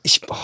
[0.01, 0.36] Ich, oh,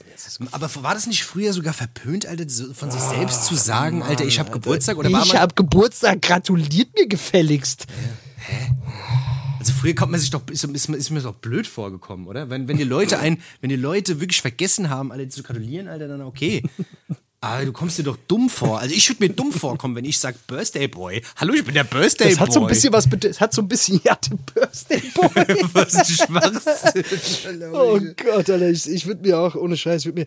[0.00, 0.40] wissen jetzt.
[0.52, 2.44] Aber war das nicht früher sogar verpönt, Alter,
[2.74, 4.96] von sich selbst zu sagen, Alter, ich habe Geburtstag?
[4.96, 7.86] Oder Ich man, hab Geburtstag, gratuliert mir gefälligst.
[9.58, 12.50] Also früher kommt man sich doch, ist, ist, ist mir doch blöd vorgekommen, oder?
[12.50, 16.08] Wenn, wenn die Leute ein, wenn die Leute wirklich vergessen haben, alle zu gratulieren, Alter,
[16.08, 16.62] dann okay.
[17.40, 18.80] Aber du kommst dir doch dumm vor.
[18.80, 21.22] Also ich würde mir dumm vorkommen, wenn ich sag Birthday Boy.
[21.36, 22.46] Hallo, ich bin der Birthday Das Boy.
[22.46, 25.64] hat so ein bisschen was, es hat so ein bisschen, ja, den Birthday Boy.
[25.72, 27.04] was ein Schwachsinn.
[27.72, 30.26] Oh Gott, Alter, ich, ich würde mir auch, ohne Scheiß, ich würde mir.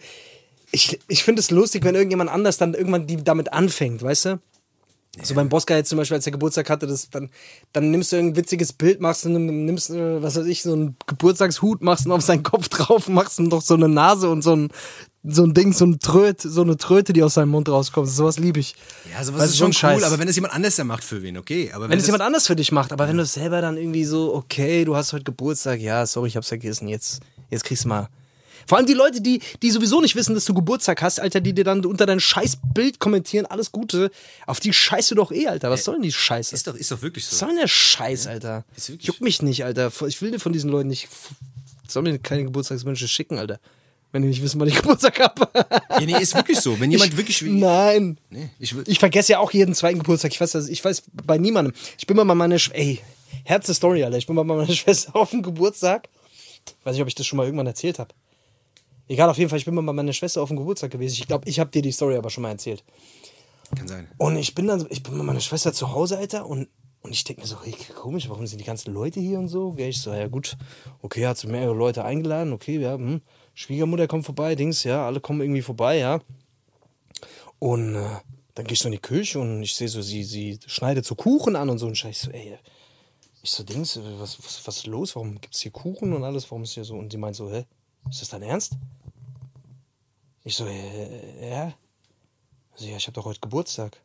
[0.71, 4.39] Ich, ich finde es lustig, wenn irgendjemand anders dann irgendwann die damit anfängt, weißt du?
[5.23, 7.31] So beim Bosca jetzt zum Beispiel, als er Geburtstag hatte, das, dann,
[7.73, 10.95] dann nimmst du ein witziges Bild, machst du, nimmst, äh, was weiß ich, so einen
[11.07, 14.55] Geburtstagshut, machst ihn auf seinen Kopf drauf, machst ihm doch so eine Nase und so
[14.55, 14.69] ein,
[15.23, 18.07] so ein Ding, so ein Tröt, so eine Tröte, die aus seinem Mund rauskommt.
[18.09, 18.75] Sowas liebe ich.
[19.11, 21.37] Ja, sowas Weißt ist schon cool, aber wenn es jemand anders der macht für wen,
[21.37, 21.71] okay.
[21.73, 23.61] Aber wenn, Wenn es das- jemand anders für dich macht, aber wenn du es selber
[23.61, 27.63] dann irgendwie so, okay, du hast heute Geburtstag, ja, sorry, ich hab's vergessen, jetzt, jetzt
[27.65, 28.07] kriegst du mal.
[28.67, 31.53] Vor allem die Leute, die, die sowieso nicht wissen, dass du Geburtstag hast, Alter, die
[31.53, 34.11] dir dann unter dein scheiß Bild kommentieren, alles Gute,
[34.45, 35.71] auf die scheißt du doch eh, Alter.
[35.71, 36.53] Was soll denn die Scheiße?
[36.53, 37.31] ist doch, ist doch wirklich so.
[37.31, 38.63] Was soll denn der Scheiß, Alter?
[38.77, 39.91] Ist wirklich- Juckt mich nicht, Alter.
[40.07, 41.07] Ich will dir von diesen Leuten nicht,
[41.87, 43.59] soll mir keine Geburtstagswünsche schicken, Alter.
[44.11, 45.49] Wenn die nicht wissen, wann ich Geburtstag habe.
[45.89, 46.79] Ja, nee, ist wirklich so.
[46.79, 47.41] Wenn jemand wirklich.
[47.43, 48.19] Nein.
[48.29, 48.75] Nee, ich.
[48.87, 50.31] Ich vergesse ja auch jeden zweiten Geburtstag.
[50.31, 51.73] Ich weiß, das, ich weiß bei niemandem.
[51.97, 52.79] Ich bin mal bei meiner Schwester.
[52.79, 52.99] Ey,
[53.43, 54.17] Herze Story, Alter.
[54.17, 56.09] Ich bin mal bei meiner Schwester auf dem Geburtstag.
[56.83, 58.13] Weiß nicht, ob ich das schon mal irgendwann erzählt habe.
[59.07, 61.13] Egal, auf jeden Fall, ich bin mal bei meiner Schwester auf dem Geburtstag gewesen.
[61.13, 62.83] Ich glaube, ich habe dir die Story aber schon mal erzählt.
[63.75, 64.07] Kann sein.
[64.17, 66.67] Und ich bin dann, ich bin bei meiner Schwester zu Hause, Alter, und,
[67.01, 69.71] und ich denke mir so, hey, komisch, warum sind die ganzen Leute hier und so?
[69.71, 70.57] Gell, Ich so, ja gut,
[71.01, 73.21] okay, hat so mehrere Leute eingeladen, okay, ja, hm.
[73.59, 76.21] Schwiegermutter kommt vorbei, Dings, ja, alle kommen irgendwie vorbei, ja.
[77.59, 78.09] Und äh,
[78.55, 81.13] dann gehe ich so in die Küche und ich sehe so, sie, sie schneidet so
[81.13, 81.87] Kuchen an und so.
[81.87, 82.57] Und ich so, ey,
[83.43, 85.13] ich so, Dings, äh, was, was, was ist los?
[85.13, 86.49] Warum gibt es hier Kuchen und alles?
[86.49, 86.95] Warum ist hier so?
[86.95, 87.65] Und sie meint so, hä,
[88.09, 88.77] ist das dein Ernst?
[90.45, 91.73] Ich so, äh, ja.
[92.71, 94.01] Also, ja, ich habe doch heute Geburtstag.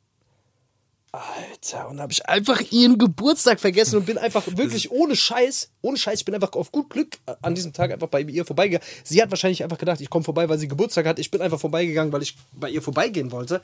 [1.15, 5.97] Alter, und habe ich einfach ihren Geburtstag vergessen und bin einfach wirklich ohne Scheiß, ohne
[5.97, 8.87] Scheiß, ich bin einfach auf gut Glück an diesem Tag einfach bei ihr vorbeigegangen.
[9.05, 11.19] Sie hat wahrscheinlich einfach gedacht, ich komme vorbei, weil sie Geburtstag hat.
[11.19, 13.63] Ich bin einfach vorbeigegangen, weil ich bei ihr vorbeigehen wollte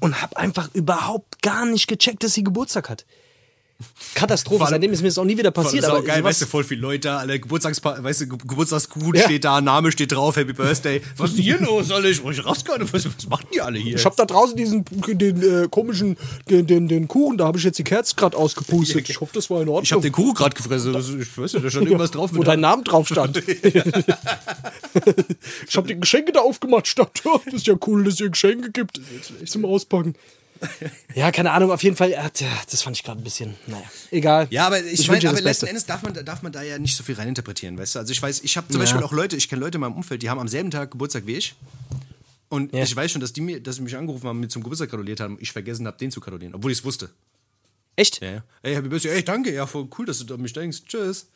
[0.00, 3.04] und habe einfach überhaupt gar nicht gecheckt, dass sie Geburtstag hat.
[4.14, 4.64] Katastrophe.
[4.64, 5.84] allem- Seitdem ist mir das auch nie wieder passiert.
[5.84, 9.16] Aber ist auch geil, weißt du, voll viele Leute, alle Geburtstagspa weißt du, Ge- Geburtstagsgut
[9.16, 9.22] Ja.
[9.22, 11.00] steht da, Name steht drauf, Happy Birthday.
[11.16, 12.10] Was ist denn hier los, alle?
[12.10, 13.94] Ich, ich raff's gar nicht, was, was machen die alle hier?
[13.94, 16.16] Ich hab da draußen diesen den äh, komischen
[16.50, 19.08] den, den, den Kuchen, da habe ich jetzt die Kerze gerade ausgepustet.
[19.08, 19.84] Ich hoffe, das war in Ordnung.
[19.84, 22.30] ich hab den Kuchen gerade gefressen, das, ich weiß nicht, da stand irgendwas drauf.
[22.34, 23.40] wo dein Name drauf stand.
[25.68, 26.92] ich habe die Geschenke da aufgemacht.
[26.98, 27.06] Oh,
[27.44, 29.00] das ist ja cool, dass ihr Geschenke gibt
[29.46, 30.16] zum Auspacken.
[31.14, 33.84] Ja, keine Ahnung, auf jeden Fall, ja, tja, das fand ich gerade ein bisschen, naja,
[34.10, 34.46] egal.
[34.50, 35.66] Ja, aber ich, wünsche meine, aber letzten.
[35.66, 37.98] Endes darf man, darf man da ja nicht so viel reininterpretieren, weißt du?
[38.00, 40.22] Also ich weiß, ich habe zum Beispiel auch Leute, ich kenne Leute in meinem Umfeld,
[40.22, 41.54] die haben am selben Tag Geburtstag wie ich.
[42.48, 42.82] Und Ja.
[42.82, 45.20] ich weiß schon, dass die mir, dass sie mich angerufen haben, mir zum Geburtstag gratuliert
[45.20, 47.10] haben, ich vergessen habe, den zu gratulieren, obwohl ich es wusste.
[47.96, 48.22] Echt?
[48.22, 48.44] Ja, ja.
[48.62, 50.82] Ey, Happy Birthday, ey, danke, ja, voll cool, dass du an mich denkst.
[50.86, 51.26] Tschüss.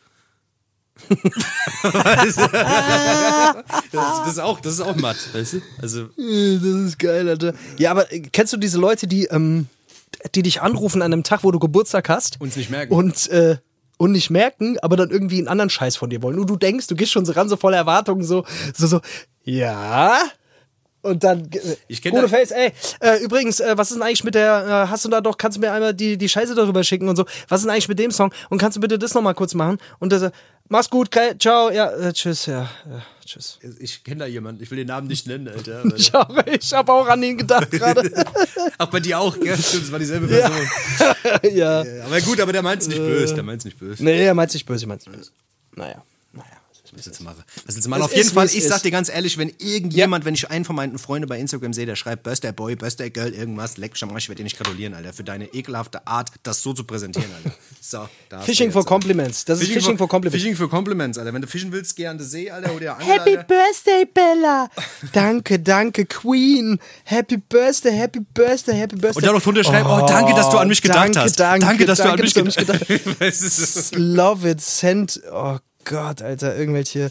[1.09, 2.43] Weißt du?
[3.93, 5.61] das, ist auch, das ist auch matt, weißt du?
[5.81, 7.55] Also, Das ist geil, Alter.
[7.79, 9.67] Ja, aber äh, kennst du diese Leute, die, ähm,
[10.35, 12.37] die dich anrufen an einem Tag, wo du Geburtstag hast?
[12.41, 12.93] Und's nicht merken.
[12.95, 13.57] Und, äh,
[13.99, 16.39] und nicht merken, aber dann irgendwie einen anderen Scheiß von dir wollen.
[16.39, 19.01] Und du denkst, du gehst schon so ran, so voller Erwartungen, so, so, so,
[19.45, 20.19] ja.
[21.03, 24.03] Und dann, äh, Ich kenn gute da- Face, ey, äh, übrigens, äh, was ist denn
[24.03, 26.55] eigentlich mit der, äh, hast du da doch, kannst du mir einmal die, die Scheiße
[26.55, 28.33] darüber schicken und so, was ist denn eigentlich mit dem Song?
[28.51, 29.79] Und kannst du bitte das nochmal kurz machen?
[29.99, 30.31] Und das,
[30.69, 33.59] mach's gut, ciao, ja, äh, tschüss, ja, ja, tschüss.
[33.79, 35.83] ich kenne da jemanden, ich will den Namen nicht nennen, Alter.
[35.97, 38.11] Ich habe ich hab auch an ihn gedacht gerade.
[38.79, 39.57] Auch bei dir auch, gell?
[39.57, 40.57] Stimmt, das war dieselbe Person.
[41.55, 41.85] ja.
[41.85, 44.03] Ja, aber gut, aber der meint's nicht böse, der meint's nicht böse.
[44.03, 45.31] Nee, er meint nicht böse, er meint nicht böse.
[45.77, 46.03] Naja.
[46.95, 47.43] Was willst du machen?
[47.65, 48.03] Was willst du machen?
[48.03, 50.99] Auf jeden Fall, ich sag dir ganz ehrlich, wenn irgendjemand, wenn ich einen von meinen
[50.99, 54.25] Freunden bei Instagram sehe, der schreibt Birthday Boy, Birthday Girl, irgendwas, leck mich am Arsch,
[54.25, 57.57] ich werde dir nicht gratulieren, Alter, für deine ekelhafte Art, das so zu präsentieren, Alter.
[57.85, 58.87] So, da hast du Fishing for.
[58.87, 59.45] Compliments.
[59.45, 60.41] Das ist Fishing for Compliments.
[60.41, 61.35] Fishing for Compliments, Alter.
[61.35, 63.43] Wenn du fischen willst, geh an den See, Alter, oder Angel, Happy Alter.
[63.43, 64.69] Birthday, Bella.
[65.13, 66.79] Danke, danke, Queen.
[67.05, 69.17] Happy Birthday, Happy Birthday, Happy Birthday.
[69.17, 71.41] Und dann noch drunter schreiben, oh, danke, dass du an mich gedacht danke, hast.
[71.41, 73.43] Danke, dass du an danke, mich dass du gedacht an mich hast.
[73.43, 73.97] Du, so.
[73.97, 75.21] Love it, send.
[75.33, 77.11] Oh Gott, Alter, irgendwelche.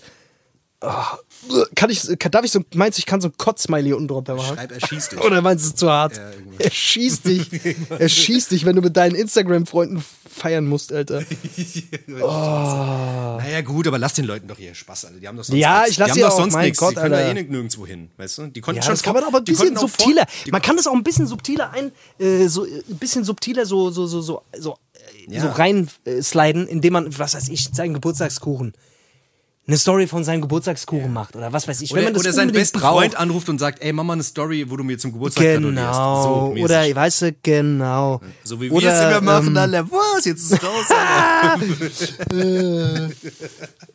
[0.84, 4.08] Oh, kann ich, kann, darf ich so, meinst du, ich kann so ein Kotz-Smiley unten
[4.08, 4.56] drunter machen?
[4.56, 5.20] Schreib, er schießt dich.
[5.22, 6.18] Oder meinst du, es ist zu hart?
[6.18, 7.48] Ja, er schießt dich.
[7.90, 11.22] er schießt dich, wenn du mit deinen Instagram-Freunden feiern musst, Alter.
[12.08, 15.20] Naja, gut, aber lass den Leuten doch hier Spaß, Alter.
[15.20, 15.92] Die haben doch sonst Ja, nichts.
[15.92, 16.80] ich lass die doch auch, sonst nichts.
[16.80, 17.30] Die können da Alter.
[17.30, 18.48] eh nicht nirgendwo hin, weißt du?
[18.48, 20.26] Die konnten Ja, schon das kann man aber ein die bisschen auch subtiler.
[20.46, 23.66] die Man kann das auch ein bisschen subtiler ein, äh, so äh, ein bisschen subtiler
[23.66, 24.91] so so so so so, äh,
[25.28, 25.42] Ja.
[25.42, 28.74] so rein äh, indem man was weiß ich seinen Geburtstagskuchen
[29.68, 31.92] eine Story von seinem Geburtstagskuchen macht oder was weiß ich.
[31.92, 32.94] Wenn Oder, man das oder seinen besten braucht.
[32.94, 35.76] Freund anruft und sagt, ey, mach mal eine Story, wo du mir zum Geburtstag gratulierst.
[35.76, 36.24] Genau.
[36.24, 36.64] So mäßig.
[36.66, 38.22] oder weißt du genau.
[38.44, 39.92] so wie wir oder, es immer machen, ähm, Alter.
[39.92, 40.26] Was?
[40.26, 40.86] Jetzt ist es raus.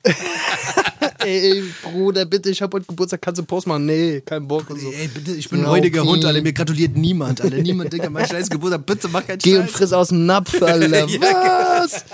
[1.26, 3.84] Ey, Bruder, bitte, ich hab heute Geburtstag, kannst du Post machen?
[3.84, 4.92] Nee, kein Bock und so.
[4.92, 5.98] Ey, bitte, ich bin ein okay.
[5.98, 6.40] Hund, Alter.
[6.40, 7.56] Mir gratuliert niemand, Alter.
[7.56, 8.86] Niemand denkt an meinen scheiß Geburtstag.
[8.86, 9.72] Bitte mach keinen Geh und Scheiß.
[9.72, 11.08] friss aus dem Napf, Alter.
[11.08, 12.04] Was?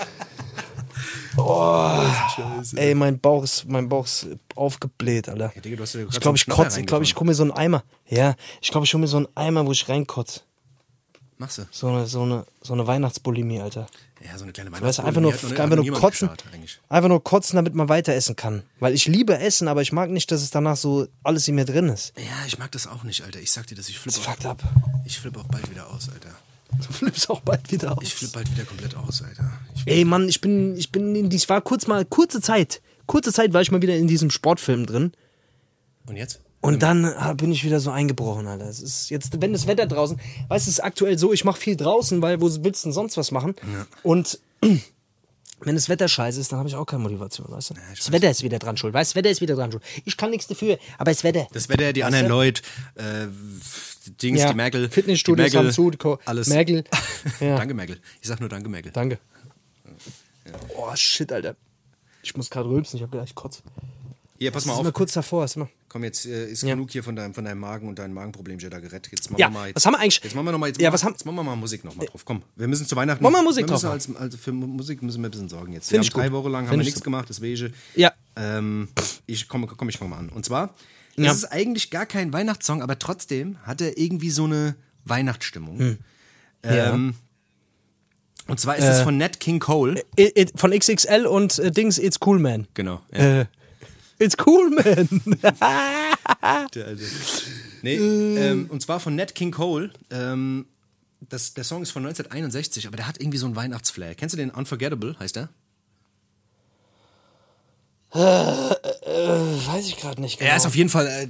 [1.37, 1.99] Oh,
[2.75, 5.51] ey, mein Bauch ist, mein Bauch ist aufgebläht, Alter.
[5.63, 6.79] Digga, ich glaube, ich kotze.
[6.79, 7.83] Ich glaube, ich hole mir so einen Eimer.
[8.07, 10.41] Ja, ich glaube, ich hole mir so einen Eimer, wo ich reinkotze.
[11.43, 11.63] Machst du?
[11.71, 13.87] So eine, so eine, so eine Weihnachtsbulimie, Alter.
[14.25, 16.29] Ja, so eine kleine Weißt du, einfach nur, noch- einfach nur kotzen.
[16.29, 16.45] geschaut.
[16.87, 18.63] Einfach nur kotzen, damit man weiter essen kann.
[18.79, 21.65] Weil ich liebe Essen, aber ich mag nicht, dass es danach so alles in mir
[21.65, 22.13] drin ist.
[22.17, 23.39] Ja, ich mag das auch nicht, Alter.
[23.41, 24.63] Ich sag dir das, ich flippe Das fuckt ab.
[25.03, 26.29] ich flipp auch bald wieder aus, Alter.
[26.87, 28.03] Du flippst auch bald wieder aus.
[28.03, 29.51] Ich flippe bald wieder komplett aus, Alter.
[29.85, 33.33] Ey, Mann, ich bin, ich bin in die, ich war kurz mal, kurze Zeit, kurze
[33.33, 35.11] Zeit war ich mal wieder in diesem Sportfilm drin.
[36.07, 36.39] und jetzt?
[36.63, 38.69] Und dann ah, bin ich wieder so eingebrochen, Alter.
[38.69, 41.59] Es ist jetzt, wenn das Wetter draußen, weißt du, es ist aktuell so, ich mache
[41.59, 43.53] viel draußen, weil wo willst du denn sonst was machen?
[44.01, 44.39] Und
[45.59, 47.73] wenn das Wetter scheiße ist, dann habe ich auch keine Motivation, weißt du?
[47.93, 49.13] das Wetter ist wieder dran schuld, weißt du?
[49.13, 49.83] Das Wetter ist wieder dran schuld.
[50.05, 51.47] Ich kann nichts dafür, aber das Wetter.
[51.51, 52.31] Das Wetter, die anderen du?
[52.31, 52.61] Leute,
[52.95, 53.27] äh,
[54.21, 54.89] Dings, Ja, die Merkel.
[54.89, 56.47] Fitnessstudios die Merkel, haben zu, alles.
[56.47, 56.85] Merkel.
[57.41, 57.57] Ja.
[57.57, 57.99] danke, Merkel.
[58.21, 58.93] Ich sag nur danke, Merkel.
[58.93, 59.19] Danke.
[60.77, 61.57] Oh, shit, Alter.
[62.21, 63.61] Ich muss gerade rülpsen, ich habe gleich Kotz.
[64.37, 64.83] Hier, pass mal auf.
[64.83, 65.69] mal kurz davor, ist immer.
[65.93, 66.73] Komm, jetzt äh, ist Ja.
[66.73, 69.11] genug hier von deinem, von deinem Magen und deinem Magenproblem da gerettet.
[69.11, 69.67] Jetzt machen Ja, wir mal.
[69.67, 70.65] Jetzt, was haben wir eigentlich- Jetzt machen wir noch mal.
[70.65, 72.25] Jetzt, Ja, machen, was haben- jetzt machen wir mal Musik noch mal drauf.
[72.25, 73.23] Komm, wir müssen zu Weihnachten.
[73.23, 75.89] Wollen wir Musik wir drauf als, also für Musik müssen wir ein bisschen sorgen jetzt.
[75.89, 76.37] Find wir ich haben drei gut.
[76.39, 77.03] Wochen lang haben wir ich nichts so.
[77.03, 77.71] gemacht, deswegen.
[77.95, 78.11] Ja.
[78.35, 78.87] Ähm,
[79.27, 80.29] ich komme, komm, ich fange mal an.
[80.29, 80.73] Und zwar,
[81.15, 81.29] Ja.
[81.29, 84.73] es ist eigentlich gar kein Weihnachtssong, aber trotzdem hat er irgendwie so eine
[85.05, 85.99] Weihnachtsstimmung.
[86.63, 87.13] Ähm,
[88.47, 90.03] Und zwar ist es von Nat King Cole.
[90.17, 92.67] It, it, von XXL und äh, Dings It's Cool Man.
[92.73, 93.01] Genau.
[93.13, 93.41] Ja.
[93.41, 93.45] Äh,
[94.19, 95.07] It's Cool Man.
[96.73, 97.05] Der Alte.
[97.81, 99.91] Nee, ähm, und zwar von Nat King Cole.
[100.09, 100.65] Ähm,
[101.29, 104.15] das, der Song ist von 1961, aber der hat irgendwie so einen Weihnachtsflair.
[104.15, 105.49] Kennst du den Unforgettable, heißt der?
[108.13, 110.51] Weiß ich gerade nicht genau.
[110.51, 111.07] Er ist auf jeden Fall.
[111.07, 111.27] Äh,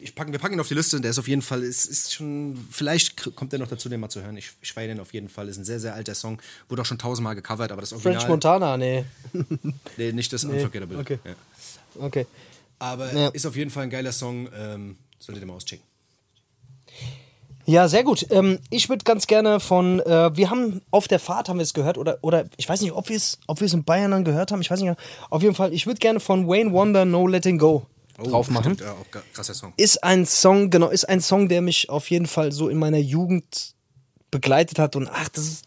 [0.00, 1.00] ich packen, wir packen ihn auf die Liste.
[1.00, 4.08] Der ist auf jeden Fall, ist, ist schon, vielleicht kommt der noch dazu, den mal
[4.08, 4.36] zu hören.
[4.36, 5.48] Ich, ich feiere den auf jeden Fall.
[5.48, 6.40] Ist ein sehr, sehr alter Song.
[6.68, 8.14] Wurde auch schon tausendmal gecovert, aber das Original.
[8.14, 9.04] French Montana, nee.
[9.96, 10.98] Nee, nicht das Unforgettable.
[10.98, 11.18] okay.
[11.24, 11.34] Ja.
[11.98, 12.26] Okay.
[12.78, 13.28] Aber Ja.
[13.28, 14.48] ist auf jeden Fall ein geiler Song.
[14.56, 15.84] Ähm, solltet ihr mal auschecken.
[17.66, 18.26] Ja, sehr gut.
[18.30, 21.74] Ähm, ich würde ganz gerne von, äh, wir haben auf der Fahrt haben wir es
[21.74, 24.24] gehört oder oder ich weiß nicht, ob wir es, ob wir es in Bayern dann
[24.24, 24.62] gehört haben.
[24.62, 24.96] Ich weiß nicht.
[25.28, 27.84] Auf jeden Fall, ich würde gerne von Wayne Wonder No Letting Go
[28.16, 28.72] drauf machen.
[28.72, 29.74] Oh, Stimmt, ja, auch krasser Song.
[29.76, 32.98] Ist ein Song, genau, ist ein Song, der mich auf jeden Fall so in meiner
[32.98, 33.74] Jugend
[34.30, 35.64] begleitet hat und ach, das ist,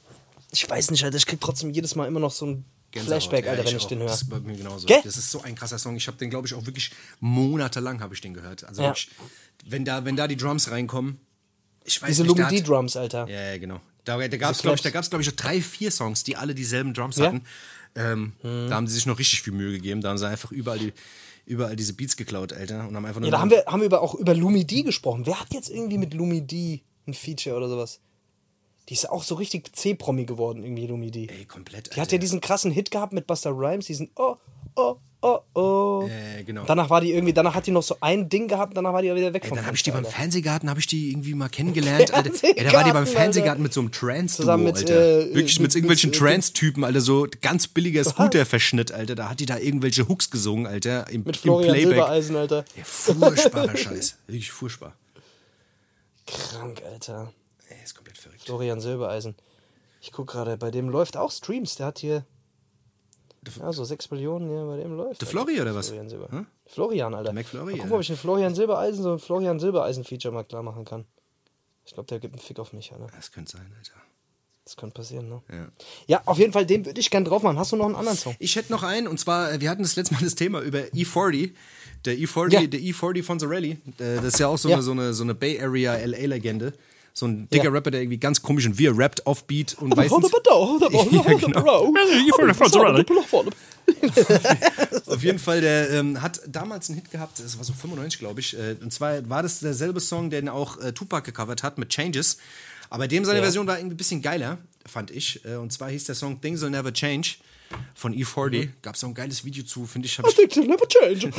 [0.51, 3.21] ich weiß nicht, Alter, ich krieg trotzdem jedes Mal immer noch so ein Gänsehaut.
[3.23, 3.87] Flashback, Ja, Alter, wenn ich auch.
[3.87, 4.07] den höre.
[4.07, 4.85] Das ist bei mir genauso.
[4.87, 5.01] Gell?
[5.03, 5.95] Das ist so ein krasser Song.
[5.95, 8.63] Ich habe den, glaube ich, auch wirklich monatelang habe ich den gehört.
[8.63, 8.89] Also Ja.
[8.89, 9.09] wirklich,
[9.65, 11.19] wenn da, wenn da die Drums reinkommen,
[11.83, 13.27] ich weiß Diese nicht, hat- Lumidi-Drums, Alter.
[13.27, 13.79] Ja, ja, genau.
[14.03, 16.53] Da, da gab es, glaube ich, da gab's, glaub ich, drei, vier Songs, die alle
[16.55, 17.27] dieselben Drums Ja?
[17.27, 17.43] hatten.
[17.95, 20.01] Ähm, Da haben sie sich noch richtig viel Mühe gegeben.
[20.01, 20.93] Da haben sie einfach überall, die,
[21.45, 22.87] überall diese Beats geklaut, Alter.
[22.87, 25.25] Und haben einfach nur Ja, da haben wir, haben wir über, auch über Lumidi gesprochen.
[25.25, 27.99] Wer hat jetzt irgendwie mit Lumidi ein Feature oder sowas?
[28.89, 31.27] Die ist auch so richtig C-Promi geworden, irgendwie Lumidi.
[31.29, 31.95] Ey, komplett.
[31.95, 34.35] Die hat ja diesen krassen Hit gehabt mit Buster Rhymes, diesen Oh,
[34.75, 36.09] oh, oh, oh.
[36.09, 36.63] Äh, genau.
[36.65, 39.13] Danach war die irgendwie, danach hat die noch so ein Ding gehabt, danach war die
[39.15, 41.47] wieder weg Ey, vom dann habe ich die beim Fernsehgarten, habe ich die irgendwie mal
[41.47, 42.13] kennengelernt.
[42.13, 42.31] Alter.
[42.43, 45.19] Ey, da war die beim Fernsehgarten, mit so einem Trance-Duo, Zusammen mit, Alter.
[45.29, 49.15] äh, Wirklich mit, irgendwelchen mit- Trance-Typen, Alter, so ganz billiger Scooter-Verschnitt, Alter.
[49.15, 51.91] Da hat die da irgendwelche Hooks gesungen, Alter, im, Mit im Florian Playback.
[51.93, 52.65] Silbereisen, Alter.
[52.75, 54.17] Ja, furchtbarer Scheiß.
[54.27, 54.95] Wirklich furchtbar.
[56.27, 57.31] Krank, Alter.
[57.69, 58.30] Ey, ist komplett verrückt.
[58.43, 59.35] Florian Silbereisen.
[60.01, 61.75] Ich guck gerade, bei dem läuft auch Streams.
[61.75, 62.25] Der hat hier.
[63.59, 65.21] Ja, so 6 Millionen, ja, bei dem läuft.
[65.21, 65.27] Der.
[65.27, 65.87] Flori oder was?
[65.87, 66.27] Florian Silber.
[66.29, 66.45] Hm?
[66.67, 67.33] Florian, Alter.
[67.33, 70.85] McFlurry, Mal gucken, ob ich den Florian Silbereisen, so ein Florian Silbereisen-Feature mal klar machen
[70.85, 71.05] kann.
[71.85, 73.07] Ich glaube, der gibt einen Fick auf mich, Alter.
[73.15, 73.93] Das könnte sein, Alter.
[74.63, 75.41] Das könnte passieren, ne?
[75.51, 75.67] Ja.
[76.05, 77.57] Ja, auf jeden Fall, den würde ich gern drauf machen.
[77.57, 78.35] Hast du noch einen anderen Song?
[78.37, 80.79] Ich hätte noch einen, und zwar, äh, wir hatten das letzte Mal das Thema über
[80.93, 81.53] E40.
[82.05, 82.67] Der E40, Ja.
[82.67, 83.71] der E40 von Zarelli.
[83.71, 84.75] Äh, Das ist ja auch so, Ja.
[84.75, 86.73] Eine, so, eine, so eine Bay Area LA-Legende.
[87.13, 87.69] So ein dicker Ja.
[87.71, 90.31] Rapper, der irgendwie ganz komisch und wie er rappt, offbeat und meistens.
[91.11, 91.61] ja, genau.
[94.01, 95.13] genau.
[95.13, 98.39] Auf jeden Fall, der ähm, hat damals einen Hit gehabt, das war so 95, glaube
[98.39, 98.57] ich.
[98.57, 102.37] Äh, und zwar war das derselbe Song, den auch äh, Tupac gecovert hat mit Changes.
[102.89, 103.43] Aber dem seine Ja.
[103.43, 105.43] Version war irgendwie ein bisschen geiler, fand ich.
[105.45, 107.35] Äh, und zwar hieß der Song Things Will Never Change
[107.95, 108.69] von E40.
[108.81, 110.17] Gab es auch ein geiles Video zu, finde ich.
[110.19, 111.31] Ich never change.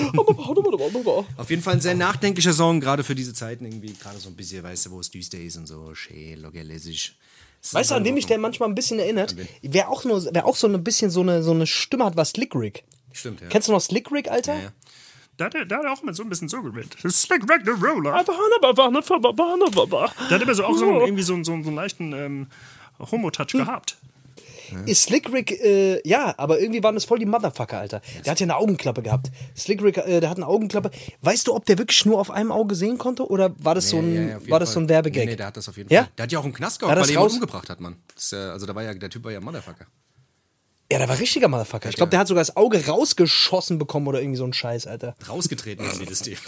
[1.36, 3.92] auf jeden Fall ein sehr nachdenklicher Song, gerade für diese Zeiten irgendwie.
[3.94, 5.94] Gerade so ein bisschen, weißt du, wo es düster ist und so.
[5.94, 7.16] Schön, locker lässig.
[7.72, 9.36] Weißt du, an dem mich der manchmal ein bisschen erinnert?
[9.62, 12.24] Wer auch, nur, wer auch so ein bisschen so eine, so eine Stimme hat, war
[12.24, 12.82] Slick Rick.
[13.12, 13.48] Stimmt, ja.
[13.48, 14.54] Kennst du noch Slick Rick, Alter?
[14.54, 14.72] Ja, ja.
[15.36, 16.96] Da hat er, da hat er auch immer so ein bisschen so geredet.
[17.08, 18.12] Slick Rick the Roller.
[20.28, 22.46] Der hat immer so auch so einen, irgendwie so, so, einen- so einen leichten ähm,
[22.98, 23.96] Homo-Touch gehabt.
[24.86, 28.00] Ist Slick Rick, äh, ja, aber irgendwie waren das voll die Motherfucker, Alter.
[28.24, 29.30] Der hat ja eine Augenklappe gehabt.
[29.56, 30.90] Slick Rick, äh, der hat eine Augenklappe.
[31.20, 33.98] Weißt du, ob der wirklich nur auf einem Auge sehen konnte oder war das so
[33.98, 35.24] ein, Ja, war das so ein Werbegag?
[35.24, 36.02] Nee, nee, der hat das auf jeden Ja?
[36.02, 36.10] Fall.
[36.18, 37.96] Der hat ja auch im Knast gehabt, weil er raus- umgebracht hat, Mann.
[38.14, 39.86] Das ja- also da war ja, der Typ war ja ein Motherfucker.
[40.92, 41.88] Ja, der war richtiger Motherfucker.
[41.88, 45.14] Ich glaube, der hat sogar das Auge rausgeschossen bekommen oder irgendwie so ein Scheiß, Alter.
[45.26, 46.36] Rausgetreten haben die das Ding.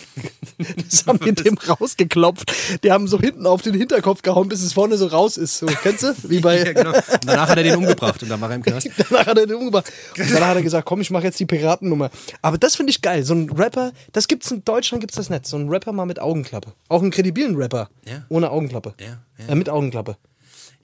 [0.88, 2.52] Das haben wir dem rausgeklopft.
[2.84, 5.58] Die haben so hinten auf den Hinterkopf gehauen, bis es vorne so raus ist.
[5.58, 6.14] So, kennst du?
[6.24, 6.58] Wie bei.
[6.58, 6.92] ja, genau.
[6.94, 8.88] Und danach hat er den umgebracht und dann war er im Knast.
[8.96, 9.90] Danach hat er den umgebracht.
[10.16, 12.10] Und danach hat er gesagt, komm, ich mache jetzt die Piratennummer.
[12.42, 13.24] Aber das finde ich geil.
[13.24, 15.46] So ein Rapper, das gibt's in Deutschland gibt's das nicht.
[15.46, 16.72] So ein Rapper mal mit Augenklappe.
[16.88, 17.88] Auch einen kredibilen Rapper.
[18.06, 18.24] Ja.
[18.28, 18.94] Ohne Augenklappe.
[19.00, 19.48] Ja, ja.
[19.52, 20.16] Äh, mit Augenklappe.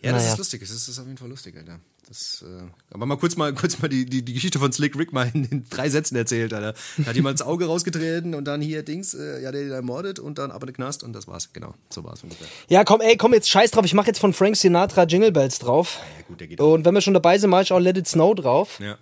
[0.03, 0.33] Ja, das Naja.
[0.33, 0.61] ist lustig.
[0.63, 1.79] Das ist, das ist auf jeden Fall lustig, Alter.
[2.11, 2.63] Das, äh,
[2.93, 5.45] aber mal kurz mal kurz mal die, die, die Geschichte von Slick Rick mal in,
[5.45, 6.75] in drei Sätzen erzählt, Alter.
[6.99, 10.19] Da hat jemand das Auge rausgetreten und dann hier Dings, äh, ja, der den ermordet
[10.19, 11.53] und dann ab in den Knast und das war's.
[11.53, 12.49] Genau, so war's ungefähr.
[12.69, 13.85] Ja, komm, ey, komm jetzt scheiß drauf.
[13.85, 16.01] Ich mache jetzt von Frank Sinatra Jingle Bells drauf.
[16.19, 16.61] Ja, gut, der geht.
[16.61, 18.81] Und wenn wir schon dabei sind, mache ich auch Let It Snow drauf.
[18.81, 18.99] Ja.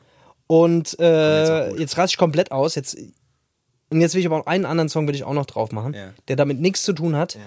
[0.47, 1.81] Und jetzt äh, gut.
[1.81, 2.75] jetzt raste ich komplett aus.
[2.75, 2.95] Jetzt,
[3.89, 5.95] und jetzt will ich aber auch einen anderen Song will ich auch noch drauf machen,
[5.95, 6.13] Ja.
[6.29, 7.39] der damit nichts zu tun hat.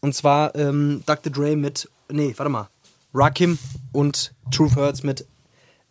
[0.00, 1.32] Und zwar ähm, Dr.
[1.32, 2.68] Dre mit, nee, warte mal,
[3.14, 3.58] Rakim
[3.92, 5.26] und Truth Hurts mit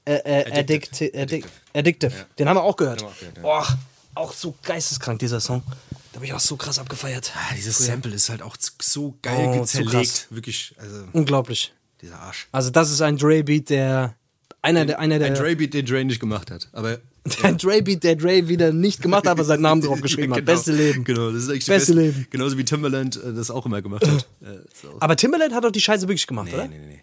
[0.06, 1.12] äh, äh, Addictive.
[1.14, 1.22] Addictive.
[1.22, 1.52] Addictive.
[1.74, 2.14] Addictive.
[2.40, 3.02] Den haben wir auch gehört.
[3.02, 3.78] Den haben wir auch gehört, Boah,
[4.16, 5.64] auch so geisteskrank, dieser Song.
[6.12, 7.32] Da habe ich auch so krass abgefeiert.
[7.36, 9.92] Ah, dieses Sample ist halt auch so geil Oh, zu zerlegt.
[9.94, 10.28] krass.
[10.30, 11.74] Wirklich, also Unglaublich.
[12.02, 12.48] dieser Arsch.
[12.52, 14.16] Also das ist ein Dre-Beat, der
[14.62, 16.68] einer der einer der Ein Dre-Beat, den Dre nicht gemacht hat.
[16.74, 17.00] Aber
[17.44, 20.40] ein Dre-Beat, der Dre wieder nicht gemacht hat, aber seinen Namen drauf geschrieben hat.
[20.40, 21.04] Genau, Beste Leben.
[21.06, 22.28] Genau, das ist eigentlich Beste Leben.
[22.30, 24.28] Genauso wie Timbaland äh, das auch immer gemacht hat.
[24.42, 26.68] Äh, auch- Aber Timbaland hat doch die Scheiße wirklich gemacht, Nee, oder?
[26.68, 27.02] nee, nee, nee.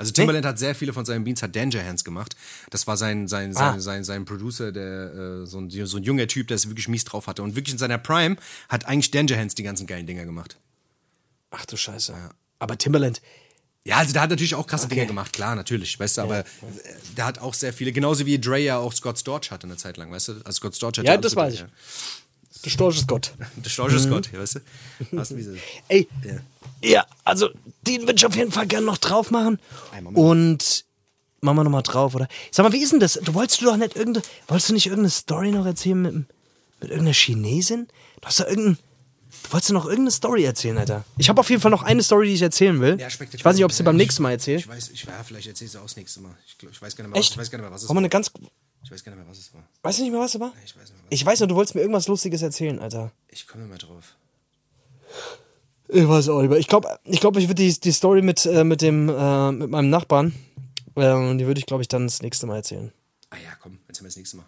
[0.00, 2.34] Also Timbaland hat sehr viele von seinen Beats, hat Danger Hands gemacht.
[2.70, 3.72] Das war sein, sein, Ah.
[3.72, 6.88] sein, sein, sein Producer, der äh, so, ein, so ein junger Typ, der es wirklich
[6.88, 7.42] mies drauf hatte.
[7.42, 8.36] Und wirklich in seiner Prime
[8.68, 10.56] hat eigentlich Danger Hands die ganzen geilen Dinger gemacht.
[11.50, 12.14] Ach du Scheiße.
[12.58, 13.20] Aber Timbaland,
[13.84, 16.44] Ja, also der hat natürlich auch krasse Dinge gemacht, klar, natürlich, weißt du, aber äh,
[17.16, 19.96] der hat auch sehr viele, genauso wie Dre ja auch Scott Storch hatte eine Zeit
[19.96, 20.32] lang, weißt du?
[20.44, 21.64] Also Scott Storch hatte Ja, das weiß ich.
[22.64, 23.32] Der Storch ist Gott.
[23.56, 24.10] Der Storch ist Mhm.
[24.10, 25.16] Gott, weißt du?
[25.18, 25.58] Hast du wie
[25.88, 26.88] Ey, Ja.
[26.88, 27.48] ja, also
[27.86, 29.58] den würde ich auf jeden Fall gerne noch drauf machen.
[30.14, 30.84] Und
[31.40, 32.28] machen wir noch mal drauf, oder?
[32.50, 33.14] Sag mal, wie ist denn das?
[33.22, 36.90] Du wolltest du doch nicht irgendeine, wolltest du nicht irgendeine Story noch erzählen mit, mit
[36.90, 37.86] irgendeiner Chinesin?
[38.20, 38.76] Du hast doch irgendein,
[39.44, 41.04] du wolltest noch irgendeine Story erzählen, Alter.
[41.16, 43.00] Ich habe auf jeden Fall noch eine Story, die ich erzählen will.
[43.00, 44.58] Ja, ich weiß nicht, ob sie beim nächsten Mal erzähle.
[44.58, 46.34] Ich weiß, ich war, vielleicht erzählst du auch das nächste Mal.
[46.46, 47.30] Ich, ich weiß gar nicht mehr, Echt?
[47.30, 48.30] Was, ich weiß gar nicht mehr, was es Wollen wir eine ganz,
[48.82, 49.62] Ich weiß gar nicht mehr, was es war.
[49.82, 50.52] weißt du nicht mehr, was es war?
[50.64, 51.06] Ich weiß nicht mehr.
[51.10, 53.12] Ich weiß nur, du wolltest mir irgendwas Lustiges erzählen, Alter.
[53.28, 54.16] Ich komme mehr drauf.
[55.88, 56.58] Ich weiß auch nicht mehr.
[56.58, 59.70] Ich glaube, ich, glaub, ich würde die, die Story mit, äh, mit, dem, äh, mit
[59.70, 60.34] meinem Nachbarn,
[60.96, 62.92] äh, die würde ich, glaube ich, dann das nächste Mal erzählen.
[63.30, 64.46] Ah ja, komm, erzähl mir das nächste Mal.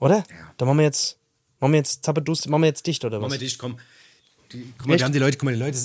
[0.00, 0.16] Oder?
[0.16, 0.52] Ja.
[0.56, 1.18] Dann machen wir jetzt,
[1.60, 3.22] machen wir jetzt Zappedust, machen wir jetzt dicht, oder was?
[3.22, 3.78] Mach mal dicht, komm.
[4.54, 5.00] Die, guck mal, Echt?
[5.00, 5.76] wir haben die Leute, guck mal, die Leute,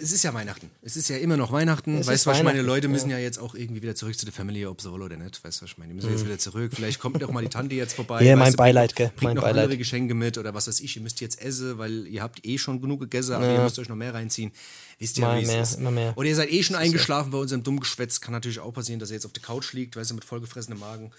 [0.00, 0.70] es ist ja Weihnachten.
[0.80, 1.98] Es ist ja immer noch Weihnachten.
[1.98, 2.62] Es weißt du, was ich meine?
[2.62, 3.18] Leute müssen ja.
[3.18, 5.44] jetzt auch irgendwie wieder zurück zu der Familie, ob solo oder nicht.
[5.44, 5.90] Weißt du, was ich meine?
[5.90, 6.72] Die müssen jetzt wieder zurück.
[6.74, 8.22] Vielleicht kommt doch mal die Tante jetzt vorbei.
[8.22, 8.26] Mhm.
[8.26, 9.08] Ja, mein du, Beileid, gell?
[9.08, 9.64] Bringt Mein noch Beileid.
[9.64, 10.96] andere Geschenke mit oder was weiß ich.
[10.96, 13.88] Ihr müsst jetzt essen, weil ihr habt eh schon genug gegessen, aber ihr müsst euch
[13.88, 14.52] noch mehr reinziehen.
[14.98, 15.78] Wisst ihr, wie es mehr, ist?
[15.78, 16.16] immer mehr.
[16.16, 18.20] Oder ihr seid eh schon eingeschlafen bei unserem dummen Geschwätz.
[18.20, 20.78] Kann natürlich auch passieren, dass ihr jetzt auf der Couch liegt, weißt du, mit vollgefressenem
[20.78, 21.12] Magen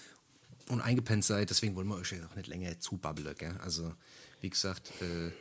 [0.69, 1.49] und eingepennt seid.
[1.49, 3.55] Deswegen wollen wir euch ja auch nicht länger zubabbeln, gell?
[3.63, 3.93] Also,
[4.41, 5.31] wie gesagt, äh,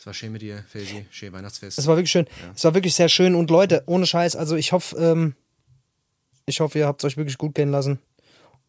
[0.00, 1.04] es war schön mit dir, Felsi.
[1.10, 1.78] Schön Weihnachtsfest.
[1.78, 2.26] Es war wirklich schön.
[2.56, 3.34] Es war wirklich sehr schön.
[3.34, 5.34] Und Leute, ohne Scheiß, also ich hoffe, ähm,
[6.46, 7.98] ich hoffe, ihr habt es euch wirklich gut gehen lassen.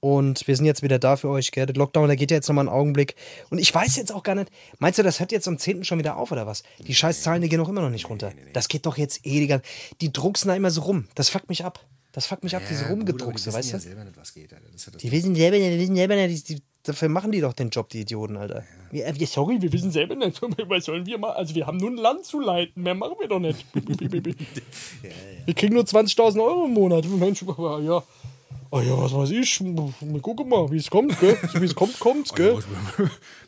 [0.01, 1.67] Und wir sind jetzt wieder da für euch, gell?
[1.67, 3.15] Der Lockdown, der geht ja jetzt nochmal einen Augenblick.
[3.49, 4.49] Und ich weiß jetzt auch gar nicht,
[4.79, 5.83] meinst du, das hört jetzt am 10.
[5.83, 6.63] schon wieder auf, oder was?
[6.79, 8.33] Die Scheißzahlen, die gehen doch immer noch nicht runter.
[8.53, 9.61] Das geht doch jetzt eh, die gan-
[10.01, 11.07] Die drucksen da immer so rum.
[11.15, 11.85] Das fuckt mich ab.
[12.13, 13.89] Das fuckt mich ab, diese rumgedruckste, die weißt wissen du?
[13.89, 14.65] ja selber nicht, was geht, Alter.
[14.73, 17.31] Das ja das Die wissen selber nicht, die wissen selber nicht, die, die, dafür machen
[17.31, 18.63] die doch den Job, die Idioten, Alter.
[18.91, 21.77] Wir, äh, wir, sorry, wir wissen selber nicht, was sollen wir mal, also wir haben
[21.77, 23.65] nur ein Land zu leiten, mehr machen wir doch nicht.
[25.43, 28.03] Wir kriegen nur 20.000 Euro im Monat, Mensch, ja.
[28.73, 31.37] Oh ja, was weiß ich, wir gucken mal, wie es kommt, gell?
[31.55, 32.57] Wie es kommt, kommt's, gell?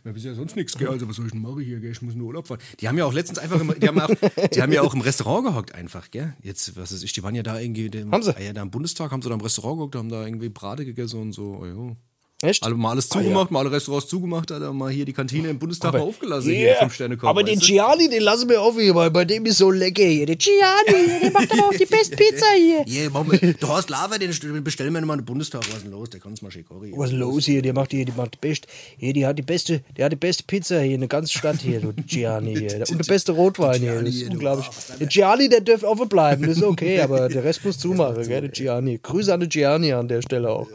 [0.04, 0.90] Wir wissen ja sonst nichts, gell?
[0.90, 1.92] Also, was soll ich denn machen hier, gell?
[1.92, 2.60] Ich muss nur Urlaub fahren.
[2.82, 4.10] Die haben ja auch letztens einfach, im, die, haben auch,
[4.54, 6.36] die haben ja auch im Restaurant gehockt, einfach, gell?
[6.42, 7.90] Jetzt, was weiß ich, die waren ja da irgendwie.
[7.90, 8.36] Dem, Haben sie?
[8.36, 10.84] Ah, ja, da im Bundestag haben sie da im Restaurant gehockt, haben da irgendwie Brate
[10.84, 11.58] gegessen und so.
[11.62, 11.96] Oh, ja.
[12.44, 12.64] Echt?
[12.64, 13.22] Alle mal alles Ah, ja.
[13.24, 16.68] zugemacht, mal alle Restaurants zugemacht, Alter, mal hier die Kantine im Bundestag mal aufgelassen, hier,
[16.68, 16.80] Yeah.
[16.80, 19.72] fünf Sterne Aber den Gianni, den lassen wir auf hier, weil bei dem ist so
[19.72, 20.26] lecker hier.
[20.26, 22.86] Der Gianni, der macht aber auch die beste Pizza hier.
[22.88, 24.30] Yeah, mach mal, du hast Lava, den
[24.64, 25.62] bestellen wir mal in den Bundestag.
[25.70, 26.10] Was ist denn los?
[26.10, 26.92] Der kann uns mal Schikori.
[26.96, 27.62] Was ist los hier?
[27.62, 28.68] Der macht hier, die macht die beste,
[28.98, 31.62] hier, die hat die beste, der hat die beste Pizza hier in der ganzen Stadt
[31.62, 32.84] hier, du Gianni hier.
[32.90, 34.68] Und der beste Rotwein hier, das ist hier, unglaublich.
[34.90, 38.28] Da Der Gianni, der darf offen bleiben, das ist okay, aber der Rest muss zumachen,
[38.28, 39.00] gell, der Gianni.
[39.02, 40.68] Grüße an den Gianni an der Stelle auch.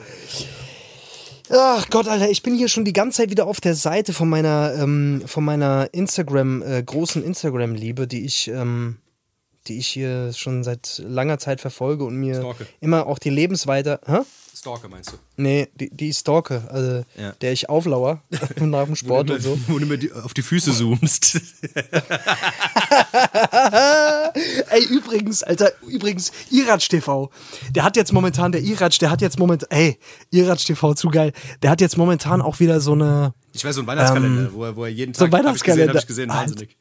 [1.50, 4.28] Ach Gott, Alter, ich bin hier schon die ganze Zeit wieder auf der Seite von
[4.28, 8.98] meiner, ähm, von meiner Instagram, äh, großen Instagram-Liebe, die ich, ähm,
[9.66, 12.66] die ich hier schon seit langer Zeit verfolge und mir Stalke.
[12.80, 14.00] immer auch die Lebensweite.
[14.06, 14.18] Hä?
[14.58, 15.16] Stalker meinst du?
[15.36, 17.32] Nee, die, die ich stalke, also Ja.
[17.40, 18.22] der ich auflauer
[18.60, 19.58] nach dem Sport und so.
[19.68, 21.40] Wo du mir die, auf die Füße zoomst.
[24.70, 27.30] Ey, übrigens, Alter, übrigens, Iratsch TV,
[27.74, 29.98] der hat jetzt momentan, der Iratsch, der hat jetzt momentan, ey,
[30.30, 31.32] Iratsch TV, zu geil,
[31.62, 34.76] der hat jetzt momentan auch wieder so eine, Ich weiß, so ein Weihnachtskalender, wo, er,
[34.76, 35.34] wo er jeden so Tag.
[35.40, 35.94] ein hab ich gesehen, Weihnachtskalender.
[35.94, 36.76] Hab ich gesehen, wahnsinnig.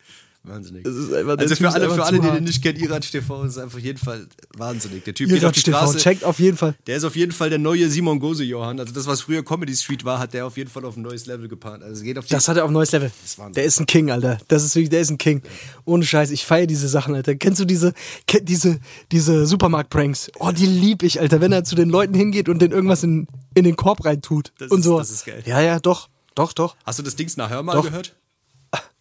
[0.47, 0.85] Wahnsinnig.
[0.85, 3.57] ist einfach- der also für alle, für alle, die den nicht kennen, Iratsch TV ist
[3.57, 5.03] einfach auf jeden Fall wahnsinnig.
[5.03, 5.97] Der Typ geht auf die TV, Straße.
[5.97, 6.75] checkt auf jeden Fall.
[6.87, 8.79] Der ist auf jeden Fall der neue Simon Gose Johann.
[8.79, 11.25] Also das, was früher Comedy Street war, hat der auf jeden Fall auf ein neues
[11.25, 11.83] Level gepaart.
[11.83, 13.11] Also geht auf die Das hat er auf ein neues Level.
[13.25, 13.37] ist.
[13.55, 14.37] Der ist ein King, Alter.
[14.47, 15.41] Das ist wirklich, der ist ein King.
[15.85, 17.35] Ohne Scheiß, ich feiere diese Sachen, Alter.
[17.35, 17.93] Kennst du diese,
[18.43, 18.79] diese,
[19.11, 20.31] diese Supermarkt-Pranks?
[20.39, 21.41] Oh, die lieb ich, Alter.
[21.41, 24.51] Wenn er zu den Leuten hingeht und denen irgendwas in, in den Korb reintut.
[24.59, 24.97] Das und ist- so.
[24.97, 25.43] das ist geil.
[25.45, 26.09] Ja, ja, doch.
[26.35, 26.75] Doch, doch.
[26.85, 27.83] Hast du das Dings nach Hör mal Doch.
[27.85, 28.15] gehört?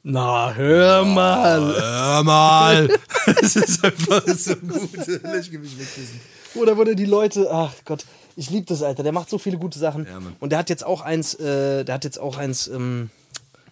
[0.08, 1.60] Na, hör mal.
[1.60, 2.88] Hör mal!
[3.26, 5.08] das ist einfach so gut.
[5.40, 6.20] Ich geb mich wegkissen.
[6.54, 8.04] Oder wurde die Leute, ach Gott,
[8.36, 9.02] ich liebe das, Alter.
[9.02, 10.04] Der macht so viele gute Sachen.
[10.04, 13.10] Ja, und der hat jetzt auch eins, äh, der hat jetzt auch eins, ähm,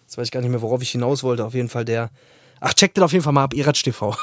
[0.01, 1.45] jetzt weiß ich gar nicht mehr, worauf ich hinaus wollte.
[1.45, 2.09] Auf jeden Fall der.
[2.59, 4.13] Ach, checkt den auf jeden Fall mal ab, Iratsch TV.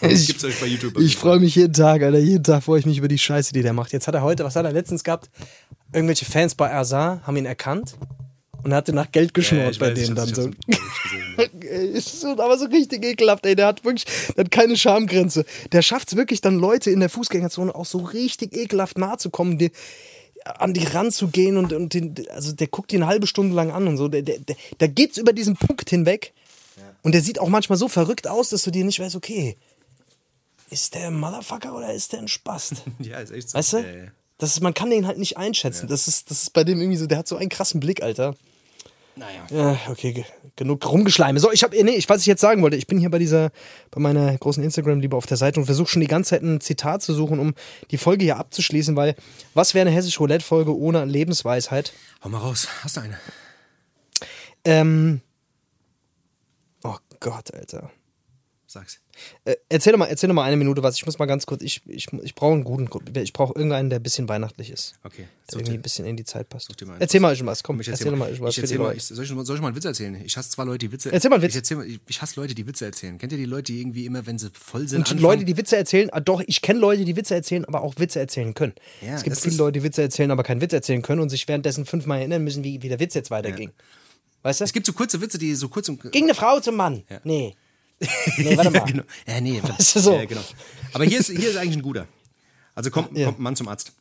[0.00, 0.98] Das gibt's euch bei YouTube.
[0.98, 2.18] Ich freue mich jeden Tag, Alter.
[2.18, 3.92] Jeden Tag freue ich mich über die Scheiße, die der macht.
[3.92, 5.30] Jetzt hat er heute, was hat er letztens gehabt?
[5.92, 7.94] Irgendwelche Fans bei Azar haben ihn erkannt
[8.64, 10.50] und er hatte nach Geld geschnurrt ich bei weiß, denen dann so.
[11.98, 13.56] so, aber so richtig ekelhaft, ey.
[13.56, 14.04] Der hat wirklich,
[14.36, 15.44] der hat keine Schamgrenze.
[15.72, 19.30] Der schafft es wirklich dann Leute in der Fußgängerzone auch so richtig ekelhaft nahe zu
[19.30, 19.72] kommen, die,
[20.44, 23.88] an die ranzugehen und, und den, also der guckt die eine halbe Stunde lang an
[23.88, 24.08] und so.
[24.08, 24.38] Der, der,
[24.80, 26.32] der, geht's über diesen Punkt hinweg.
[27.02, 29.56] Und der sieht auch manchmal so verrückt aus, dass du dir nicht weißt, okay,
[30.70, 32.82] ist der ein Motherfucker oder ist der ein Spast?
[33.00, 33.58] Ja, ist echt so.
[33.58, 33.78] Weißt du?
[33.78, 34.04] Ja, ja.
[34.38, 35.86] Das ist, man kann den halt nicht einschätzen.
[35.86, 38.34] Das, ist, das ist bei dem irgendwie so, der hat so einen krassen Blick, Alter.
[39.14, 39.46] Naja.
[39.50, 40.24] Ja, okay, ge-
[40.56, 41.38] genug rumgeschleime.
[41.38, 43.50] So, ich habe, nee, ich, was ich jetzt sagen wollte, ich bin hier bei dieser,
[43.90, 47.02] bei meiner großen Instagram-Liebe auf der Seite und versuche schon die ganze Zeit ein Zitat
[47.02, 47.54] zu suchen, um
[47.90, 49.14] die Folge hier abzuschließen, weil
[49.54, 51.92] was wäre eine hessische Roulette-Folge ohne Lebensweisheit?
[52.24, 52.68] Hau mal raus.
[52.82, 53.18] Hast du eine?
[54.64, 55.20] Ähm,
[57.20, 57.90] Gott, Alter.
[58.72, 59.00] Sag's.
[59.44, 60.96] Äh, erzähl doch mal, erzähl doch mal eine Minute was.
[60.96, 62.88] Ich muss mal ganz kurz, ich, ich, ich brauche einen guten.
[63.18, 64.94] Ich brauche irgendeinen, der ein bisschen weihnachtlich ist.
[65.04, 65.28] Okay.
[65.50, 66.70] Der irgendwie ein bisschen in die Zeit passt.
[66.86, 67.82] mal Erzähl mal irgendwas, komm.
[67.82, 69.76] Ich erzähl doch mal irgendwas ich erzähl mal, ich, soll, ich, soll ich mal einen
[69.76, 70.22] Witz erzählen?
[70.24, 71.50] Ich hasse zwar Leute, die Witze Erzähl mal einen Witz.
[71.50, 73.18] Ich, erzähl ich, hasse Leute, die Witze erzählen.
[73.18, 75.20] Kennt ihr die Leute, die irgendwie immer, wenn sie voll sind, Und anfangen?
[75.20, 78.20] Leute, die Witze erzählen, ah, doch, ich kenne Leute, die Witze erzählen, aber auch Witze
[78.20, 78.72] erzählen können.
[79.02, 81.46] Ja, es gibt viele Leute, die Witze erzählen, aber keinen Witz erzählen können und sich
[81.46, 83.72] währenddessen fünfmal erinnern müssen, wie, wie der Witz jetzt weiterging.
[84.42, 84.64] Weißt du?
[84.64, 86.10] es gibt so kurze Witze, die so kurz und.
[86.10, 87.04] Ging eine Frau zum Mann.
[87.24, 87.54] Nee.
[88.38, 88.80] Nee, warte mal.
[88.86, 89.02] genau.
[89.26, 89.60] Ja, nee.
[89.62, 90.14] Weißt du so?
[90.14, 90.42] Ja, genau.
[90.92, 92.06] Aber hier ist, hier ist eigentlich ein guter.
[92.74, 93.26] Also kommt, Ja.
[93.26, 93.92] kommt ein Mann zum Arzt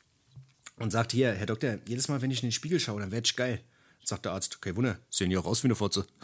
[0.78, 3.28] und sagt: Hier, Herr Doktor, jedes Mal, wenn ich in den Spiegel schaue, dann werd
[3.28, 3.61] ich geil.
[4.03, 6.06] Sagt der Arzt: Okay, Wunder, sehen die auch aus wie eine Fotze.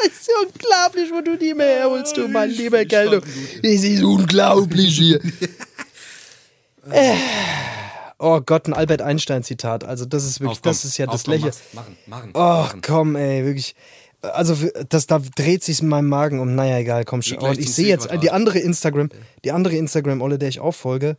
[0.00, 3.20] Das ist unglaublich, wo du die mehr herholst, du mein lieber Kerl.
[3.20, 5.20] Das ist unglaublich hier.
[6.90, 7.16] Äh.
[8.18, 9.84] Oh Gott, ein Albert Einstein-Zitat.
[9.84, 11.52] Also, das ist wirklich, Auf, komm, das ist ja auf, das Lächeln.
[11.72, 12.30] Machen, machen.
[12.34, 12.80] Oh, machen.
[12.82, 13.76] komm, ey, wirklich.
[14.20, 14.56] Also,
[14.88, 16.54] das, da dreht sich in meinem Magen um.
[16.56, 17.38] Naja, egal, komm schon.
[17.38, 19.10] Und ich sehe jetzt die andere Instagram,
[19.44, 21.16] die andere Instagram-Olle, der ich auch folge,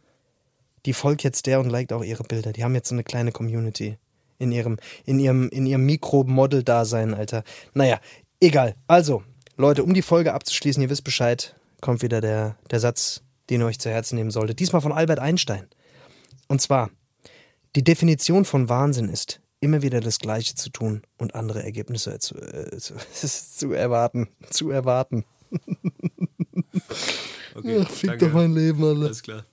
[0.86, 2.52] die folgt jetzt der und liked auch ihre Bilder.
[2.52, 3.98] Die haben jetzt so eine kleine Community
[4.38, 7.44] in ihrem, in ihrem, in ihrem Mikromodel-Dasein, Alter.
[7.74, 8.00] Naja,
[8.42, 8.76] egal.
[8.88, 9.24] Also,
[9.56, 13.68] Leute, um die Folge abzuschließen, ihr wisst Bescheid, kommt wieder der, der Satz, den ihr
[13.68, 14.60] euch zu Herzen nehmen solltet.
[14.60, 15.68] Diesmal von Albert Einstein.
[16.50, 16.90] Und zwar,
[17.78, 22.36] die Definition von Wahnsinn ist, immer wieder das Gleiche zu tun und andere Ergebnisse zu,
[22.36, 24.28] äh, zu, zu erwarten.
[24.50, 25.24] Zu erwarten.
[27.56, 28.28] Okay, Ach, fick danke.
[28.28, 29.06] doch mein Leben, Alter.
[29.06, 29.44] Alles klar.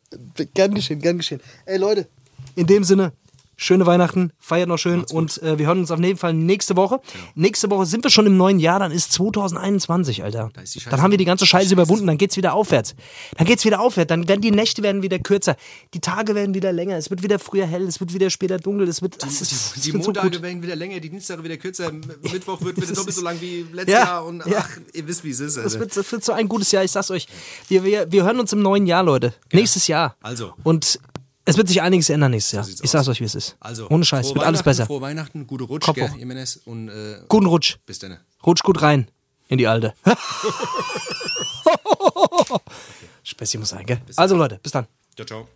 [0.53, 1.41] Gern geschehen, gern geschehen.
[1.65, 2.07] Ey, Leute,
[2.55, 3.15] in dem Sinne,
[3.57, 7.01] schöne Weihnachten, feiert noch schön und äh, wir hören uns auf jeden Fall nächste Woche.
[7.13, 7.25] Genau.
[7.35, 10.51] Nächste Woche sind wir schon im neuen Jahr, dann ist 2021, Alter.
[10.53, 11.75] Da ist die dann haben wir die ganze Scheiße Scheiße.
[11.75, 12.95] überwunden, dann geht's wieder aufwärts.
[13.37, 15.57] Dann geht's wieder aufwärts, dann werden die Nächte werden wieder kürzer,
[15.95, 18.89] die Tage werden wieder länger, es wird wieder früher hell, es wird wieder später dunkel,
[18.89, 20.43] es wird, das ist, es Die so Montage gut.
[20.43, 23.95] werden wieder länger, die Dienstage wieder kürzer, Mittwoch wird wieder doppelt so lang wie letztes
[23.95, 24.59] Ja, Jahr und ja.
[24.59, 25.57] ach, ihr wisst, wie es ist.
[25.57, 27.27] Es wird, wird so ein gutes Jahr, ich sag's euch.
[27.69, 29.33] Wir, wir, wir hören uns im neuen Jahr, Leute.
[29.53, 30.17] Nächstes Jahr.
[30.23, 30.53] Also.
[30.63, 30.99] Und
[31.47, 32.65] es wird sich einiges ändern nächstes Jahr.
[32.65, 32.93] sieht's ich aus.
[32.93, 33.57] sag's euch, wie es ist.
[33.61, 34.87] Also, Ohne Scheiß, wird alles besser.
[34.87, 36.11] Frohe Weihnachten, gute Rutsch, Kopf gell.
[36.19, 37.77] Jimenez, und äh, Guten Rutsch.
[37.87, 38.19] bis dann.
[38.45, 39.09] Rutsch gut rein
[39.49, 39.95] in die alte.
[43.23, 44.01] Späßchen muss sein, gell?
[44.17, 44.87] Also Leute, bis dann.
[45.17, 45.49] Ciao, ciao.